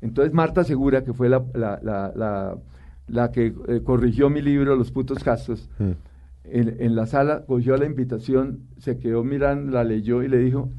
Entonces 0.00 0.32
Marta 0.32 0.62
Segura, 0.62 1.02
que 1.02 1.12
fue 1.12 1.28
la, 1.28 1.42
la, 1.54 1.80
la, 1.82 2.12
la- 2.14 2.54
la 3.08 3.30
que 3.32 3.54
eh, 3.68 3.80
corrigió 3.84 4.30
mi 4.30 4.42
libro 4.42 4.76
Los 4.76 4.90
putos 4.92 5.22
castos, 5.24 5.68
Mm. 5.78 5.90
en, 6.44 6.76
en 6.80 6.94
la 6.96 7.06
sala 7.06 7.44
cogió 7.46 7.76
la 7.76 7.86
invitación, 7.86 8.60
se 8.78 8.98
quedó 8.98 9.24
mirando, 9.24 9.72
la 9.72 9.84
leyó 9.84 10.22
y 10.22 10.28
le 10.28 10.38
dijo, 10.38 10.70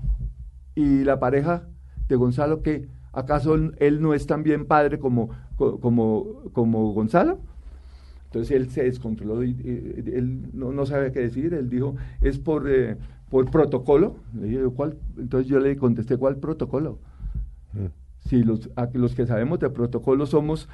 ¿y 0.75 1.03
la 1.03 1.19
pareja 1.19 1.63
de 2.07 2.15
Gonzalo 2.15 2.61
qué? 2.61 2.87
¿Acaso 3.13 3.55
él- 3.55 4.01
no 4.01 4.13
es 4.13 4.25
tan 4.27 4.43
bien 4.43 4.65
padre 4.65 4.99
como, 4.99 5.29
co- 5.57 5.79
como, 5.79 6.43
como 6.53 6.93
Gonzalo? 6.93 7.39
Entonces 8.25 8.55
él 8.55 8.69
se 8.69 8.83
descontroló 8.83 9.43
y 9.43 9.55
él 10.13 10.49
no, 10.53 10.71
no 10.71 10.85
sabía 10.85 11.11
qué 11.11 11.19
decir, 11.21 11.53
él 11.55 11.69
dijo, 11.69 11.95
es 12.21 12.37
por, 12.37 12.69
eh, 12.69 12.95
por 13.29 13.49
protocolo. 13.49 14.17
Le 14.39 14.47
dije, 14.47 14.63
¿cuál? 14.75 14.97
Entonces 15.17 15.47
yo 15.49 15.59
le 15.59 15.75
contesté, 15.77 16.17
¿cuál 16.17 16.37
protocolo? 16.37 16.99
Mm. 17.73 17.87
Si 18.29 18.43
los, 18.43 18.69
a- 18.75 18.89
los 18.93 19.15
que 19.15 19.25
sabemos 19.25 19.59
de 19.59 19.69
protocolo 19.71 20.27
somos 20.27 20.69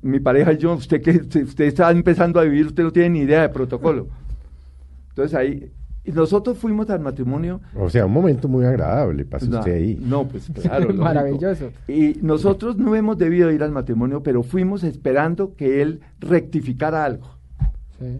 mi 0.00 0.20
pareja 0.20 0.52
y 0.52 0.58
yo, 0.58 0.74
usted 0.74 1.02
que 1.02 1.10
usted 1.42 1.64
está 1.64 1.90
empezando 1.90 2.40
a 2.40 2.44
vivir, 2.44 2.66
usted 2.66 2.82
no 2.82 2.92
tiene 2.92 3.10
ni 3.10 3.20
idea 3.20 3.42
de 3.42 3.48
protocolo. 3.48 4.08
Entonces 5.10 5.34
ahí, 5.34 5.72
y 6.04 6.10
nosotros 6.10 6.58
fuimos 6.58 6.90
al 6.90 7.00
matrimonio. 7.00 7.60
O 7.76 7.88
sea, 7.88 8.06
un 8.06 8.12
momento 8.12 8.48
muy 8.48 8.64
agradable, 8.64 9.24
pasa 9.24 9.46
no, 9.46 9.60
usted 9.60 9.74
ahí. 9.74 9.98
No, 10.02 10.26
pues 10.26 10.50
claro. 10.60 10.92
Maravilloso. 10.94 11.70
Y 11.86 12.18
nosotros 12.22 12.76
no 12.76 12.96
hemos 12.96 13.18
debido 13.18 13.52
ir 13.52 13.62
al 13.62 13.70
matrimonio, 13.70 14.22
pero 14.22 14.42
fuimos 14.42 14.82
esperando 14.82 15.54
que 15.54 15.80
él 15.80 16.00
rectificara 16.18 17.04
algo. 17.04 17.38
Sí. 18.00 18.18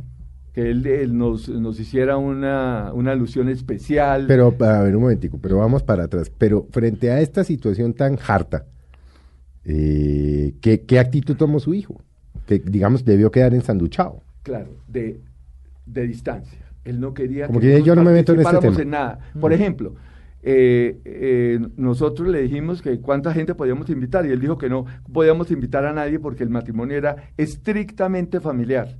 Que 0.52 0.70
él, 0.70 0.86
él 0.86 1.16
nos, 1.16 1.48
nos 1.48 1.80
hiciera 1.80 2.18
una, 2.18 2.92
una 2.94 3.12
alusión 3.12 3.48
especial. 3.48 4.26
Pero, 4.28 4.54
a 4.60 4.82
ver, 4.82 4.94
un 4.94 5.02
momentico, 5.02 5.38
pero 5.42 5.58
vamos 5.58 5.82
para 5.82 6.04
atrás. 6.04 6.30
Pero 6.38 6.68
frente 6.70 7.10
a 7.10 7.20
esta 7.20 7.42
situación 7.42 7.94
tan 7.94 8.16
harta, 8.28 8.66
eh, 9.64 10.54
¿qué, 10.60 10.82
qué 10.82 10.98
actitud 10.98 11.36
tomó 11.36 11.60
su 11.60 11.74
hijo? 11.74 12.00
Que, 12.46 12.58
digamos, 12.58 13.04
debió 13.04 13.30
quedar 13.30 13.54
ensanduchado. 13.54 14.22
claro, 14.42 14.70
de, 14.88 15.20
de 15.86 16.06
distancia. 16.06 16.58
Él 16.84 16.98
no 17.00 17.14
quería 17.14 17.46
Como 17.46 17.60
que 17.60 17.82
yo 17.82 17.94
no 17.94 18.02
me 18.02 18.12
meto 18.12 18.32
en 18.32 18.40
este 18.40 18.58
tema. 18.58 18.84
nada. 18.84 19.18
Por 19.40 19.52
ejemplo, 19.52 19.94
eh, 20.42 20.98
eh, 21.04 21.60
nosotros 21.76 22.28
le 22.28 22.42
dijimos 22.42 22.82
que 22.82 22.98
cuánta 22.98 23.32
gente 23.32 23.54
podíamos 23.54 23.88
invitar 23.90 24.26
y 24.26 24.30
él 24.30 24.40
dijo 24.40 24.58
que 24.58 24.68
no 24.68 24.86
podíamos 25.12 25.52
invitar 25.52 25.84
a 25.84 25.92
nadie 25.92 26.18
porque 26.18 26.42
el 26.42 26.50
matrimonio 26.50 26.96
era 26.96 27.16
estrictamente 27.36 28.40
familiar. 28.40 28.96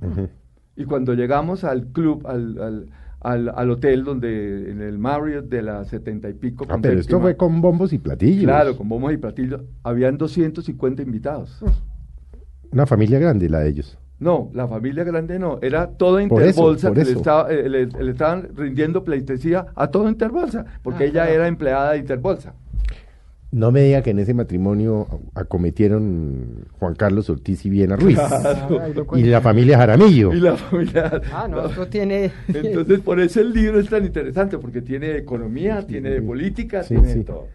Y 0.77 0.85
cuando 0.85 1.13
llegamos 1.13 1.65
al 1.65 1.87
club, 1.87 2.25
al, 2.25 2.57
al, 2.61 2.89
al, 3.23 3.71
hotel 3.71 4.03
donde 4.03 4.69
en 4.71 4.81
el 4.81 4.97
Marriott 4.99 5.45
de 5.45 5.61
la 5.61 5.85
setenta 5.85 6.29
y 6.29 6.33
pico. 6.33 6.65
Ah, 6.69 6.77
pero 6.81 6.99
esto 6.99 7.19
fue 7.19 7.37
con 7.37 7.61
bombos 7.61 7.93
y 7.93 7.97
platillos. 7.97 8.43
Claro, 8.43 8.75
con 8.77 8.89
bombos 8.89 9.13
y 9.13 9.17
platillos. 9.17 9.61
Habían 9.81 10.17
250 10.17 11.01
invitados. 11.01 11.63
Una 12.71 12.85
familia 12.85 13.19
grande 13.19 13.49
la 13.49 13.59
de 13.59 13.69
ellos. 13.69 13.97
No, 14.19 14.49
la 14.53 14.67
familia 14.67 15.03
grande 15.03 15.37
no, 15.37 15.59
era 15.61 15.87
todo 15.87 16.19
Interbolsa 16.19 16.93
que 16.93 17.03
le, 17.03 17.11
estaba, 17.11 17.51
eh, 17.51 17.67
le, 17.67 18.09
estaban 18.09 18.55
rindiendo 18.55 19.03
pleitesía 19.03 19.65
a 19.75 19.87
todo 19.87 20.07
Interbolsa, 20.07 20.65
porque 20.81 21.05
ah, 21.05 21.07
ella 21.07 21.29
era 21.29 21.47
empleada 21.47 21.91
de 21.91 21.97
Interbolsa. 21.97 22.53
No 23.53 23.71
me 23.71 23.83
diga 23.83 24.01
que 24.01 24.09
en 24.09 24.17
ese 24.17 24.33
matrimonio 24.33 25.07
acometieron 25.35 26.65
Juan 26.79 26.95
Carlos 26.95 27.29
Ortiz 27.29 27.63
y 27.67 27.69
Viena 27.69 27.95
Ruiz. 27.95 28.17
y 29.15 29.23
la 29.25 29.41
familia 29.41 29.77
Jaramillo. 29.77 30.33
Y 30.33 30.39
la 30.39 30.57
familia. 30.57 31.21
Ah, 31.31 31.47
no, 31.47 31.63
esto 31.67 31.85
tiene. 31.87 32.31
Entonces, 32.47 32.99
por 33.01 33.19
eso 33.19 33.41
el 33.41 33.53
libro 33.53 33.79
es 33.79 33.89
tan 33.89 34.05
interesante, 34.05 34.57
porque 34.57 34.81
tiene 34.81 35.17
economía, 35.17 35.85
tiene 35.85 36.19
política, 36.21 36.81
tiene 36.81 37.17
todo. 37.17 37.47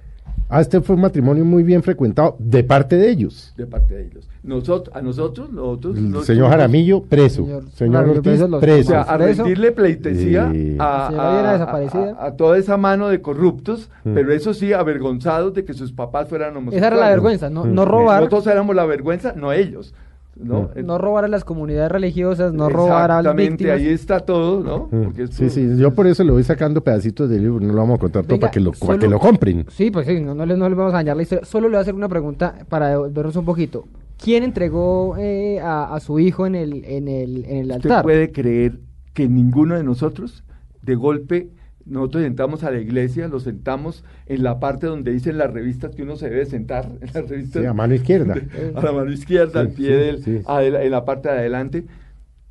Ah, 0.50 0.62
este 0.62 0.80
fue 0.80 0.96
un 0.96 1.02
matrimonio 1.02 1.44
muy 1.44 1.62
bien 1.62 1.82
frecuentado 1.82 2.36
de 2.38 2.64
parte 2.64 2.96
de 2.96 3.10
ellos. 3.10 3.52
De 3.56 3.66
parte 3.66 3.94
de 3.94 4.06
ellos. 4.06 4.28
Nosotros, 4.42 4.96
a 4.96 5.02
nosotros, 5.02 5.52
nosotros. 5.52 5.96
El 5.98 6.22
señor 6.22 6.48
Jaramillo, 6.48 7.02
preso. 7.02 7.46
Señor, 7.74 8.08
Ortiz, 8.08 8.42
preso. 8.58 8.88
O 8.88 8.92
sea, 8.92 9.02
a 9.02 9.18
rendirle 9.18 9.72
pleitesía 9.72 10.50
a, 10.78 12.32
toda 12.36 12.56
esa 12.56 12.78
mano 12.78 13.08
de 13.08 13.20
corruptos, 13.20 13.90
mm. 14.04 14.14
pero 14.14 14.32
eso 14.32 14.54
sí, 14.54 14.72
avergonzados 14.72 15.52
de 15.52 15.66
que 15.66 15.74
sus 15.74 15.92
papás 15.92 16.28
fueran 16.30 16.56
homosexuales. 16.56 16.78
Esa 16.78 16.96
era 16.96 17.06
la 17.06 17.10
vergüenza, 17.10 17.50
no, 17.50 17.64
no 17.66 17.82
mm. 17.82 17.88
robar. 17.88 18.22
Nosotros 18.22 18.46
éramos 18.46 18.74
la 18.74 18.86
vergüenza, 18.86 19.34
no 19.36 19.52
ellos. 19.52 19.92
¿No? 20.38 20.70
no 20.84 20.98
robar 20.98 21.24
a 21.24 21.28
las 21.28 21.44
comunidades 21.44 21.90
religiosas, 21.90 22.52
no 22.52 22.68
robar 22.68 23.10
a 23.10 23.22
las 23.22 23.34
víctimas. 23.34 23.76
ahí 23.76 23.88
está 23.88 24.20
todo, 24.20 24.62
¿no? 24.62 25.12
sí, 25.30 25.50
sí, 25.50 25.76
yo 25.76 25.92
por 25.94 26.06
eso 26.06 26.24
le 26.24 26.32
voy 26.32 26.44
sacando 26.44 26.82
pedacitos 26.82 27.28
del 27.28 27.42
libro, 27.42 27.60
no 27.60 27.72
lo 27.72 27.80
vamos 27.80 27.96
a 27.96 28.00
contar 28.00 28.26
todo 28.26 28.38
para 28.38 28.50
que 28.50 28.60
lo, 28.60 28.72
para 28.72 28.98
que 28.98 29.08
lo 29.08 29.18
compren. 29.18 29.66
Sí, 29.70 29.90
pues 29.90 30.06
sí, 30.06 30.20
no, 30.20 30.34
no, 30.34 30.46
les, 30.46 30.56
no 30.56 30.68
les 30.68 30.76
vamos 30.76 30.94
a 30.94 30.98
dañar 30.98 31.16
la 31.16 31.22
historia, 31.22 31.44
solo 31.44 31.68
le 31.68 31.72
voy 31.72 31.78
a 31.78 31.82
hacer 31.82 31.94
una 31.94 32.08
pregunta 32.08 32.54
para 32.68 32.88
devolvernos 32.88 33.36
un 33.36 33.44
poquito. 33.44 33.84
¿Quién 34.22 34.42
entregó 34.42 35.16
eh, 35.16 35.60
a, 35.60 35.94
a, 35.94 36.00
su 36.00 36.18
hijo 36.18 36.46
en 36.46 36.56
el, 36.56 36.84
en 36.84 37.06
el, 37.06 37.44
en 37.44 37.56
el 37.58 37.70
altar? 37.70 37.90
¿Usted 37.90 38.02
puede 38.02 38.32
creer 38.32 38.80
que 39.14 39.28
ninguno 39.28 39.76
de 39.76 39.84
nosotros 39.84 40.44
de 40.82 40.94
golpe 40.96 41.50
nosotros 41.88 42.22
sentamos 42.22 42.64
a 42.64 42.70
la 42.70 42.78
iglesia, 42.78 43.28
lo 43.28 43.40
sentamos 43.40 44.04
en 44.26 44.42
la 44.42 44.60
parte 44.60 44.86
donde 44.86 45.12
dicen 45.12 45.38
las 45.38 45.52
revistas 45.52 45.94
que 45.94 46.02
uno 46.02 46.16
se 46.16 46.28
debe 46.30 46.46
sentar, 46.46 46.86
en 47.00 47.10
las 47.12 47.28
revistas. 47.28 47.64
a 47.64 47.74
mano 47.74 47.94
izquierda. 47.94 48.34
a 48.74 48.82
la 48.82 48.92
mano 48.92 49.10
izquierda, 49.10 49.60
al 49.60 49.70
pie 49.70 49.96
del, 49.96 50.44
en 50.46 50.90
la 50.90 51.04
parte 51.04 51.28
de 51.28 51.38
adelante. 51.38 51.84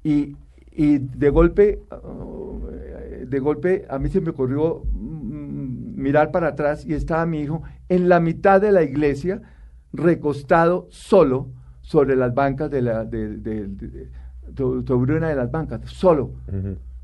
Y, 0.04 0.36
y 0.72 1.00
de 1.00 1.30
golpe, 1.30 1.80
oh, 1.90 2.70
de 3.28 3.40
golpe 3.40 3.86
a 3.90 4.00
mí 4.00 4.10
se 4.10 4.22
me 4.22 4.30
ocurrió 4.30 4.84
mm, 4.92 6.02
mirar 6.02 6.32
para 6.32 6.50
atrás 6.50 6.86
y 6.86 6.94
estaba 6.94 7.26
mi 7.26 7.42
hijo 7.42 7.64
en 7.90 8.10
la 8.10 8.20
mitad 8.20 8.62
de 8.62 8.72
la 8.72 8.84
iglesia, 8.84 9.42
recostado 9.94 10.88
solo 10.90 11.50
sobre 11.82 12.16
las 12.16 12.34
bancas 12.34 12.70
de 12.70 12.82
la, 12.82 13.06
de, 13.06 14.10
sobre 14.56 15.16
una 15.16 15.30
de 15.30 15.36
las 15.36 15.52
bancas, 15.52 15.82
solo. 15.86 16.32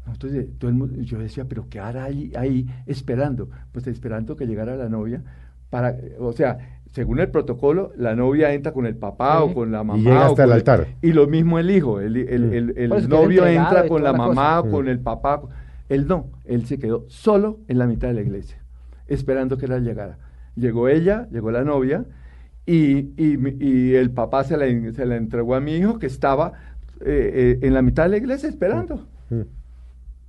Entonces, 0.07 0.47
todo 0.57 0.69
el 0.69 0.75
mundo, 0.75 1.01
yo 1.01 1.19
decía, 1.19 1.45
pero 1.47 1.67
¿qué 1.69 1.79
hará 1.79 2.05
ahí, 2.05 2.31
ahí 2.35 2.67
esperando? 2.85 3.49
Pues 3.71 3.87
esperando 3.87 4.35
que 4.35 4.45
llegara 4.45 4.75
la 4.75 4.89
novia 4.89 5.23
para, 5.69 5.95
o 6.19 6.33
sea, 6.33 6.57
según 6.91 7.19
el 7.19 7.29
protocolo, 7.29 7.91
la 7.97 8.15
novia 8.15 8.53
entra 8.53 8.71
con 8.71 8.85
el 8.85 8.95
papá 8.95 9.43
o 9.43 9.53
con 9.53 9.71
la 9.71 9.83
mamá. 9.83 9.99
Y 9.99 10.03
llega 10.03 10.27
hasta 10.27 10.43
el 10.43 10.51
altar. 10.51 10.87
y 11.01 11.11
lo 11.11 11.25
mismo 11.25 11.57
el 11.57 11.71
hijo, 11.71 11.99
el, 11.99 12.15
el, 12.15 12.87
mm. 12.87 13.09
novio 13.09 13.47
entra 13.47 13.87
con 13.87 14.03
la, 14.03 14.13
mamá 14.13 14.59
o 14.59 14.69
con 14.69 14.87
el 14.87 14.99
papá. 14.99 15.41
Él 15.89 16.07
no, 16.07 16.27
él 16.45 16.67
se 16.67 16.77
quedó 16.77 17.05
solo 17.07 17.61
en 17.67 17.79
la 17.79 17.87
mitad 17.87 18.09
de 18.09 18.13
la 18.13 18.21
iglesia, 18.21 18.57
esperando 19.07 19.57
que 19.57 19.65
ella 19.65 19.79
llegara. 19.79 20.19
Llegó 20.55 20.87
ella, 20.87 21.27
llegó 21.31 21.49
la 21.49 21.63
novia, 21.63 22.05
y, 22.65 23.09
y, 23.17 23.95
el 23.95 24.11
papá 24.11 24.43
se 24.43 24.55
la, 24.55 24.65
se 24.93 25.05
la, 25.05 25.15
entregó 25.15 25.55
a 25.55 25.59
mi 25.59 25.75
hijo 25.75 25.97
que 25.97 26.05
estaba 26.05 26.53
eh, 27.01 27.57
eh, 27.59 27.59
en 27.63 27.73
la 27.73 27.81
mitad 27.81 28.03
de 28.03 28.09
la 28.09 28.17
iglesia 28.17 28.47
esperando. 28.47 29.07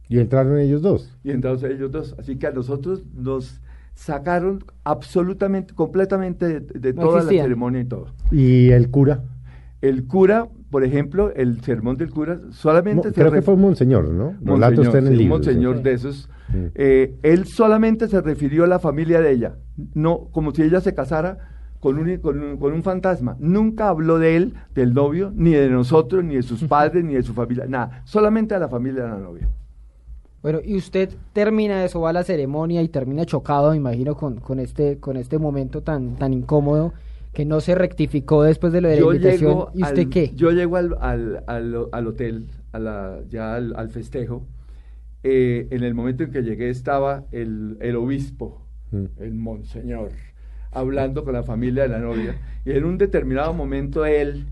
Y 0.08 0.18
entraron 0.18 0.58
ellos 0.58 0.82
dos. 0.82 1.16
Y 1.22 1.30
entraron 1.30 1.64
ellos 1.70 1.90
dos. 1.90 2.14
Así 2.18 2.36
que 2.36 2.46
a 2.46 2.52
nosotros 2.52 3.04
nos 3.14 3.60
sacaron 3.94 4.64
absolutamente, 4.82 5.74
completamente 5.74 6.60
de, 6.60 6.92
toda 6.92 7.22
la 7.22 7.30
ceremonia 7.30 7.80
y 7.80 7.84
todo. 7.84 8.08
¿Y 8.30 8.70
el 8.70 8.90
cura? 8.90 9.22
El 9.80 10.06
cura, 10.06 10.48
por 10.70 10.84
ejemplo, 10.84 11.32
el 11.34 11.60
sermón 11.60 11.96
del 11.96 12.10
cura 12.10 12.40
solamente... 12.50 13.12
creo 13.12 13.30
que 13.30 13.42
fue 13.42 13.56
monseñor, 13.56 14.08
¿no? 14.08 14.34
Monseñor, 14.40 14.96
en 14.96 15.06
el 15.06 15.28
monseñor 15.28 15.82
de 15.82 15.92
esos. 15.92 16.28
Eh, 16.74 17.16
él 17.22 17.46
solamente 17.46 18.08
se 18.08 18.20
refirió 18.20 18.64
a 18.64 18.66
la 18.66 18.78
familia 18.78 19.20
de 19.20 19.32
ella, 19.32 19.56
no 19.94 20.28
como 20.30 20.52
si 20.52 20.62
ella 20.62 20.80
se 20.80 20.94
casara 20.94 21.38
con 21.80 21.98
un, 21.98 22.16
con 22.18 22.40
un, 22.40 22.56
con 22.56 22.72
un 22.72 22.82
fantasma. 22.82 23.36
Nunca 23.40 23.88
habló 23.88 24.18
de 24.18 24.36
él, 24.36 24.54
del 24.74 24.94
novio, 24.94 25.32
ni 25.34 25.52
de 25.52 25.68
nosotros, 25.68 26.24
ni 26.24 26.36
de 26.36 26.42
sus 26.42 26.64
padres, 26.68 27.04
ni 27.04 27.14
de 27.14 27.22
su 27.22 27.34
familia, 27.34 27.66
nada. 27.68 28.02
Solamente 28.04 28.54
a 28.54 28.58
la 28.58 28.68
familia 28.68 29.04
de 29.04 29.08
la 29.10 29.18
novia. 29.18 29.48
Bueno, 30.44 30.60
y 30.62 30.76
usted 30.76 31.08
termina 31.32 31.86
eso, 31.86 32.02
va 32.02 32.10
a 32.10 32.12
la 32.12 32.22
ceremonia 32.22 32.82
y 32.82 32.88
termina 32.88 33.24
chocado, 33.24 33.70
me 33.70 33.78
imagino, 33.78 34.14
con, 34.14 34.40
con, 34.40 34.60
este, 34.60 35.00
con 35.00 35.16
este 35.16 35.38
momento 35.38 35.82
tan, 35.82 36.16
tan 36.16 36.34
incómodo 36.34 36.92
que 37.32 37.46
no 37.46 37.62
se 37.62 37.74
rectificó 37.74 38.42
después 38.42 38.70
de 38.74 38.82
lo 38.82 38.90
de 38.90 39.00
la 39.00 39.06
invitación. 39.06 39.68
¿Y 39.72 39.82
usted 39.82 40.10
qué? 40.10 40.32
Yo 40.34 40.50
llego 40.50 40.76
al, 40.76 40.98
al, 41.00 41.88
al, 41.90 42.06
hotel, 42.06 42.44
a 42.72 42.78
la, 42.78 43.20
ya 43.30 43.54
al, 43.54 43.88
festejo. 43.88 44.46
Eh, 45.22 45.66
en 45.70 45.82
el 45.82 45.94
momento 45.94 46.24
en 46.24 46.30
que 46.30 46.42
llegué 46.42 46.68
estaba 46.68 47.24
el, 47.32 47.78
el 47.80 47.96
obispo, 47.96 48.60
mm. 48.90 49.04
el 49.20 49.32
monseñor, 49.32 50.10
hablando 50.72 51.24
con 51.24 51.32
la 51.32 51.42
familia 51.42 51.84
de 51.84 51.88
la 51.88 52.00
novia. 52.00 52.36
Y 52.66 52.72
en 52.72 52.84
un 52.84 52.98
determinado 52.98 53.54
momento 53.54 54.04
él 54.04 54.44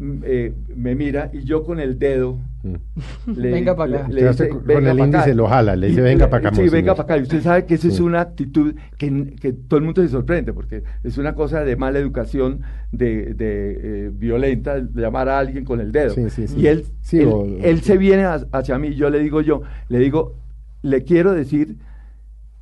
eh, 0.00 0.54
me 0.76 0.94
mira 0.94 1.28
y 1.32 1.42
yo 1.42 1.64
con 1.64 1.80
el 1.80 1.98
dedo 1.98 2.38
mm. 2.62 3.32
le, 3.32 3.50
venga 3.52 3.74
para 3.74 4.02
acá. 4.02 4.08
Le, 4.08 4.24
con 4.64 4.86
el 4.86 4.98
índice 4.98 5.34
lo 5.34 5.48
jala, 5.48 5.74
le 5.74 5.88
dice 5.88 6.00
venga 6.00 6.30
para 6.30 6.50
acá. 6.50 6.56
Sí, 6.56 6.68
venga 6.68 6.94
para 6.94 7.04
acá. 7.04 7.18
Y 7.18 7.22
usted 7.22 7.42
sabe 7.42 7.64
que 7.64 7.74
esa 7.74 7.88
es 7.88 7.98
una 7.98 8.20
actitud 8.20 8.74
que, 8.96 9.34
que, 9.40 9.52
todo 9.52 9.78
el 9.78 9.84
mundo 9.84 10.02
se 10.02 10.08
sorprende 10.08 10.52
porque 10.52 10.84
es 11.02 11.18
una 11.18 11.34
cosa 11.34 11.64
de 11.64 11.74
mala 11.74 11.98
educación, 11.98 12.60
de, 12.92 13.34
de 13.34 14.06
eh, 14.06 14.10
violenta, 14.12 14.80
de 14.80 15.02
llamar 15.02 15.28
a 15.28 15.38
alguien 15.40 15.64
con 15.64 15.80
el 15.80 15.90
dedo. 15.90 16.14
y 16.56 16.66
él, 16.68 16.84
él, 17.62 17.80
se 17.80 17.98
viene 17.98 18.24
hacia 18.52 18.78
mí 18.78 18.88
y 18.88 18.94
yo 18.94 19.10
le 19.10 19.18
digo 19.18 19.40
yo, 19.40 19.62
le 19.88 19.98
digo, 19.98 20.36
le 20.82 21.02
quiero 21.02 21.32
decir 21.32 21.76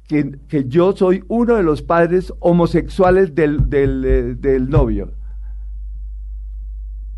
que, 0.08 0.38
que 0.48 0.64
yo 0.64 0.96
soy 0.96 1.22
uno 1.28 1.56
de 1.56 1.62
los 1.62 1.82
padres 1.82 2.32
homosexuales 2.40 3.34
del, 3.34 3.68
del, 3.68 4.04
eh, 4.06 4.34
del 4.38 4.70
novio 4.70 5.12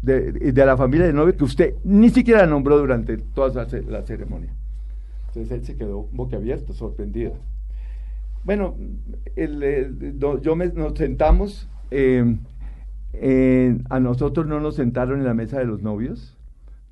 de, 0.02 0.32
de 0.32 0.66
la 0.66 0.76
familia 0.76 1.06
del 1.06 1.16
novio 1.16 1.36
que 1.36 1.44
usted 1.44 1.74
ni 1.84 2.10
siquiera 2.10 2.46
nombró 2.46 2.78
durante 2.78 3.16
toda 3.18 3.66
la, 3.88 4.02
ceremonia. 4.02 4.52
Entonces 5.28 5.52
él 5.52 5.64
se 5.64 5.76
quedó 5.76 6.08
boquiabierto, 6.12 6.72
sorprendido. 6.72 7.34
Bueno, 8.44 8.76
yo 10.40 10.56
me, 10.56 10.68
nos 10.68 10.94
sentamos, 10.96 11.68
eh, 11.90 13.78
a 13.90 14.00
nosotros 14.00 14.46
no 14.46 14.60
nos 14.60 14.76
sentaron 14.76 15.18
en 15.18 15.24
la 15.24 15.34
mesa 15.34 15.58
de 15.58 15.66
los 15.66 15.82
novios, 15.82 16.38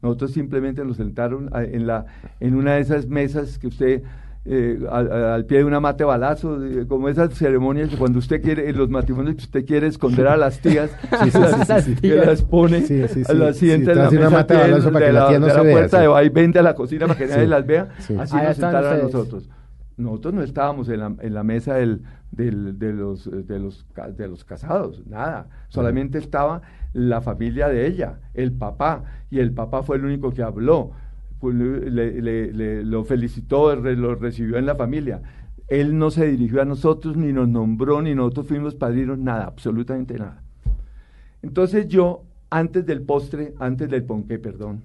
nosotros 0.03 0.33
simplemente 0.33 0.85
nos 0.85 0.99
sentaron 0.99 1.51
en, 1.55 1.87
la, 1.87 2.07
en 2.41 2.55
una 2.55 2.75
de 2.75 2.81
esas 2.81 3.07
mesas 3.07 3.59
que 3.59 3.69
usted 3.69 4.03
eh, 4.49 4.79
al, 4.91 5.45
pie 5.45 5.59
de 5.59 5.65
una 5.65 5.81
mate 5.81 6.05
balazo, 6.05 6.59
como 6.89 7.09
esas 7.09 7.35
ceremonias 7.35 7.91
cuando 7.97 8.21
usted 8.21 8.41
quiere, 8.41 8.69
en 8.69 8.79
los 8.79 8.89
matrimonios 8.89 9.37
que 9.37 9.43
usted 9.43 9.67
quiere 9.67 9.89
esconder 9.89 10.29
a 10.29 10.37
las 10.37 10.61
tías, 10.61 10.91
que 12.01 12.15
las 12.27 12.43
pone, 12.43 12.81
las 12.81 13.57
sienta 13.57 13.93
en 13.93 13.99
la 13.99 14.11
mesa 14.11 14.31
mate 14.31 14.55
de, 14.55 14.69
la, 14.69 14.79
de 14.79 15.13
la, 15.13 15.31
de 15.31 15.41
la 15.41 15.63
puerta 15.63 16.01
de 16.01 16.07
va 16.07 16.23
y 16.23 16.29
vende 16.29 16.61
a 16.61 16.63
la 16.63 16.75
cocina 16.75 17.07
para 17.07 17.19
que 17.19 17.27
nadie 17.27 17.47
las 17.47 17.67
vea, 17.67 17.89
así 17.99 18.37
nos 18.37 18.57
sentaron 18.57 18.93
a 18.93 19.03
nosotros. 19.03 19.49
Nosotros 19.97 20.35
no 20.35 20.43
estábamos 20.43 20.89
en 20.91 21.01
la, 21.01 21.15
en 21.21 21.35
la 21.35 21.43
mesa 21.43 21.75
del, 21.75 22.03
del, 22.31 22.79
de, 22.79 22.93
los, 22.93 23.31
de, 23.31 23.59
los, 23.59 23.87
de 24.15 24.29
los 24.29 24.45
casados, 24.45 25.07
nada. 25.07 25.49
Solamente 25.69 26.19
estaba 26.19 26.63
la 26.93 27.21
familia 27.21 27.69
de 27.69 27.87
ella, 27.87 28.21
el 28.35 28.53
papá, 28.53 29.05
y 29.31 29.41
el 29.41 29.53
papá 29.53 29.83
fue 29.83 29.97
el 29.97 30.05
único 30.05 30.33
que 30.33 30.43
habló 30.43 30.93
le, 31.53 32.85
lo 32.85 33.05
felicitó, 33.05 33.75
lo 33.77 34.15
recibió 34.15 34.57
en 34.57 34.67
la 34.67 34.75
familia. 34.75 35.23
Él 35.69 35.99
no 35.99 36.11
se 36.11 36.27
dirigió 36.27 36.63
a 36.63 36.65
nosotros, 36.65 37.17
ni 37.17 37.33
nos 37.33 37.49
nombró, 37.49 38.01
ni 38.01 38.15
nosotros 38.15 38.49
fuimos 38.49 38.75
padrinos, 38.75 39.19
nada, 39.19 39.45
absolutamente 39.45 40.19
nada. 40.19 40.43
Entonces 41.43 41.89
yo, 41.89 42.25
antes 42.51 42.87
del 42.87 43.03
postre, 43.03 43.55
antes 43.59 43.91
del 43.91 44.05
ponqué, 44.05 44.39
perdón, 44.39 44.83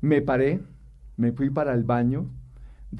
me 0.00 0.20
paré, 0.20 0.60
me 1.16 1.32
fui 1.32 1.50
para 1.50 1.72
el 1.74 1.84
baño, 1.84 2.26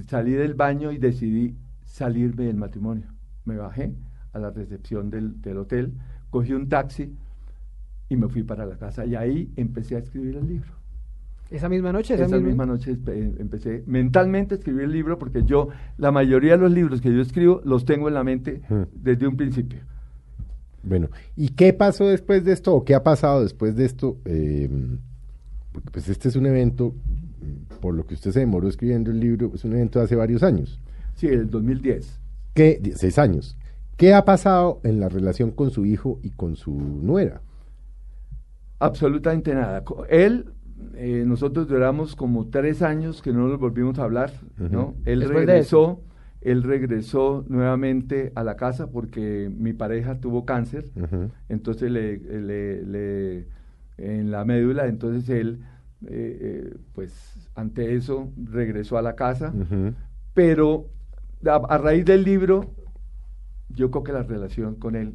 salí 0.07 0.33
del 0.33 0.55
baño 0.55 0.93
y 0.93 0.99
decidí 0.99 1.57
salirme 1.85 2.45
del 2.45 2.57
matrimonio. 2.57 3.07
me 3.45 3.57
bajé 3.57 3.95
a 4.33 4.39
la 4.39 4.51
recepción 4.51 5.11
del, 5.11 5.41
del 5.43 5.59
hotel, 5.59 5.93
cogí 6.31 6.53
un 6.53 6.69
taxi 6.69 7.13
y 8.09 8.17
me 8.17 8.29
fui 8.29 8.43
para 8.43 8.67
la 8.67 8.77
casa 8.77 9.05
y 9.05 9.15
ahí 9.15 9.53
empecé 9.57 9.97
a 9.97 9.99
escribir 9.99 10.37
el 10.37 10.47
libro. 10.47 10.80
¿Esa 11.51 11.69
misma 11.69 11.93
noche? 11.93 12.15
Esa, 12.15 12.39
misma, 12.39 12.65
noche 12.65 12.97
empecé 13.39 13.83
mentalmente 13.87 14.55
a 14.55 14.59
escribir 14.59 14.83
el 14.83 14.93
libro 14.93 15.19
porque 15.19 15.43
yo, 15.43 15.69
la 15.99 16.13
mayoría 16.13 16.53
de 16.53 16.59
los 16.59 16.71
libros 16.71 17.01
que 17.01 17.13
yo 17.13 17.21
escribo 17.21 17.61
los 17.65 17.85
tengo 17.85 18.07
en 18.07 18.15
la 18.15 18.23
mente 18.23 18.63
desde 18.95 19.27
un 19.27 19.37
principio. 19.37 19.81
Bueno, 20.83 21.09
¿y 21.37 21.49
qué 21.49 21.73
pasó 21.73 22.07
después 22.07 22.45
de 22.45 22.53
esto 22.53 22.75
o 22.75 22.85
qué 22.85 22.95
ha 22.95 23.03
pasado 23.03 23.43
después 23.43 23.75
de 23.75 23.85
esto? 23.85 24.17
Eh, 24.25 24.71
porque 25.73 25.91
pues 25.91 26.09
este 26.09 26.29
es 26.29 26.37
un 26.37 26.47
evento, 26.47 26.95
por 27.81 27.95
lo 27.95 28.07
que 28.07 28.15
usted 28.15 28.31
se 28.31 28.41
demoró 28.41 28.69
escribiendo 28.69 29.11
el 29.11 29.19
libro, 29.19 29.51
es 29.55 29.65
un 29.65 29.73
evento 29.73 29.99
de 29.99 30.05
hace 30.05 30.17
varios 30.17 30.43
años. 30.43 30.81
Sí, 31.15 31.27
el 31.27 31.51
2010. 31.51 32.19
¿Qué? 32.55 32.81
Seis 32.95 33.19
años. 33.19 33.57
¿Qué 33.97 34.15
ha 34.15 34.25
pasado 34.25 34.81
en 34.85 35.01
la 35.01 35.09
relación 35.09 35.51
con 35.51 35.71
su 35.71 35.85
hijo 35.85 36.19
y 36.23 36.31
con 36.31 36.57
su 36.57 36.73
nuera? 36.73 37.43
Absolutamente 38.79 39.55
nada. 39.55 39.85
Él 40.09 40.47
eh, 40.95 41.25
nosotros 41.27 41.69
duramos 41.69 42.17
como 42.17 42.49
tres 42.49 42.83
años 42.83 43.23
que 43.23 43.33
no 43.33 43.49
nos 43.49 43.59
volvimos 43.59 43.99
a 43.99 44.05
hablar, 44.05 44.33
¿no? 44.59 44.95
Él 45.05 45.29
regresó, 45.29 46.03
él 46.41 46.63
regresó 46.63 47.45
nuevamente 47.49 48.33
a 48.35 48.45
la 48.45 48.57
casa 48.57 48.91
porque 48.91 49.51
mi 49.55 49.73
pareja 49.73 50.21
tuvo 50.21 50.45
cáncer, 50.45 50.91
entonces 51.49 51.91
le, 51.91 52.19
le, 52.19 53.47
en 53.99 54.31
la 54.31 54.45
médula, 54.45 54.87
entonces 54.87 55.29
él, 55.29 55.61
eh, 56.07 56.39
eh, 56.41 56.77
pues 56.95 57.13
ante 57.55 57.95
eso 57.95 58.33
regresó 58.37 58.99
a 58.99 59.03
la 59.03 59.17
casa, 59.17 59.53
pero 60.35 60.89
a, 61.47 61.79
raíz 61.79 62.05
del 62.05 62.25
libro, 62.25 62.75
yo 63.69 63.91
creo 63.91 64.05
que 64.05 64.13
la 64.13 64.23
relación 64.23 64.75
con 64.77 64.97
él 64.97 65.15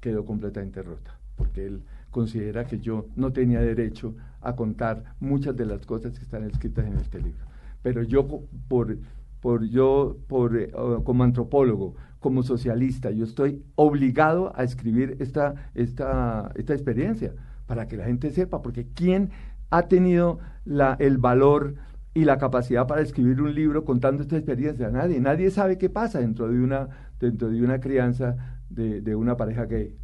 quedó 0.00 0.24
completamente 0.24 0.82
rota, 0.82 1.18
porque 1.36 1.66
él 1.66 1.82
considera 2.12 2.66
que 2.66 2.78
yo 2.78 3.06
no 3.16 3.32
tenía 3.32 3.60
derecho 3.60 4.14
a 4.40 4.54
contar 4.54 5.02
muchas 5.18 5.56
de 5.56 5.66
las 5.66 5.84
cosas 5.84 6.16
que 6.16 6.22
están 6.22 6.44
escritas 6.44 6.86
en 6.86 6.98
este 6.98 7.18
libro. 7.18 7.44
Pero 7.82 8.02
yo, 8.04 8.28
por, 8.68 8.98
por 9.40 9.64
yo, 9.64 10.18
por, 10.28 10.56
eh, 10.56 10.70
como 11.02 11.24
antropólogo, 11.24 11.96
como 12.20 12.44
socialista, 12.44 13.10
yo 13.10 13.24
estoy 13.24 13.64
obligado 13.74 14.52
a 14.54 14.62
escribir 14.62 15.16
esta, 15.18 15.54
esta, 15.74 16.52
esta 16.54 16.74
experiencia 16.74 17.32
para 17.66 17.88
que 17.88 17.96
la 17.96 18.04
gente 18.04 18.30
sepa, 18.30 18.62
porque 18.62 18.86
¿quién 18.94 19.30
ha 19.70 19.88
tenido 19.88 20.38
la, 20.64 20.96
el 21.00 21.18
valor 21.18 21.74
y 22.14 22.24
la 22.26 22.36
capacidad 22.36 22.86
para 22.86 23.00
escribir 23.00 23.40
un 23.40 23.54
libro 23.54 23.84
contando 23.84 24.22
esta 24.22 24.36
experiencia? 24.36 24.90
Nadie. 24.90 25.18
Nadie 25.18 25.50
sabe 25.50 25.78
qué 25.78 25.88
pasa 25.88 26.20
dentro 26.20 26.46
de 26.48 26.60
una, 26.60 26.88
dentro 27.18 27.48
de 27.48 27.62
una 27.62 27.80
crianza 27.80 28.60
de, 28.68 29.00
de 29.00 29.16
una 29.16 29.36
pareja 29.36 29.64
gay. 29.64 29.96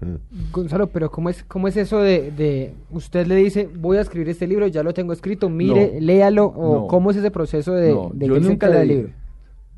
Mm. 0.00 0.50
Gonzalo, 0.52 0.86
pero 0.88 1.10
¿cómo 1.10 1.28
es, 1.28 1.44
cómo 1.44 1.68
es 1.68 1.76
eso 1.76 2.00
de, 2.00 2.74
usted 2.90 3.26
le 3.26 3.36
dice, 3.36 3.68
voy 3.74 3.98
a 3.98 4.00
escribir 4.00 4.28
este 4.30 4.46
libro, 4.46 4.66
ya 4.66 4.82
lo 4.82 4.94
tengo 4.94 5.12
escrito, 5.12 5.48
mire, 5.48 6.00
léalo, 6.00 6.46
o 6.46 6.86
cómo 6.86 7.10
es 7.10 7.18
ese 7.18 7.30
proceso 7.30 7.74
de, 7.74 7.94
de 8.14 8.26
yo 8.26 8.40
nunca 8.40 8.68
le 8.68 8.86
libro? 8.86 9.10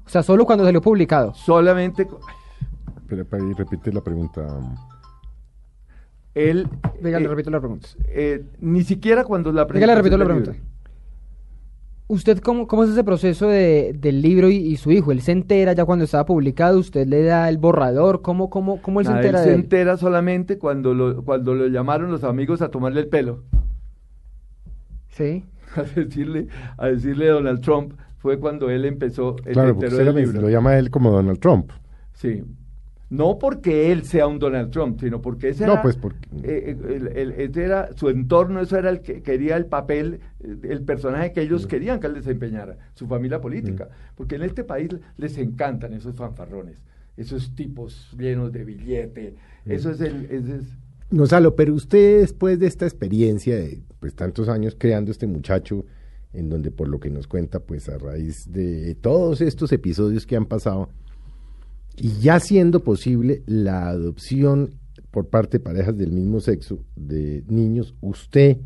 O 0.07 0.09
sea, 0.09 0.23
solo 0.23 0.45
cuando 0.45 0.65
salió 0.65 0.81
publicado. 0.81 1.33
Solamente... 1.35 2.09
Pero 3.09 3.25
para 3.25 3.45
repite 3.55 3.93
la 3.93 4.01
pregunta. 4.01 4.47
Él... 6.35 6.69
Venga, 7.01 7.19
le 7.19 7.27
eh, 7.27 7.29
repito 7.29 7.51
la 7.51 7.61
pregunta. 7.61 7.89
Eh, 8.09 8.45
ni 8.61 8.83
siquiera 8.83 9.25
cuando 9.25 9.53
la 9.53 9.67
pregunta... 9.67 9.87
Venga, 9.87 9.87
le 9.87 9.95
repito 9.95 10.17
la 10.17 10.25
pregunta. 10.25 10.55
¿Usted 12.13 12.41
cómo, 12.41 12.67
cómo 12.67 12.85
es 12.85 12.91
ese 12.91 13.05
proceso 13.05 13.49
de, 13.49 13.95
del 13.99 14.21
libro 14.21 14.51
y, 14.51 14.77
su 14.77 14.91
hijo? 14.91 15.13
¿Él 15.13 15.23
se 15.23 15.33
entera 15.33 15.73
ya 15.73 15.87
cuando 15.87 16.05
estaba 16.05 16.27
publicado? 16.27 16.79
¿Usted 16.79 17.07
le 17.07 17.23
da 17.23 17.49
el 17.49 17.57
borrador? 17.57 18.21
¿Cómo, 18.21 18.51
cómo, 18.51 18.83
cómo 18.83 19.01
él 19.01 19.07
se 19.07 19.13
entera 19.13 19.43
él 19.43 19.49
se 19.49 19.55
entera 19.55 19.97
solamente 19.97 20.59
cuando 20.59 20.93
lo, 20.93 21.25
cuando 21.25 21.55
lo 21.55 21.69
llamaron 21.69 22.11
los 22.11 22.23
amigos 22.23 22.61
a 22.61 22.69
tomarle 22.71 23.01
el 23.01 23.09
pelo. 23.09 23.45
Sí. 25.09 25.47
A 25.75 25.85
decirle, 25.85 26.49
a 26.77 26.89
decirle 26.89 27.29
Donald 27.29 27.63
Trump 27.63 27.95
fue 28.19 28.39
cuando 28.39 28.69
él 28.69 28.85
empezó 28.85 29.37
el 29.47 29.55
claro, 29.55 29.75
lo 29.81 30.51
llama 30.51 30.77
él 30.77 30.91
como 30.91 31.11
Donald 31.11 31.39
Trump. 31.39 31.71
Sí, 32.13 32.45
no 33.13 33.39
porque 33.39 33.93
él 33.93 34.05
sea 34.05 34.27
un 34.27 34.39
Donald 34.39 34.71
Trump, 34.71 34.99
sino 34.99 35.21
porque 35.21 35.51
ese 35.51 35.65
era, 35.65 35.83
pues 35.83 35.97
porque... 35.97 36.27
Eh, 36.45 36.79
eh, 36.89 37.11
el, 37.15 37.59
era 37.59 37.95
su 37.95 38.09
entorno, 38.09 38.59
eso 38.63 38.79
era 38.79 38.89
el 38.89 39.03
que 39.03 39.21
quería 39.21 39.59
el 39.59 39.67
papel, 39.67 40.21
el 40.41 40.81
personaje 40.81 41.31
que 41.33 41.43
ellos 41.43 41.67
querían 41.67 42.01
que 42.01 42.07
él 42.07 42.15
desempeñara, 42.15 42.79
su 42.95 43.07
familia 43.07 43.39
política. 43.39 43.91
Porque 44.15 44.37
en 44.37 44.43
este 44.45 44.65
país 44.65 44.97
les 45.19 45.37
encantan 45.37 45.93
esos 45.93 46.17
fanfarrones, 46.17 46.79
esos 47.19 47.55
tipos 47.55 48.17
llenos 48.19 48.51
de 48.51 48.65
billete, 48.65 49.35
eso 49.67 49.91
es 49.91 50.01
el... 50.01 50.25
Es, 50.31 50.45
Gonzalo, 51.11 51.55
pero 51.55 51.75
usted 51.75 52.21
después 52.21 52.59
de 52.59 52.67
esta 52.67 52.87
experiencia 52.87 53.57
de 53.57 53.83
pues, 54.01 54.15
tantos 54.15 54.49
años 54.49 54.75
creando 54.79 55.11
este 55.11 55.27
muchacho, 55.27 55.85
en 56.33 56.49
donde 56.49 56.71
por 56.71 56.89
lo 56.89 56.99
que 56.99 57.11
nos 57.11 57.27
cuenta, 57.27 57.61
pues 57.61 57.91
a 57.91 57.99
raíz 57.99 58.51
de 58.51 58.95
todos 58.95 59.43
estos 59.43 59.71
episodios 59.71 60.27
que 60.27 60.35
han 60.35 60.47
pasado, 60.47 60.89
y 61.97 62.21
ya 62.21 62.41
siendo 62.41 62.81
posible 62.81 63.43
la 63.47 63.89
adopción 63.89 64.75
por 65.11 65.29
parte 65.29 65.59
de 65.59 65.65
parejas 65.65 65.97
del 65.97 66.11
mismo 66.11 66.41
sexo 66.41 66.85
de 66.97 67.45
niños, 67.49 67.95
usted, 68.01 68.57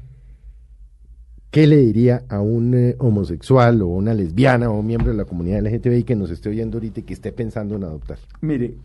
¿qué 1.51 1.67
le 1.67 1.79
diría 1.79 2.25
a 2.29 2.41
un 2.41 2.75
eh, 2.75 2.95
homosexual 2.99 3.83
o 3.83 3.89
una 3.89 4.15
lesbiana 4.15 4.71
o 4.71 4.79
un 4.79 4.87
miembro 4.87 5.11
de 5.11 5.17
la 5.17 5.25
comunidad 5.25 5.63
LGTBI 5.63 6.05
que 6.05 6.15
nos 6.15 6.31
esté 6.31 6.51
oyendo 6.51 6.77
ahorita 6.79 7.01
y 7.01 7.03
que 7.03 7.15
esté 7.15 7.33
pensando 7.33 7.75
en 7.75 7.85
adoptar? 7.85 8.19
Mire, 8.41 8.77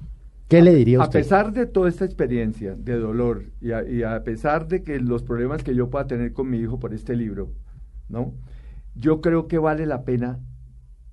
¿qué 0.47 0.61
le 0.61 0.73
diría 0.73 0.99
a 0.99 1.03
usted? 1.03 1.19
A 1.19 1.21
pesar 1.21 1.53
de 1.53 1.67
toda 1.67 1.87
esta 1.87 2.05
experiencia 2.05 2.75
de 2.75 2.97
dolor 2.97 3.43
y 3.61 4.01
a, 4.01 4.23
pesar 4.23 4.67
de 4.67 4.81
que 4.81 4.99
los 4.99 5.21
problemas 5.21 5.63
que 5.63 5.75
yo 5.75 5.91
pueda 5.91 6.07
tener 6.07 6.33
con 6.33 6.49
mi 6.49 6.57
hijo 6.57 6.79
por 6.79 6.95
este 6.95 7.15
libro, 7.15 7.51
¿no? 8.09 8.33
Yo 8.95 9.21
creo 9.21 9.47
que 9.47 9.59
vale 9.59 9.85
la 9.85 10.03
pena 10.03 10.39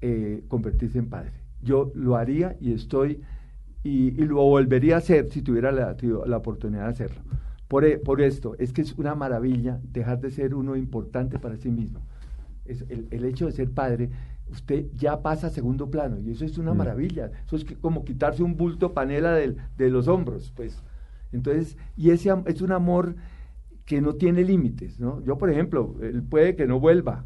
eh, 0.01 0.43
convertirse 0.49 0.99
en 0.99 1.11
padre 1.11 1.48
yo 1.63 1.93
lo 1.95 2.17
haría 2.17 2.57
y 2.61 2.73
estoy 2.73 3.21
y, 3.83 4.11
lo 4.11 4.37
volvería 4.37 4.97
a 4.97 4.99
hacer 4.99 5.29
si 5.31 5.43
tuviera 5.43 5.73
la, 5.73 5.97
la 6.27 6.37
oportunidad 6.37 6.85
de 6.85 6.91
hacerlo. 6.91 7.23
Por, 7.69 7.85
e, 7.85 7.99
por, 7.99 8.21
esto, 8.21 8.55
es 8.59 8.73
que 8.73 8.83
es 8.83 8.93
una 8.95 9.15
maravilla 9.15 9.81
dejar 9.83 10.21
de 10.21 10.31
ser 10.31 10.55
uno 10.55 10.77
importante 10.77 11.39
para 11.39 11.57
sí 11.57 11.71
mismo. 11.71 12.01
Es 12.65 12.83
el, 12.89 13.09
el, 13.11 13.25
hecho 13.25 13.47
de 13.47 13.53
ser 13.53 13.71
padre, 13.71 14.11
usted 14.51 14.87
ya 14.95 15.23
pasa 15.23 15.47
a 15.47 15.51
segundo 15.51 15.91
plano 15.91 16.19
y 16.21 16.31
eso 16.31 16.45
es 16.45 16.59
una 16.59 16.75
mm. 16.75 16.77
maravilla. 16.77 17.31
Eso 17.47 17.57
es 17.57 17.65
como 17.81 18.05
quitarse 18.05 18.43
un 18.43 18.57
bulto 18.57 18.95
panela 18.95 19.33
de, 19.33 19.57
de 19.77 19.91
los 19.91 20.09
hombros, 20.09 20.53
pues. 20.55 20.83
Entonces, 21.33 21.77
y 21.97 22.11
ese 22.11 22.31
es 22.47 22.63
un 22.63 22.73
amor 22.73 23.17
que 23.85 24.01
no 24.01 24.15
tiene 24.15 24.45
límites, 24.45 25.01
¿no? 25.01 25.23
Yo, 25.25 25.39
por 25.39 25.51
ejemplo, 25.51 25.97
él 26.03 26.23
puede 26.23 26.57
que 26.57 26.67
no 26.67 26.81
vuelva, 26.81 27.25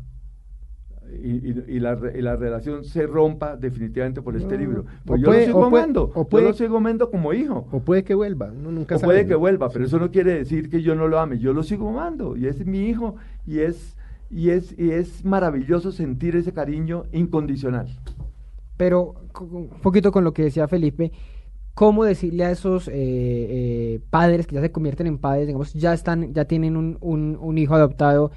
y, 1.22 1.78
la, 1.80 1.94
la, 1.94 2.36
relación 2.36 2.84
se 2.84 3.06
rompa 3.06 3.56
definitivamente 3.56 4.22
por 4.22 4.36
este 4.36 4.56
libro. 4.56 4.84
Pues 5.04 5.20
yo 5.20 5.32
lo 5.32 5.40
sigo 5.40 5.64
amando, 5.64 6.10
o 6.14 6.26
puede, 6.26 6.44
yo 6.44 6.50
lo 6.50 6.54
sigo 6.54 6.76
amando 6.78 7.10
como 7.10 7.32
hijo. 7.32 7.66
O 7.70 7.80
puede 7.80 8.04
que 8.04 8.14
vuelva, 8.14 8.48
nunca 8.48 8.96
o 8.96 9.00
puede 9.00 9.26
que 9.26 9.34
vuelva, 9.34 9.68
pero 9.70 9.84
eso 9.84 9.98
no 9.98 10.10
quiere 10.10 10.34
decir 10.34 10.70
que 10.70 10.82
yo 10.82 10.94
no 10.94 11.08
lo 11.08 11.18
ame, 11.18 11.38
yo 11.38 11.52
lo 11.52 11.62
sigo 11.62 11.88
amando 11.88 12.36
y 12.36 12.46
es 12.46 12.64
mi 12.64 12.88
hijo 12.88 13.16
y 13.46 13.60
es, 13.60 13.96
y 14.30 14.50
es, 14.50 14.76
y 14.78 14.90
es 14.90 15.24
maravilloso 15.24 15.92
sentir 15.92 16.36
ese 16.36 16.52
cariño 16.52 17.04
incondicional. 17.12 17.88
Pero 18.76 19.14
un 19.40 19.68
poquito 19.82 20.12
con 20.12 20.24
lo 20.24 20.32
que 20.32 20.44
decía 20.44 20.66
Felipe, 20.68 21.12
¿cómo 21.74 22.04
decirle 22.04 22.44
a 22.44 22.50
esos 22.50 22.88
eh, 22.88 22.92
eh, 22.94 24.00
padres 24.10 24.46
que 24.46 24.54
ya 24.54 24.60
se 24.60 24.72
convierten 24.72 25.06
en 25.06 25.18
padres, 25.18 25.46
digamos, 25.46 25.72
ya 25.74 25.92
están, 25.92 26.32
ya 26.32 26.46
tienen 26.46 26.76
un, 26.76 26.98
un, 27.00 27.38
un 27.40 27.58
hijo 27.58 27.74
adoptado? 27.74 28.32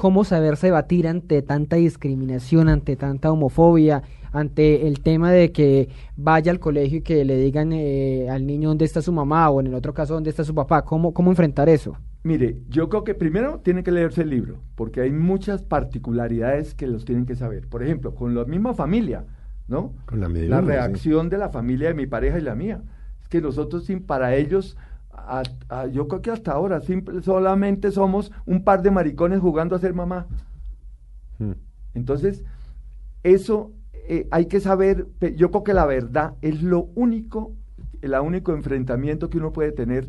Cómo 0.00 0.24
saberse 0.24 0.70
batir 0.70 1.06
ante 1.06 1.42
tanta 1.42 1.76
discriminación, 1.76 2.70
ante 2.70 2.96
tanta 2.96 3.30
homofobia, 3.30 4.02
ante 4.32 4.86
el 4.86 5.02
tema 5.02 5.30
de 5.30 5.52
que 5.52 5.90
vaya 6.16 6.50
al 6.50 6.58
colegio 6.58 7.00
y 7.00 7.02
que 7.02 7.22
le 7.26 7.36
digan 7.36 7.74
eh, 7.74 8.30
al 8.30 8.46
niño 8.46 8.70
dónde 8.70 8.86
está 8.86 9.02
su 9.02 9.12
mamá 9.12 9.50
o 9.50 9.60
en 9.60 9.66
el 9.66 9.74
otro 9.74 9.92
caso 9.92 10.14
dónde 10.14 10.30
está 10.30 10.42
su 10.42 10.54
papá. 10.54 10.86
¿Cómo, 10.86 11.12
cómo 11.12 11.30
enfrentar 11.30 11.68
eso? 11.68 11.98
Mire, 12.22 12.56
yo 12.70 12.88
creo 12.88 13.04
que 13.04 13.14
primero 13.14 13.60
tiene 13.62 13.82
que 13.82 13.92
leerse 13.92 14.22
el 14.22 14.30
libro, 14.30 14.62
porque 14.74 15.02
hay 15.02 15.12
muchas 15.12 15.64
particularidades 15.64 16.74
que 16.74 16.86
los 16.86 17.04
tienen 17.04 17.26
que 17.26 17.36
saber. 17.36 17.68
Por 17.68 17.82
ejemplo, 17.82 18.14
con 18.14 18.34
la 18.34 18.46
misma 18.46 18.72
familia, 18.72 19.26
¿no? 19.68 19.92
Con 20.06 20.20
la, 20.20 20.30
la 20.30 20.62
reacción 20.62 21.28
de 21.28 21.36
la 21.36 21.50
familia 21.50 21.88
de 21.88 21.94
mi 21.94 22.06
pareja 22.06 22.38
y 22.38 22.42
la 22.42 22.54
mía. 22.54 22.80
Es 23.20 23.28
que 23.28 23.42
nosotros, 23.42 23.84
sin, 23.84 24.02
para 24.02 24.34
ellos, 24.34 24.78
yo 25.92 26.08
creo 26.08 26.22
que 26.22 26.30
hasta 26.30 26.52
ahora 26.52 26.80
simple, 26.80 27.22
solamente 27.22 27.90
somos 27.90 28.32
un 28.46 28.64
par 28.64 28.82
de 28.82 28.90
maricones 28.90 29.40
jugando 29.40 29.76
a 29.76 29.78
ser 29.78 29.94
mamá. 29.94 30.26
Hmm. 31.38 31.52
Entonces, 31.94 32.44
eso 33.22 33.72
eh, 34.08 34.28
hay 34.30 34.46
que 34.46 34.60
saber, 34.60 35.06
yo 35.36 35.50
creo 35.50 35.64
que 35.64 35.74
la 35.74 35.86
verdad 35.86 36.34
es 36.42 36.62
lo 36.62 36.88
único, 36.94 37.54
el 38.02 38.14
único 38.14 38.52
enfrentamiento 38.52 39.30
que 39.30 39.38
uno 39.38 39.52
puede 39.52 39.72
tener 39.72 40.08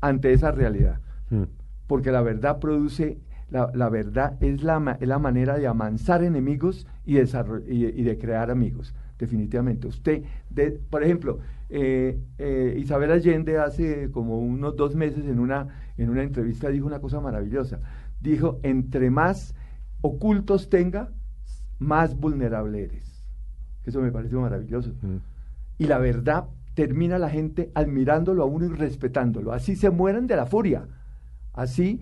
ante 0.00 0.32
esa 0.32 0.50
realidad. 0.50 1.00
Hmm. 1.30 1.44
Porque 1.86 2.12
la 2.12 2.22
verdad 2.22 2.58
produce, 2.58 3.18
la, 3.50 3.70
la 3.74 3.88
verdad 3.88 4.36
es 4.40 4.62
la, 4.62 4.98
la, 5.00 5.18
manera 5.18 5.58
de 5.58 5.66
amansar 5.66 6.24
enemigos 6.24 6.86
y, 7.04 7.18
y, 7.18 7.20
y 7.20 8.02
de 8.02 8.18
crear 8.18 8.50
amigos 8.50 8.94
definitivamente. 9.22 9.86
Usted, 9.86 10.24
de, 10.50 10.72
por 10.72 11.04
ejemplo, 11.04 11.38
eh, 11.70 12.18
eh, 12.38 12.76
Isabel 12.76 13.12
Allende 13.12 13.56
hace 13.56 14.10
como 14.10 14.40
unos 14.40 14.74
dos 14.74 14.96
meses 14.96 15.24
en 15.26 15.38
una, 15.38 15.68
en 15.96 16.10
una 16.10 16.24
entrevista 16.24 16.68
dijo 16.70 16.88
una 16.88 17.00
cosa 17.00 17.20
maravillosa. 17.20 17.78
Dijo, 18.20 18.58
entre 18.64 19.10
más 19.10 19.54
ocultos 20.00 20.68
tenga, 20.68 21.12
más 21.78 22.16
vulnerable 22.18 22.82
eres. 22.82 23.24
Eso 23.84 24.00
me 24.00 24.10
pareció 24.10 24.40
maravilloso. 24.40 24.90
Mm. 25.02 25.18
Y 25.78 25.86
la 25.86 25.98
verdad 25.98 26.48
termina 26.74 27.16
la 27.16 27.30
gente 27.30 27.70
admirándolo 27.74 28.42
a 28.42 28.46
uno 28.46 28.66
y 28.66 28.70
respetándolo. 28.70 29.52
Así 29.52 29.76
se 29.76 29.90
mueren 29.90 30.26
de 30.26 30.34
la 30.34 30.46
furia. 30.46 30.88
Así 31.52 32.00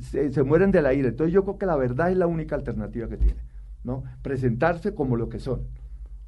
se, 0.00 0.32
se 0.32 0.42
mueren 0.42 0.70
de 0.70 0.80
la 0.80 0.94
ira. 0.94 1.08
Entonces 1.08 1.34
yo 1.34 1.44
creo 1.44 1.58
que 1.58 1.66
la 1.66 1.76
verdad 1.76 2.10
es 2.10 2.16
la 2.16 2.26
única 2.26 2.56
alternativa 2.56 3.06
que 3.06 3.18
tiene. 3.18 3.42
¿no? 3.82 4.02
Presentarse 4.22 4.94
como 4.94 5.16
lo 5.16 5.28
que 5.28 5.38
son. 5.38 5.68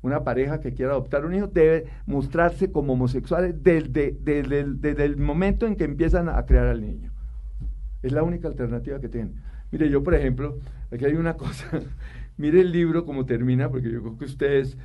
Una 0.02 0.24
pareja 0.24 0.60
que 0.60 0.72
quiera 0.72 0.92
adoptar 0.92 1.24
un 1.24 1.34
hijo 1.34 1.48
debe 1.48 1.86
mostrarse 2.06 2.70
como 2.70 2.92
homosexuales 2.92 3.62
desde, 3.62 4.16
desde, 4.20 5.04
el 5.04 5.16
momento 5.16 5.66
en 5.66 5.76
que 5.76 5.84
empiezan 5.84 6.28
a 6.28 6.44
crear 6.46 6.66
al 6.66 6.80
niño. 6.80 7.12
Es 8.02 8.12
la 8.12 8.22
única 8.22 8.46
alternativa 8.46 9.00
que 9.00 9.08
tienen. 9.08 9.34
Mire, 9.72 9.90
yo 9.90 10.02
por 10.02 10.14
ejemplo, 10.14 10.58
aquí 10.92 11.04
hay 11.04 11.14
una 11.14 11.34
cosa, 11.36 11.80
mire 12.36 12.60
el 12.60 12.72
libro 12.72 13.04
como 13.04 13.26
termina, 13.26 13.68
porque 13.68 13.90
yo 13.90 14.02
creo 14.02 14.18
que 14.18 14.26
ustedes 14.26 14.76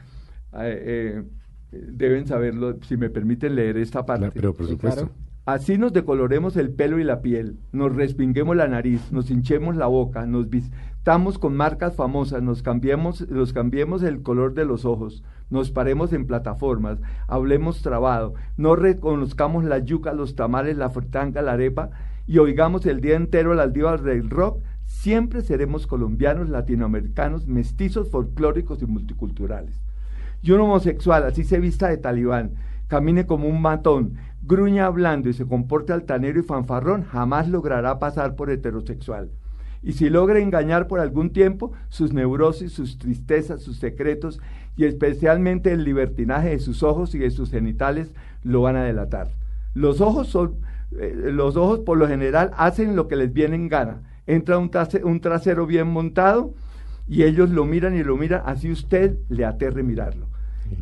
eh, 0.54 1.24
eh, 1.72 1.82
deben 1.92 2.26
saberlo, 2.26 2.80
si 2.82 2.98
me 2.98 3.10
permiten 3.10 3.56
leer 3.56 3.78
esta 3.78 4.06
parte. 4.06 4.32
pero 4.34 4.54
por 4.56 4.68
supuesto. 4.68 5.12
Así 5.46 5.80
nos 5.80 5.92
decoloremos 5.92 6.56
el 6.56 6.70
pelo 6.70 7.00
y 7.00 7.04
la 7.04 7.22
piel, 7.22 7.58
nos 7.72 7.96
respinguemos 7.96 8.56
la 8.56 8.68
nariz, 8.68 9.12
nos 9.12 9.32
hinchemos 9.32 9.76
la 9.76 9.88
boca, 9.88 10.28
nos 10.28 10.52
vistamos 10.52 11.40
con 11.40 11.58
marcas 11.58 11.96
famosas, 11.96 12.44
nos 12.44 12.62
cambiemos, 12.62 13.28
nos 13.28 13.52
cambiemos 13.52 14.04
el 14.04 14.22
color 14.22 14.54
de 14.54 14.66
los 14.66 14.86
ojos, 14.86 15.24
nos 15.50 15.72
paremos 15.72 16.14
en 16.14 16.28
plataformas, 16.28 17.00
hablemos 17.28 17.82
trabado, 17.82 18.36
no 18.56 18.76
reconozcamos 18.76 19.64
la 19.64 19.80
yuca, 19.80 20.14
los 20.14 20.36
tamales, 20.36 20.78
la 20.78 20.92
fritanga, 20.92 21.42
la 21.42 21.54
arepa 21.54 21.90
y 22.28 22.38
oigamos 22.38 22.86
el 22.86 23.02
día 23.02 23.16
entero 23.16 23.56
las 23.56 23.74
divas 23.74 24.04
del 24.04 24.30
rock, 24.30 24.62
siempre 24.86 25.42
seremos 25.42 25.88
colombianos, 25.88 26.50
latinoamericanos, 26.50 27.48
mestizos, 27.48 28.12
folclóricos 28.12 28.84
y 28.84 28.86
multiculturales. 28.86 29.74
Y 30.44 30.52
un 30.52 30.62
homosexual, 30.62 31.24
así 31.24 31.44
se 31.44 31.60
vista 31.60 31.88
de 31.88 31.98
talibán, 31.98 32.52
camine 32.92 33.26
como 33.26 33.48
un 33.48 33.62
matón, 33.62 34.16
gruña 34.44 34.86
hablando 34.86 35.30
y 35.30 35.34
se 35.34 35.46
comporte 35.46 35.94
altanero 35.94 36.42
y 36.42 36.44
fanfarrón, 36.44 37.06
jamás 37.06 37.48
logrará 37.48 38.00
pasar 38.00 38.36
por 38.36 38.50
heterosexual. 38.50 39.30
Y 39.82 39.94
si 39.94 40.10
logra 40.10 40.40
engañar 40.40 40.88
por 40.88 41.00
algún 41.00 41.30
tiempo, 41.30 41.72
sus 41.88 42.12
neurosis, 42.12 42.74
sus 42.74 42.98
tristezas, 42.98 43.62
sus 43.62 43.78
secretos 43.78 44.42
y 44.76 44.84
especialmente 44.84 45.72
el 45.72 45.86
libertinaje 45.86 46.50
de 46.50 46.60
sus 46.60 46.84
ojos 46.84 47.16
y 47.16 47.20
de 47.20 47.32
sus 47.32 47.50
genitales 47.50 48.12
lo 48.44 48.64
van 48.64 48.76
a 48.76 48.84
delatar. 48.84 49.30
Los 49.74 50.02
ojos 50.02 50.28
son, 50.28 50.58
eh, 51.00 51.30
los 51.32 51.56
ojos 51.56 51.80
por 51.80 51.98
lo 51.98 52.10
general 52.10 52.52
hacen 52.58 52.98
lo 52.98 53.08
que 53.08 53.16
les 53.16 53.32
viene 53.32 53.56
en 53.56 53.70
gana. 53.70 54.02
Entra 54.28 54.58
un, 54.58 54.70
un 55.06 55.22
trasero 55.22 55.66
bien 55.66 55.88
montado 55.88 56.54
y 57.08 57.24
ellos 57.24 57.52
lo 57.52 57.64
miran 57.64 57.96
y 57.96 58.04
lo 58.04 58.18
miran, 58.18 58.42
así 58.46 58.70
usted 58.70 59.18
le 59.30 59.46
aterre 59.46 59.82
mirarlo. 59.82 60.28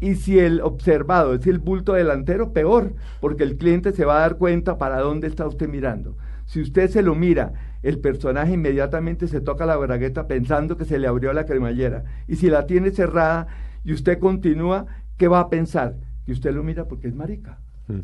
Y 0.02 0.16
si 0.16 0.40
el 0.40 0.62
observado 0.62 1.34
es 1.34 1.46
el 1.48 1.60
bulto 1.60 1.94
delantero, 1.94 2.54
peor, 2.54 2.94
porque 3.20 3.44
el 3.44 3.58
cliente 3.58 3.92
se 3.92 4.06
va 4.06 4.18
a 4.18 4.22
dar 4.22 4.38
cuenta 4.38 4.78
para 4.78 5.00
dónde 5.00 5.28
está 5.28 5.48
usted 5.48 5.68
mirando. 5.68 6.16
Si 6.46 6.62
usted 6.62 6.90
se 6.90 7.02
lo 7.02 7.16
mira, 7.16 7.54
el 7.84 8.00
personaje 8.00 8.54
inmediatamente 8.54 9.28
se 9.28 9.42
toca 9.42 9.66
la 9.66 9.78
bragueta 9.78 10.28
pensando 10.28 10.78
que 10.78 10.86
se 10.86 11.00
le 11.00 11.08
abrió 11.08 11.32
la 11.34 11.46
cremallera. 11.46 12.04
Y 12.28 12.36
si 12.38 12.50
la 12.50 12.66
tiene 12.66 12.92
cerrada 12.92 13.48
y 13.84 13.94
usted 13.94 14.20
continúa, 14.20 14.88
¿qué 15.18 15.28
va 15.28 15.40
a 15.40 15.50
pensar? 15.50 15.96
Que 16.26 16.32
usted 16.32 16.54
lo 16.54 16.64
mira 16.64 16.86
porque 16.86 17.08
es 17.08 17.16
marica. 17.16 17.60
Mm. 17.88 18.00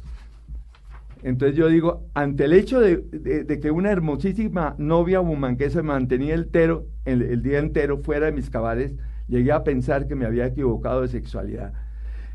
Entonces 1.23 1.57
yo 1.57 1.69
digo, 1.69 2.05
ante 2.13 2.45
el 2.45 2.53
hecho 2.53 2.79
de, 2.79 3.59
que 3.59 3.71
una 3.71 3.91
hermosísima 3.91 4.75
novia 4.77 5.21
woman 5.21 5.57
que 5.57 5.71
se 5.71 5.81
mantenía 5.81 6.35
el, 6.35 6.49
el 7.05 7.41
día 7.41 7.57
entero 7.57 7.97
fuera 7.97 8.27
de 8.27 8.31
mis 8.31 8.51
cabales, 8.51 8.93
llegué 9.27 9.51
a 9.51 9.63
pensar 9.63 10.07
que 10.07 10.15
me 10.15 10.25
había 10.25 10.47
equivocado 10.47 11.01
de 11.01 11.07
sexualidad, 11.07 11.73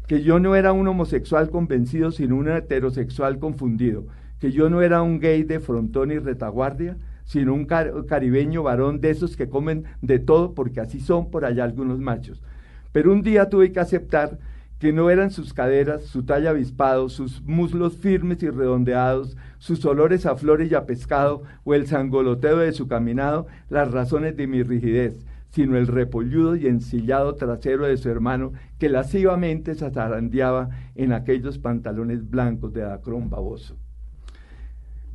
que 0.06 0.22
yo 0.22 0.40
no 0.40 0.56
era 0.56 0.72
un 0.72 0.88
homosexual 0.88 1.50
convencido, 1.50 2.10
sino 2.10 2.36
un 2.36 2.48
heterosexual 2.48 3.38
confundido, 3.38 4.06
que 4.38 4.52
yo 4.52 4.70
no 4.70 4.82
era 4.82 5.02
un 5.02 5.20
gay 5.20 5.44
de 5.44 5.60
frontón 5.60 6.10
y 6.10 6.18
retaguardia, 6.18 6.96
sino 7.24 7.54
un 7.54 7.64
caribeño 7.64 8.64
varón 8.64 9.00
de 9.00 9.10
esos 9.10 9.36
que 9.36 9.48
comen 9.48 9.84
de 10.02 10.18
todo, 10.18 10.54
porque 10.54 10.80
así 10.80 10.98
son 10.98 11.30
por 11.30 11.44
allá 11.44 11.62
algunos 11.62 12.00
machos. 12.00 12.42
Pero 12.90 13.12
un 13.12 13.22
día 13.22 13.48
tuve 13.48 13.70
que 13.70 13.78
aceptar 13.78 14.38
que 14.80 14.92
no 14.92 15.10
eran 15.10 15.30
sus 15.30 15.52
caderas, 15.52 16.02
su 16.04 16.24
talla 16.24 16.50
avispado, 16.50 17.08
sus 17.08 17.42
muslos 17.42 17.98
firmes 17.98 18.42
y 18.42 18.48
redondeados, 18.48 19.36
sus 19.58 19.84
olores 19.84 20.24
a 20.26 20.36
flores 20.36 20.72
y 20.72 20.74
a 20.74 20.86
pescado, 20.86 21.42
o 21.64 21.74
el 21.74 21.86
sangoloteo 21.86 22.58
de 22.58 22.72
su 22.72 22.88
caminado, 22.88 23.46
las 23.68 23.90
razones 23.92 24.36
de 24.36 24.46
mi 24.46 24.62
rigidez, 24.62 25.24
sino 25.50 25.76
el 25.76 25.86
repolludo 25.86 26.56
y 26.56 26.66
ensillado 26.66 27.34
trasero 27.34 27.86
de 27.86 27.96
su 27.96 28.08
hermano 28.08 28.52
que 28.78 28.88
lascivamente 28.88 29.74
se 29.74 29.90
zarandeaba 29.90 30.70
en 30.94 31.12
aquellos 31.12 31.58
pantalones 31.58 32.28
blancos 32.28 32.72
de 32.72 32.84
acrón 32.84 33.30
baboso. 33.30 33.76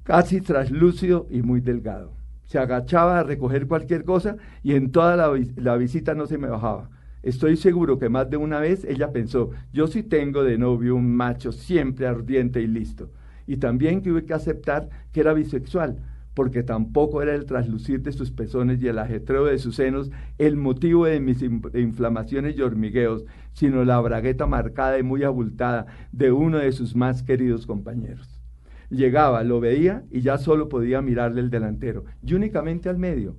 Casi 0.03 0.41
traslúcido 0.41 1.25
y 1.29 1.41
muy 1.41 1.61
delgado. 1.61 2.13
Se 2.43 2.59
agachaba 2.59 3.19
a 3.19 3.23
recoger 3.23 3.65
cualquier 3.65 4.03
cosa 4.03 4.37
y 4.61 4.75
en 4.75 4.91
toda 4.91 5.15
la, 5.15 5.33
la 5.55 5.77
visita 5.77 6.13
no 6.13 6.27
se 6.27 6.37
me 6.37 6.47
bajaba. 6.47 6.89
Estoy 7.23 7.57
seguro 7.57 7.97
que 7.97 8.07
más 8.07 8.29
de 8.29 8.37
una 8.37 8.59
vez 8.59 8.85
ella 8.85 9.11
pensó, 9.11 9.49
yo 9.73 9.87
sí 9.87 10.03
tengo 10.03 10.43
de 10.43 10.59
novio 10.59 10.95
un 10.95 11.15
macho 11.15 11.51
siempre 11.51 12.05
ardiente 12.05 12.61
y 12.61 12.67
listo. 12.67 13.09
Y 13.47 13.57
también 13.57 14.03
tuve 14.03 14.25
que 14.25 14.33
aceptar 14.33 14.89
que 15.11 15.21
era 15.21 15.33
bisexual, 15.33 15.97
porque 16.35 16.61
tampoco 16.61 17.23
era 17.23 17.33
el 17.33 17.45
traslucir 17.45 18.01
de 18.03 18.11
sus 18.11 18.29
pezones 18.29 18.83
y 18.83 18.87
el 18.87 18.99
ajetreo 18.99 19.45
de 19.45 19.57
sus 19.57 19.77
senos 19.77 20.11
el 20.37 20.57
motivo 20.57 21.05
de 21.05 21.19
mis 21.19 21.41
inflamaciones 21.41 22.57
y 22.57 22.61
hormigueos, 22.61 23.25
sino 23.53 23.83
la 23.85 23.99
bragueta 23.99 24.45
marcada 24.45 24.99
y 24.99 25.03
muy 25.03 25.23
abultada 25.23 25.87
de 26.11 26.31
uno 26.31 26.59
de 26.59 26.71
sus 26.73 26.95
más 26.95 27.23
queridos 27.23 27.65
compañeros. 27.65 28.41
Llegaba, 28.89 29.43
lo 29.43 29.59
veía 29.59 30.03
y 30.11 30.21
ya 30.21 30.37
solo 30.37 30.69
podía 30.69 31.01
mirarle 31.01 31.41
el 31.41 31.49
delantero, 31.49 32.05
y 32.21 32.35
únicamente 32.35 32.89
al 32.89 32.99
medio 32.99 33.37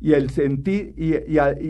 y, 0.00 0.12
el 0.12 0.30
sentir, 0.30 0.94
y, 0.96 1.14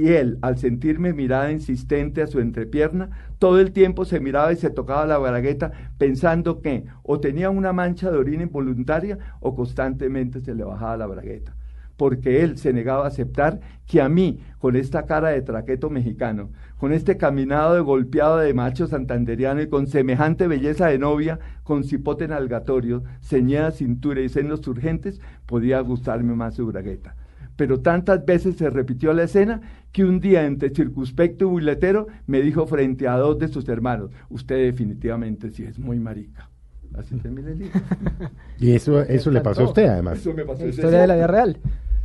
él, 0.09 0.39
al 0.43 0.59
sentirme 0.59 1.12
mirada 1.12 1.51
insistente 1.51 2.22
a 2.22 2.26
su 2.26 2.41
entrepierna, 2.41 3.11
todo 3.39 3.59
el 3.61 3.72
tiempo 3.72 4.05
se 4.05 4.20
miraba 4.20 4.53
y 4.53 4.57
se 4.57 4.70
tocaba 4.70 5.07
la 5.07 5.18
bragueta 5.18 5.72
pensando 5.97 6.61
que 6.61 6.85
o 7.03 7.20
tenía 7.20 7.51
una 7.51 7.72
mancha 7.72 8.11
de 8.11 8.18
orina 8.18 8.43
involuntaria 8.43 9.18
o 9.41 9.55
constantemente 9.55 10.41
se 10.41 10.55
le 10.55 10.64
bajaba 10.64 10.97
la 10.97 11.07
bragueta. 11.07 11.55
Porque 11.97 12.45
él 12.45 12.59
se 12.59 12.72
negaba 12.72 13.05
a 13.05 13.09
aceptar 13.09 13.59
que 13.87 14.01
a 14.01 14.09
mí, 14.09 14.41
con 14.61 14.76
esta 14.76 15.05
cara 15.05 15.31
de 15.31 15.43
traqueto 15.43 15.91
mexicano, 15.91 16.51
con 16.76 16.93
este 16.93 17.16
caminado 17.16 17.74
de 17.74 17.81
golpeado 17.81 18.37
de 18.37 18.55
macho 18.55 18.87
santanderiano 18.87 19.62
y 19.62 19.68
con 19.68 19.89
semejante 19.89 20.47
belleza 20.47 20.87
de 20.87 20.99
novia, 20.99 21.41
con 21.64 21.83
cipote 21.83 22.29
nalgatorio, 22.29 23.03
ceñida 23.20 23.72
cintura 23.72 24.20
y 24.20 24.29
senos 24.29 24.68
urgentes, 24.68 25.20
podía 25.45 25.81
gustarme 25.81 26.35
más 26.35 26.55
su 26.55 26.66
bragueta 26.66 27.16
pero 27.59 27.80
tantas 27.80 28.24
veces 28.24 28.54
se 28.54 28.70
repitió 28.70 29.12
la 29.12 29.24
escena 29.24 29.61
que 29.90 30.04
un 30.04 30.20
día 30.20 30.46
entre 30.46 30.70
circunspecto 30.70 31.44
y 31.44 31.48
buletero 31.48 32.06
me 32.28 32.40
dijo 32.40 32.68
frente 32.68 33.09
a 33.09 33.16
dos 33.16 33.36
de 33.40 33.48
sus 33.48 33.68
hermanos, 33.68 34.12
usted 34.30 34.64
definitivamente 34.64 35.50
sí 35.50 35.64
es 35.64 35.76
muy 35.76 35.98
marica. 35.98 36.48
Así 36.94 37.16
termina 37.16 37.50
el 37.50 37.59
libro. 37.59 37.80
y 38.61 38.70
eso, 38.70 39.00
eso 39.00 39.32
le 39.32 39.40
pasó 39.40 39.62
a 39.62 39.64
usted 39.64 39.86
además. 39.86 40.18
Eso 40.20 40.32
me 40.34 40.44
pasó. 40.44 40.68
Historia 40.68 41.00
de 41.00 41.06
la 41.09 41.16
vida 41.16 41.26
real. 41.26 41.59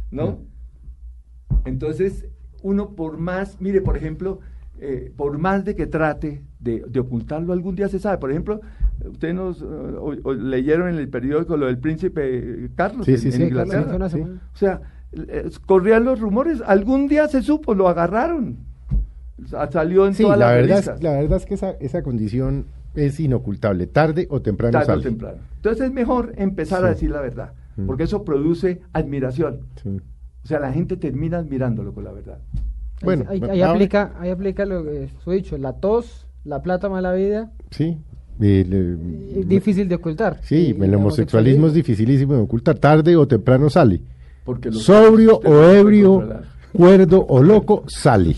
¿No? 0.10 0.40
Entonces, 1.66 2.26
uno 2.64 2.96
por 2.96 3.20
más, 3.20 3.62
mire, 3.62 3.82
por 3.82 3.96
ejemplo, 3.96 4.40
eh, 4.80 5.14
por 5.16 5.38
más 5.38 5.64
de 5.66 5.76
que 5.76 5.86
trate 5.86 6.42
de, 6.60 7.00
ocultarlo, 7.00 7.54
algún 7.54 7.76
día 7.76 7.90
se 7.90 8.00
sabe. 8.00 8.18
Por 8.18 8.32
ejemplo, 8.32 8.60
ustedes 9.06 9.36
nos 9.36 9.64
leyeron 10.26 10.90
en 10.90 10.96
el 10.96 11.10
periódico 11.10 11.58
lo 11.58 11.68
del 11.68 11.78
príncipe 11.78 12.72
Carlos 12.74 13.06
sí, 13.06 13.20
sí, 13.20 13.32
sí, 13.32 13.44
Inglaterra. 13.44 14.04
O 14.04 14.58
sea, 14.58 14.82
corrían 15.66 16.04
los 16.04 16.20
rumores, 16.20 16.62
algún 16.66 17.08
día 17.08 17.28
se 17.28 17.42
supo, 17.42 17.74
lo 17.74 17.88
agarraron. 17.88 18.58
Salió 19.72 20.08
en 20.08 20.16
toda 20.16 20.38
la, 20.38 20.48
la 20.48 20.54
verdad 20.54 20.80
es, 20.80 21.04
La 21.04 21.12
verdad 21.14 21.38
es 21.38 21.46
que 21.46 21.56
esa, 21.56 21.72
esa 21.72 22.02
condición 22.02 22.66
es 22.96 23.20
inocultable, 23.20 23.88
tarde 23.88 24.28
o 24.30 24.42
temprano 24.42 24.80
tarde 24.80 24.94
O 24.94 25.02
temprano. 25.02 25.38
Entonces 25.56 25.88
es 25.88 25.94
mejor 25.94 26.34
empezar 26.38 26.86
a 26.86 26.90
decir 26.90 27.12
la 27.12 27.22
verdad, 27.22 27.54
mm. 27.76 27.86
porque 27.86 28.04
eso 28.04 28.24
produce 28.24 28.82
admiración. 28.94 29.62
O 30.44 30.48
sea, 30.48 30.60
la 30.60 30.72
gente 30.72 30.98
termina 30.98 31.38
admirándolo 31.38 31.94
con 31.94 32.04
la 32.04 32.12
verdad. 32.12 32.40
Bueno, 33.02 33.26
ahí, 33.28 33.62
aplica, 33.62 34.14
ahí 34.20 34.30
aplica 34.30 34.66
lo 34.66 34.84
que 34.84 35.10
he 35.26 35.32
dicho, 35.34 35.58
la 35.58 35.74
tos, 35.74 36.28
la 36.44 36.62
plata 36.62 36.90
mala 36.90 37.14
vida. 37.14 37.52
Sí. 37.72 37.98
difícil 38.38 39.90
de 39.90 39.96
ocultar. 39.96 40.40
Sí, 40.44 40.76
el 40.80 40.96
homosexualismo 40.96 41.68
es 41.68 41.74
dificilísimo 41.74 42.34
de 42.34 42.42
ocultar, 42.42 42.78
tarde 42.78 43.16
o 43.16 43.28
temprano 43.28 43.70
sale. 43.70 44.02
Porque 44.44 44.72
Sobrio 44.72 45.38
o 45.38 45.54
ebrio, 45.70 46.42
cuerdo 46.74 47.26
o 47.28 47.42
loco, 47.42 47.84
sale. 47.88 48.36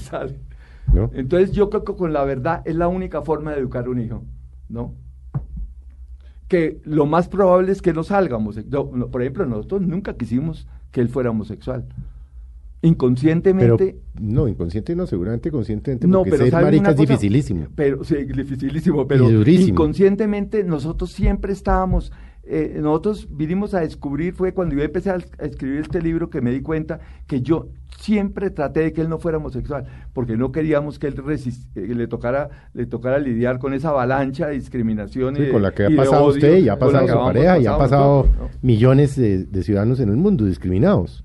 ¿No? 0.94 1.10
Entonces 1.14 1.52
yo 1.52 1.70
creo 1.70 1.84
que 1.84 1.96
con 1.96 2.14
la 2.14 2.24
verdad 2.24 2.62
es 2.66 2.76
la 2.76 2.88
única 2.88 3.22
forma 3.24 3.52
de 3.52 3.60
educar 3.60 3.86
a 3.86 3.90
un 3.90 4.00
hijo, 4.00 4.24
¿no? 4.70 4.94
Que 6.48 6.80
lo 6.84 7.06
más 7.08 7.28
probable 7.28 7.72
es 7.72 7.82
que 7.82 7.92
no 7.92 8.04
salga 8.04 8.38
homosexual. 8.38 9.10
Por 9.12 9.22
ejemplo, 9.22 9.46
nosotros 9.48 9.82
nunca 9.82 10.16
quisimos 10.16 10.68
que 10.92 11.02
él 11.02 11.10
fuera 11.10 11.32
homosexual. 11.32 11.86
Pero, 11.88 12.92
Inconscientemente... 12.94 14.00
no, 14.22 14.48
inconsciente 14.48 14.96
no, 14.96 15.08
seguramente 15.08 15.50
conscientemente, 15.50 16.06
No, 16.08 16.20
porque 16.20 16.32
pero 16.32 16.44
ser 16.44 16.52
¿sabe 16.52 16.66
marica 16.66 16.90
es 16.92 16.96
cosa? 16.96 17.02
dificilísimo. 17.08 17.66
Pero, 17.74 18.04
sí, 18.04 18.16
dificilísimo, 18.26 19.08
pero 19.08 19.28
Y 19.28 19.34
durísimo. 19.34 19.70
inconscientemente 19.70 20.64
nosotros 20.64 21.12
siempre 21.12 21.52
estábamos, 21.52 22.12
eh, 22.48 22.78
nosotros 22.82 23.28
vinimos 23.32 23.74
a 23.74 23.80
descubrir, 23.82 24.34
fue 24.34 24.54
cuando 24.54 24.76
yo 24.76 24.84
empecé 24.84 25.10
a, 25.10 25.16
a 25.16 25.46
escribir 25.46 25.82
este 25.82 26.02
libro 26.02 26.30
que 26.30 26.42
me 26.42 26.52
di 26.52 26.62
cuenta 26.62 27.00
que 27.28 27.42
yo 27.42 27.70
siempre 27.98 28.50
traté 28.50 28.82
de 28.82 28.94
que 28.94 29.02
él 29.02 29.10
no 29.10 29.20
fuera 29.20 29.38
homosexual, 29.38 29.86
porque 30.14 30.36
no 30.38 30.52
queríamos 30.52 31.00
que 31.00 31.08
él 31.08 31.16
eh, 31.76 31.94
le 31.96 32.08
tocara 32.08 32.50
le 32.74 32.86
tocara 32.86 33.20
lidiar 33.20 33.58
con 33.58 33.74
esa 33.74 33.90
avalancha 33.90 34.48
de 34.48 34.54
discriminación 34.56 35.36
y 35.36 35.38
Sí, 35.38 35.46
de- 35.46 35.52
con 35.52 35.62
la 35.64 35.72
que 35.72 35.84
y 35.90 35.94
ha 35.94 35.98
pasado 35.98 36.24
odio 36.26 36.36
usted 36.36 36.58
y 36.58 36.70
ha 36.70 36.78
pasado 36.78 37.08
su 37.08 37.14
pareja 37.14 37.60
y 37.60 37.66
ha 37.66 37.78
pasado 37.78 38.28
millones 38.62 39.16
de, 39.16 39.46
de 39.46 39.64
ciudadanos 39.64 40.00
en 40.00 40.10
el 40.10 40.18
mundo 40.18 40.46
discriminados. 40.46 41.24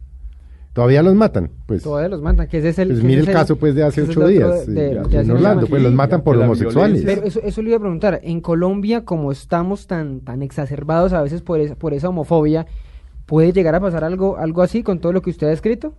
Todavía 0.73 1.03
los 1.03 1.15
matan, 1.17 1.51
pues. 1.67 1.83
Todavía 1.83 2.09
los 2.09 2.23
matan, 2.23 2.47
que 2.47 2.59
ese 2.59 2.69
es 2.69 2.79
el... 2.79 2.89
Pues 2.89 3.03
mire 3.03 3.21
el 3.23 3.27
caso, 3.27 3.57
pues, 3.57 3.75
de 3.75 3.83
hace 3.83 4.03
ocho 4.03 4.27
días, 4.29 4.67
de- 4.67 4.73
de- 4.73 4.95
ya, 4.95 5.03
de 5.03 5.19
en 5.21 5.31
Orlando, 5.33 5.67
pues, 5.67 5.83
los 5.83 5.93
matan 5.93 6.23
por 6.23 6.37
homosexuales. 6.37 7.03
Pero 7.05 7.25
eso, 7.25 7.41
eso 7.43 7.61
le 7.63 7.71
iba 7.71 7.77
a 7.79 7.81
preguntar, 7.81 8.21
en 8.23 8.41
Colombia, 8.41 9.05
como 9.05 9.33
estamos 9.33 9.89
tan, 9.89 10.21
tan 10.21 10.43
exacerbados 10.43 11.13
a 11.13 11.23
veces 11.23 11.43
por 11.43 11.59
esa, 11.59 11.75
por 11.75 11.93
esa 11.93 12.09
homofobia, 12.09 12.67
¿puede 13.27 13.53
llegar 13.53 13.75
a 13.75 13.81
pasar 13.81 14.05
algo, 14.05 14.37
algo 14.39 14.63
así 14.63 14.85
con 14.85 15.01
todo 15.01 15.13
lo 15.13 15.23
que 15.23 15.31
usted 15.31 15.49
ha 15.49 15.53
escrito? 15.53 15.95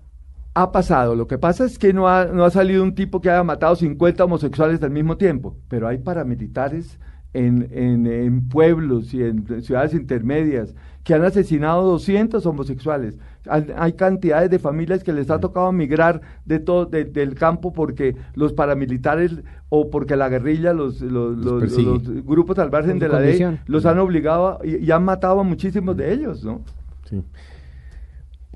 Ha 0.54 0.72
pasado, 0.72 1.16
lo 1.16 1.28
que 1.28 1.38
pasa 1.38 1.66
es 1.66 1.78
que 1.78 1.92
no 1.94 2.08
ha, 2.08 2.26
no 2.26 2.46
ha 2.46 2.50
salido 2.50 2.82
un 2.84 2.96
tipo 2.96 3.20
que 3.22 3.30
haya 3.30 3.44
matado 3.44 3.76
50 3.76 4.24
homosexuales 4.24 4.82
al 4.84 4.92
mismo 4.92 5.18
tiempo, 5.18 5.58
pero 5.68 5.88
hay 5.88 5.98
paramilitares 5.98 6.98
en, 7.34 7.68
en, 7.72 8.06
en 8.08 8.48
pueblos 8.50 9.14
y 9.14 9.24
en 9.24 9.46
ciudades 9.64 9.94
intermedias 9.94 10.76
que 11.04 11.14
han 11.14 11.24
asesinado 11.24 11.84
200 11.84 12.46
homosexuales. 12.46 13.18
Hay, 13.50 13.94
cantidades 13.94 14.50
de 14.52 14.60
familias 14.60 15.04
que 15.04 15.14
les 15.14 15.30
ha 15.32 15.40
tocado 15.40 15.72
migrar 15.72 16.22
de 16.46 16.60
todo 16.60 16.86
de- 16.86 17.06
del 17.06 17.34
campo 17.34 17.74
porque 17.74 18.16
los 18.36 18.54
paramilitares 18.54 19.32
o 19.70 19.90
porque 19.90 20.16
la 20.16 20.30
guerrilla, 20.30 20.74
los, 20.74 21.02
los, 21.02 21.36
Los 21.38 21.46
los- 21.46 21.60
persigue. 21.62 21.90
los 21.90 22.26
grupos 22.26 22.60
al 22.60 22.70
margen 22.72 23.00
de 23.00 23.08
la 23.10 23.20
ley, 23.20 23.60
los 23.66 23.86
han 23.88 23.98
obligado 24.00 24.60
y, 24.64 24.78
y 24.78 24.92
han 24.92 25.04
matado 25.04 25.40
a 25.40 25.44
muchísimos 25.44 25.98
de 25.98 26.14
ellos, 26.14 26.44
¿no? 26.44 26.62
Sí. 27.10 27.24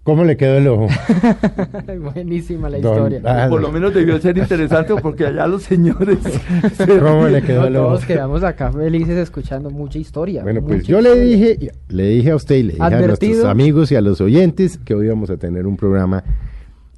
¿Cómo 0.06 0.24
le 0.24 0.38
quedó 0.38 0.58
el 0.60 0.68
ojo? 0.68 0.88
Buenísima 2.14 2.70
la 2.70 2.78
Don- 2.80 2.93
historia. 3.12 3.22
ah, 3.26 3.47
Por 3.49 3.60
lo 3.60 3.72
menos 3.72 3.91
debió 3.91 4.20
ser 4.22 4.38
interesante 4.38 4.93
porque 5.01 5.26
allá 5.26 5.47
los 5.47 5.64
señores... 5.64 6.20
¿Cómo 7.01 7.28
le 7.28 7.41
quedó 7.41 7.62
No, 7.62 7.68
el 7.68 7.76
ojo? 7.78 7.88
todos 7.88 8.06
quedamos 8.06 8.43
acá 8.43 8.72
felices 8.72 9.18
escuchando 9.18 9.72
mucha 9.72 9.97
historia. 9.97 10.43
Bueno, 10.43 10.62
pues 10.64 10.84
yo 10.86 11.01
le 11.01 11.20
dije, 11.20 11.72
le 11.89 12.08
dije 12.10 12.30
a 12.30 12.36
usted 12.36 12.56
y 12.58 12.64
le 12.64 12.74
dije 12.74 12.84
a 12.84 13.01
nuestros 13.01 13.45
amigos 13.45 13.91
y 13.91 13.95
a 13.95 14.01
los 14.01 14.22
oyentes 14.22 14.78
que 14.78 14.93
hoy 14.93 15.08
íbamos 15.08 15.32
a 15.32 15.38
tener 15.38 15.66
un 15.66 15.76
programa 15.76 16.24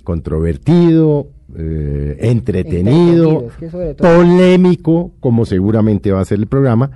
controvertido, 0.04 1.30
eh, 1.58 2.18
entretenido, 2.22 3.30
Entretenido, 3.30 3.48
es 3.48 3.54
que 3.58 3.70
sobre 3.70 3.94
todo- 3.94 4.18
polémico, 4.18 5.12
como 5.22 5.46
seguramente 5.46 6.12
va 6.12 6.20
a 6.22 6.26
ser 6.26 6.40
el 6.40 6.48
programa, 6.48 6.92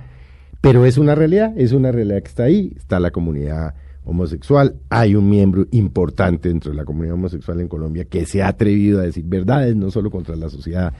pero 0.60 0.84
es 0.84 0.98
una 0.98 1.14
realidad, 1.14 1.52
es 1.56 1.72
una 1.72 1.90
realidad 1.90 2.20
que 2.22 2.28
está 2.28 2.42
ahí, 2.44 2.72
está 2.76 3.00
la 3.00 3.10
comunidad 3.10 3.74
homosexual, 4.04 4.74
hay 4.90 5.14
un 5.14 5.28
miembro 5.30 5.66
importante 5.70 6.48
dentro 6.48 6.70
de 6.72 6.76
la 6.76 6.84
comunidad 6.84 7.14
homosexual 7.14 7.60
en 7.60 7.68
Colombia 7.68 8.04
que 8.04 8.26
se 8.26 8.42
ha 8.42 8.48
atrevido 8.48 9.00
a 9.00 9.02
decir 9.02 9.24
verdades, 9.26 9.76
no 9.76 9.90
solo 9.90 10.10
contra 10.10 10.34
la 10.36 10.48
sociedad 10.48 10.92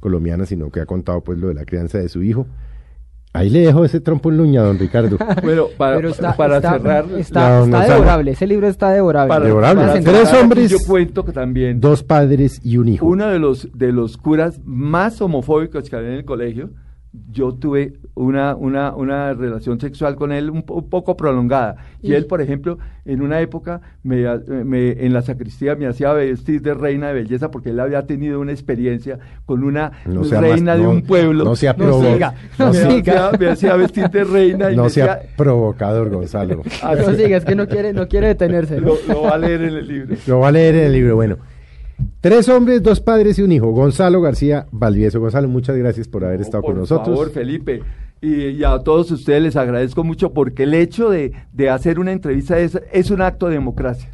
colombiana, 0.00 0.46
sino 0.46 0.70
que 0.70 0.80
ha 0.80 0.86
contado 0.86 1.22
pues 1.22 1.38
lo 1.38 1.48
de 1.48 1.54
la 1.54 1.64
crianza 1.64 1.98
de 1.98 2.08
su 2.08 2.22
hijo. 2.22 2.46
Ahí 3.32 3.50
le 3.50 3.60
dejo 3.62 3.84
ese 3.84 3.98
trompo 4.00 4.30
en 4.30 4.36
luña, 4.36 4.62
don 4.62 4.78
Ricardo. 4.78 5.16
Bueno, 5.42 5.64
para, 5.76 5.96
Pero 5.96 6.10
está, 6.10 6.36
para 6.36 6.56
está- 6.58 6.72
cerrar, 6.74 7.04
está, 7.18 7.66
la- 7.66 7.80
está 7.82 7.94
devorable, 7.94 8.30
ese 8.30 8.46
libro 8.46 8.68
está 8.68 8.90
devorable. 8.92 9.28
para, 9.28 9.44
Devorable. 9.46 9.82
para 9.86 10.00
Tres 10.00 10.32
hombres. 10.34 10.70
yo 10.70 10.78
cuento 10.86 11.24
que 11.24 11.32
también 11.32 11.80
Dos 11.80 12.04
padres 12.04 12.60
y 12.62 12.76
un 12.76 12.88
hijo. 12.88 13.04
uno 13.06 13.26
de 13.26 13.40
los 13.40 13.68
de 13.76 13.90
los 13.90 14.16
curas 14.16 14.60
más 14.64 15.20
homofóbicos 15.20 15.90
que 15.90 15.96
había 15.96 16.10
en 16.10 16.14
el 16.18 16.24
colegio, 16.24 16.70
yo 17.30 17.52
tuve 17.54 17.94
una, 18.14 18.54
una, 18.56 18.94
una 18.94 19.32
relación 19.34 19.78
sexual 19.80 20.16
con 20.16 20.32
él 20.32 20.50
un, 20.50 20.62
po- 20.64 20.74
un 20.74 20.88
poco 20.90 21.16
prolongada. 21.16 21.76
Y 22.02 22.10
Y- 22.10 22.14
él, 22.14 22.26
por 22.26 22.40
ejemplo, 22.40 22.78
en 23.04 23.22
una 23.22 23.40
época 23.40 23.80
me, 24.02 24.26
ha- 24.26 24.40
me- 24.64 24.92
en 25.04 25.12
la 25.12 25.22
sacristía 25.22 25.76
me 25.76 25.86
hacía 25.86 26.12
vestir 26.12 26.60
de 26.62 26.74
reina 26.74 27.08
de 27.08 27.14
belleza 27.14 27.50
porque 27.50 27.70
él 27.70 27.78
había 27.80 28.06
tenido 28.06 28.40
una 28.40 28.50
experiencia 28.52 29.18
con 29.46 29.62
una 29.62 29.92
No 30.06 30.22
reina 30.24 30.72
más- 30.72 30.78
de 30.78 30.84
no- 30.84 30.90
un 30.90 31.02
pueblo. 31.02 31.44
no 31.44 31.54
sea 31.56 31.74
No 31.78 32.00
siga, 32.02 32.34
no 32.58 32.66
me, 32.68 32.72
sea- 32.74 32.90
siga. 32.90 33.28
hacía, 33.28 33.38
me 33.38 33.48
hacía 33.52 33.76
vestir 33.76 34.10
de 34.10 34.24
reina 34.24 34.70
y 34.72 34.76
no 34.76 34.84
me 34.84 34.90
sea 34.90 35.16
decía, 35.16 35.30
provocador, 35.36 36.10
Gonzalo. 36.10 36.62
"Ah, 36.82 36.94
No 36.96 37.14
siga, 37.14 37.36
es 37.36 37.44
que 37.44 37.54
no 37.54 37.68
quiere, 37.68 37.92
no 37.92 38.08
quiere 38.08 38.26
detenerse. 38.28 38.80
¿no? 38.80 38.88
lo, 38.88 38.96
lo 39.14 39.22
va 39.22 39.34
a 39.34 39.38
leer 39.38 39.62
en 39.62 39.74
el 39.74 39.86
libro. 39.88 40.16
Lo 40.26 40.40
va 40.40 40.48
a 40.48 40.52
leer 40.52 40.74
en 40.74 40.84
el 40.86 40.92
libro. 40.92 41.14
Bueno, 41.14 41.36
tres 42.20 42.48
hombres, 42.48 42.82
dos 42.82 43.00
padres 43.00 43.38
y 43.38 43.42
un 43.42 43.52
hijo. 43.52 43.70
Gonzalo 43.72 44.20
García 44.20 44.66
Valdivieso. 44.72 45.20
Gonzalo, 45.20 45.48
muchas 45.48 45.76
gracias 45.76 46.08
por 46.08 46.24
haber 46.24 46.40
No, 46.40 46.42
estado 46.46 46.62
por 46.62 46.72
con 46.72 46.80
nosotros. 46.80 47.08
favor, 47.16 47.30
Felipe. 47.30 47.82
Y, 48.20 48.46
y 48.50 48.64
a 48.64 48.78
todos 48.78 49.10
ustedes 49.10 49.42
les 49.42 49.56
agradezco 49.56 50.02
mucho 50.04 50.32
porque 50.32 50.62
el 50.62 50.72
hecho 50.74 51.10
de, 51.10 51.32
de 51.52 51.68
hacer 51.70 51.98
una 51.98 52.12
entrevista 52.12 52.58
es, 52.58 52.80
es 52.92 53.10
un 53.10 53.20
acto 53.20 53.46
de 53.48 53.54
democracia 53.54 54.10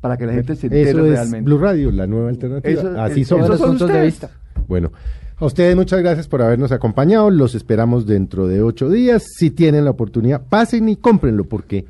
para 0.00 0.18
que 0.18 0.26
la 0.26 0.34
gente 0.34 0.54
se 0.54 0.66
entere 0.66 0.90
Eso 0.90 1.04
es 1.06 1.12
realmente. 1.12 1.46
Blue 1.46 1.58
Radio, 1.58 1.90
la 1.90 2.06
nueva 2.06 2.28
alternativa. 2.28 2.80
Eso- 2.80 3.00
Así 3.00 3.24
somos. 3.24 3.46
Todos 3.46 3.60
los 3.60 3.66
son 3.68 3.78
puntos 3.78 3.96
de 3.96 4.04
vista. 4.04 4.30
Bueno, 4.68 4.92
a 5.38 5.46
ustedes 5.46 5.74
muchas 5.76 6.00
gracias 6.00 6.28
por 6.28 6.42
habernos 6.42 6.72
acompañado. 6.72 7.30
Los 7.30 7.54
esperamos 7.54 8.06
dentro 8.06 8.46
de 8.46 8.62
ocho 8.62 8.90
días. 8.90 9.24
Si 9.38 9.50
tienen 9.50 9.84
la 9.86 9.92
oportunidad, 9.92 10.42
pasen 10.46 10.88
y 10.90 10.96
cómprenlo 10.96 11.44
porque 11.44 11.86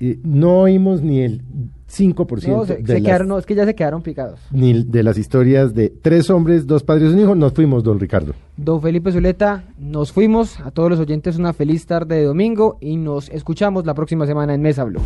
eh, 0.00 0.18
no 0.24 0.60
oímos 0.60 1.02
ni 1.02 1.20
el 1.20 1.42
5% 1.90 2.46
No, 2.48 2.64
se, 2.64 2.76
de, 2.76 2.86
se 2.86 2.92
las, 2.94 3.02
quedaron, 3.02 3.28
no, 3.28 3.38
es 3.38 3.46
que 3.46 3.54
ya 3.54 3.64
se 3.64 3.74
quedaron 3.74 4.02
picados. 4.02 4.38
ni 4.50 4.82
de 4.84 5.02
las 5.02 5.18
historias 5.18 5.74
de 5.74 5.88
tres 5.90 6.30
hombres, 6.30 6.66
dos 6.66 6.82
padres 6.82 7.10
y 7.10 7.14
un 7.14 7.20
hijo. 7.20 7.34
Nos 7.34 7.52
fuimos, 7.52 7.82
don 7.82 7.98
Ricardo. 7.98 8.32
Don 8.56 8.80
Felipe 8.80 9.12
Zuleta, 9.12 9.64
nos 9.78 10.12
fuimos. 10.12 10.60
A 10.60 10.70
todos 10.70 10.88
los 10.90 11.00
oyentes 11.00 11.36
una 11.36 11.52
feliz 11.52 11.86
tarde 11.86 12.16
de 12.16 12.24
domingo 12.24 12.78
y 12.80 12.96
nos 12.96 13.28
escuchamos 13.28 13.84
la 13.86 13.94
próxima 13.94 14.26
semana 14.26 14.54
en 14.54 14.62
Mesa 14.62 14.84
Blue. 14.84 15.00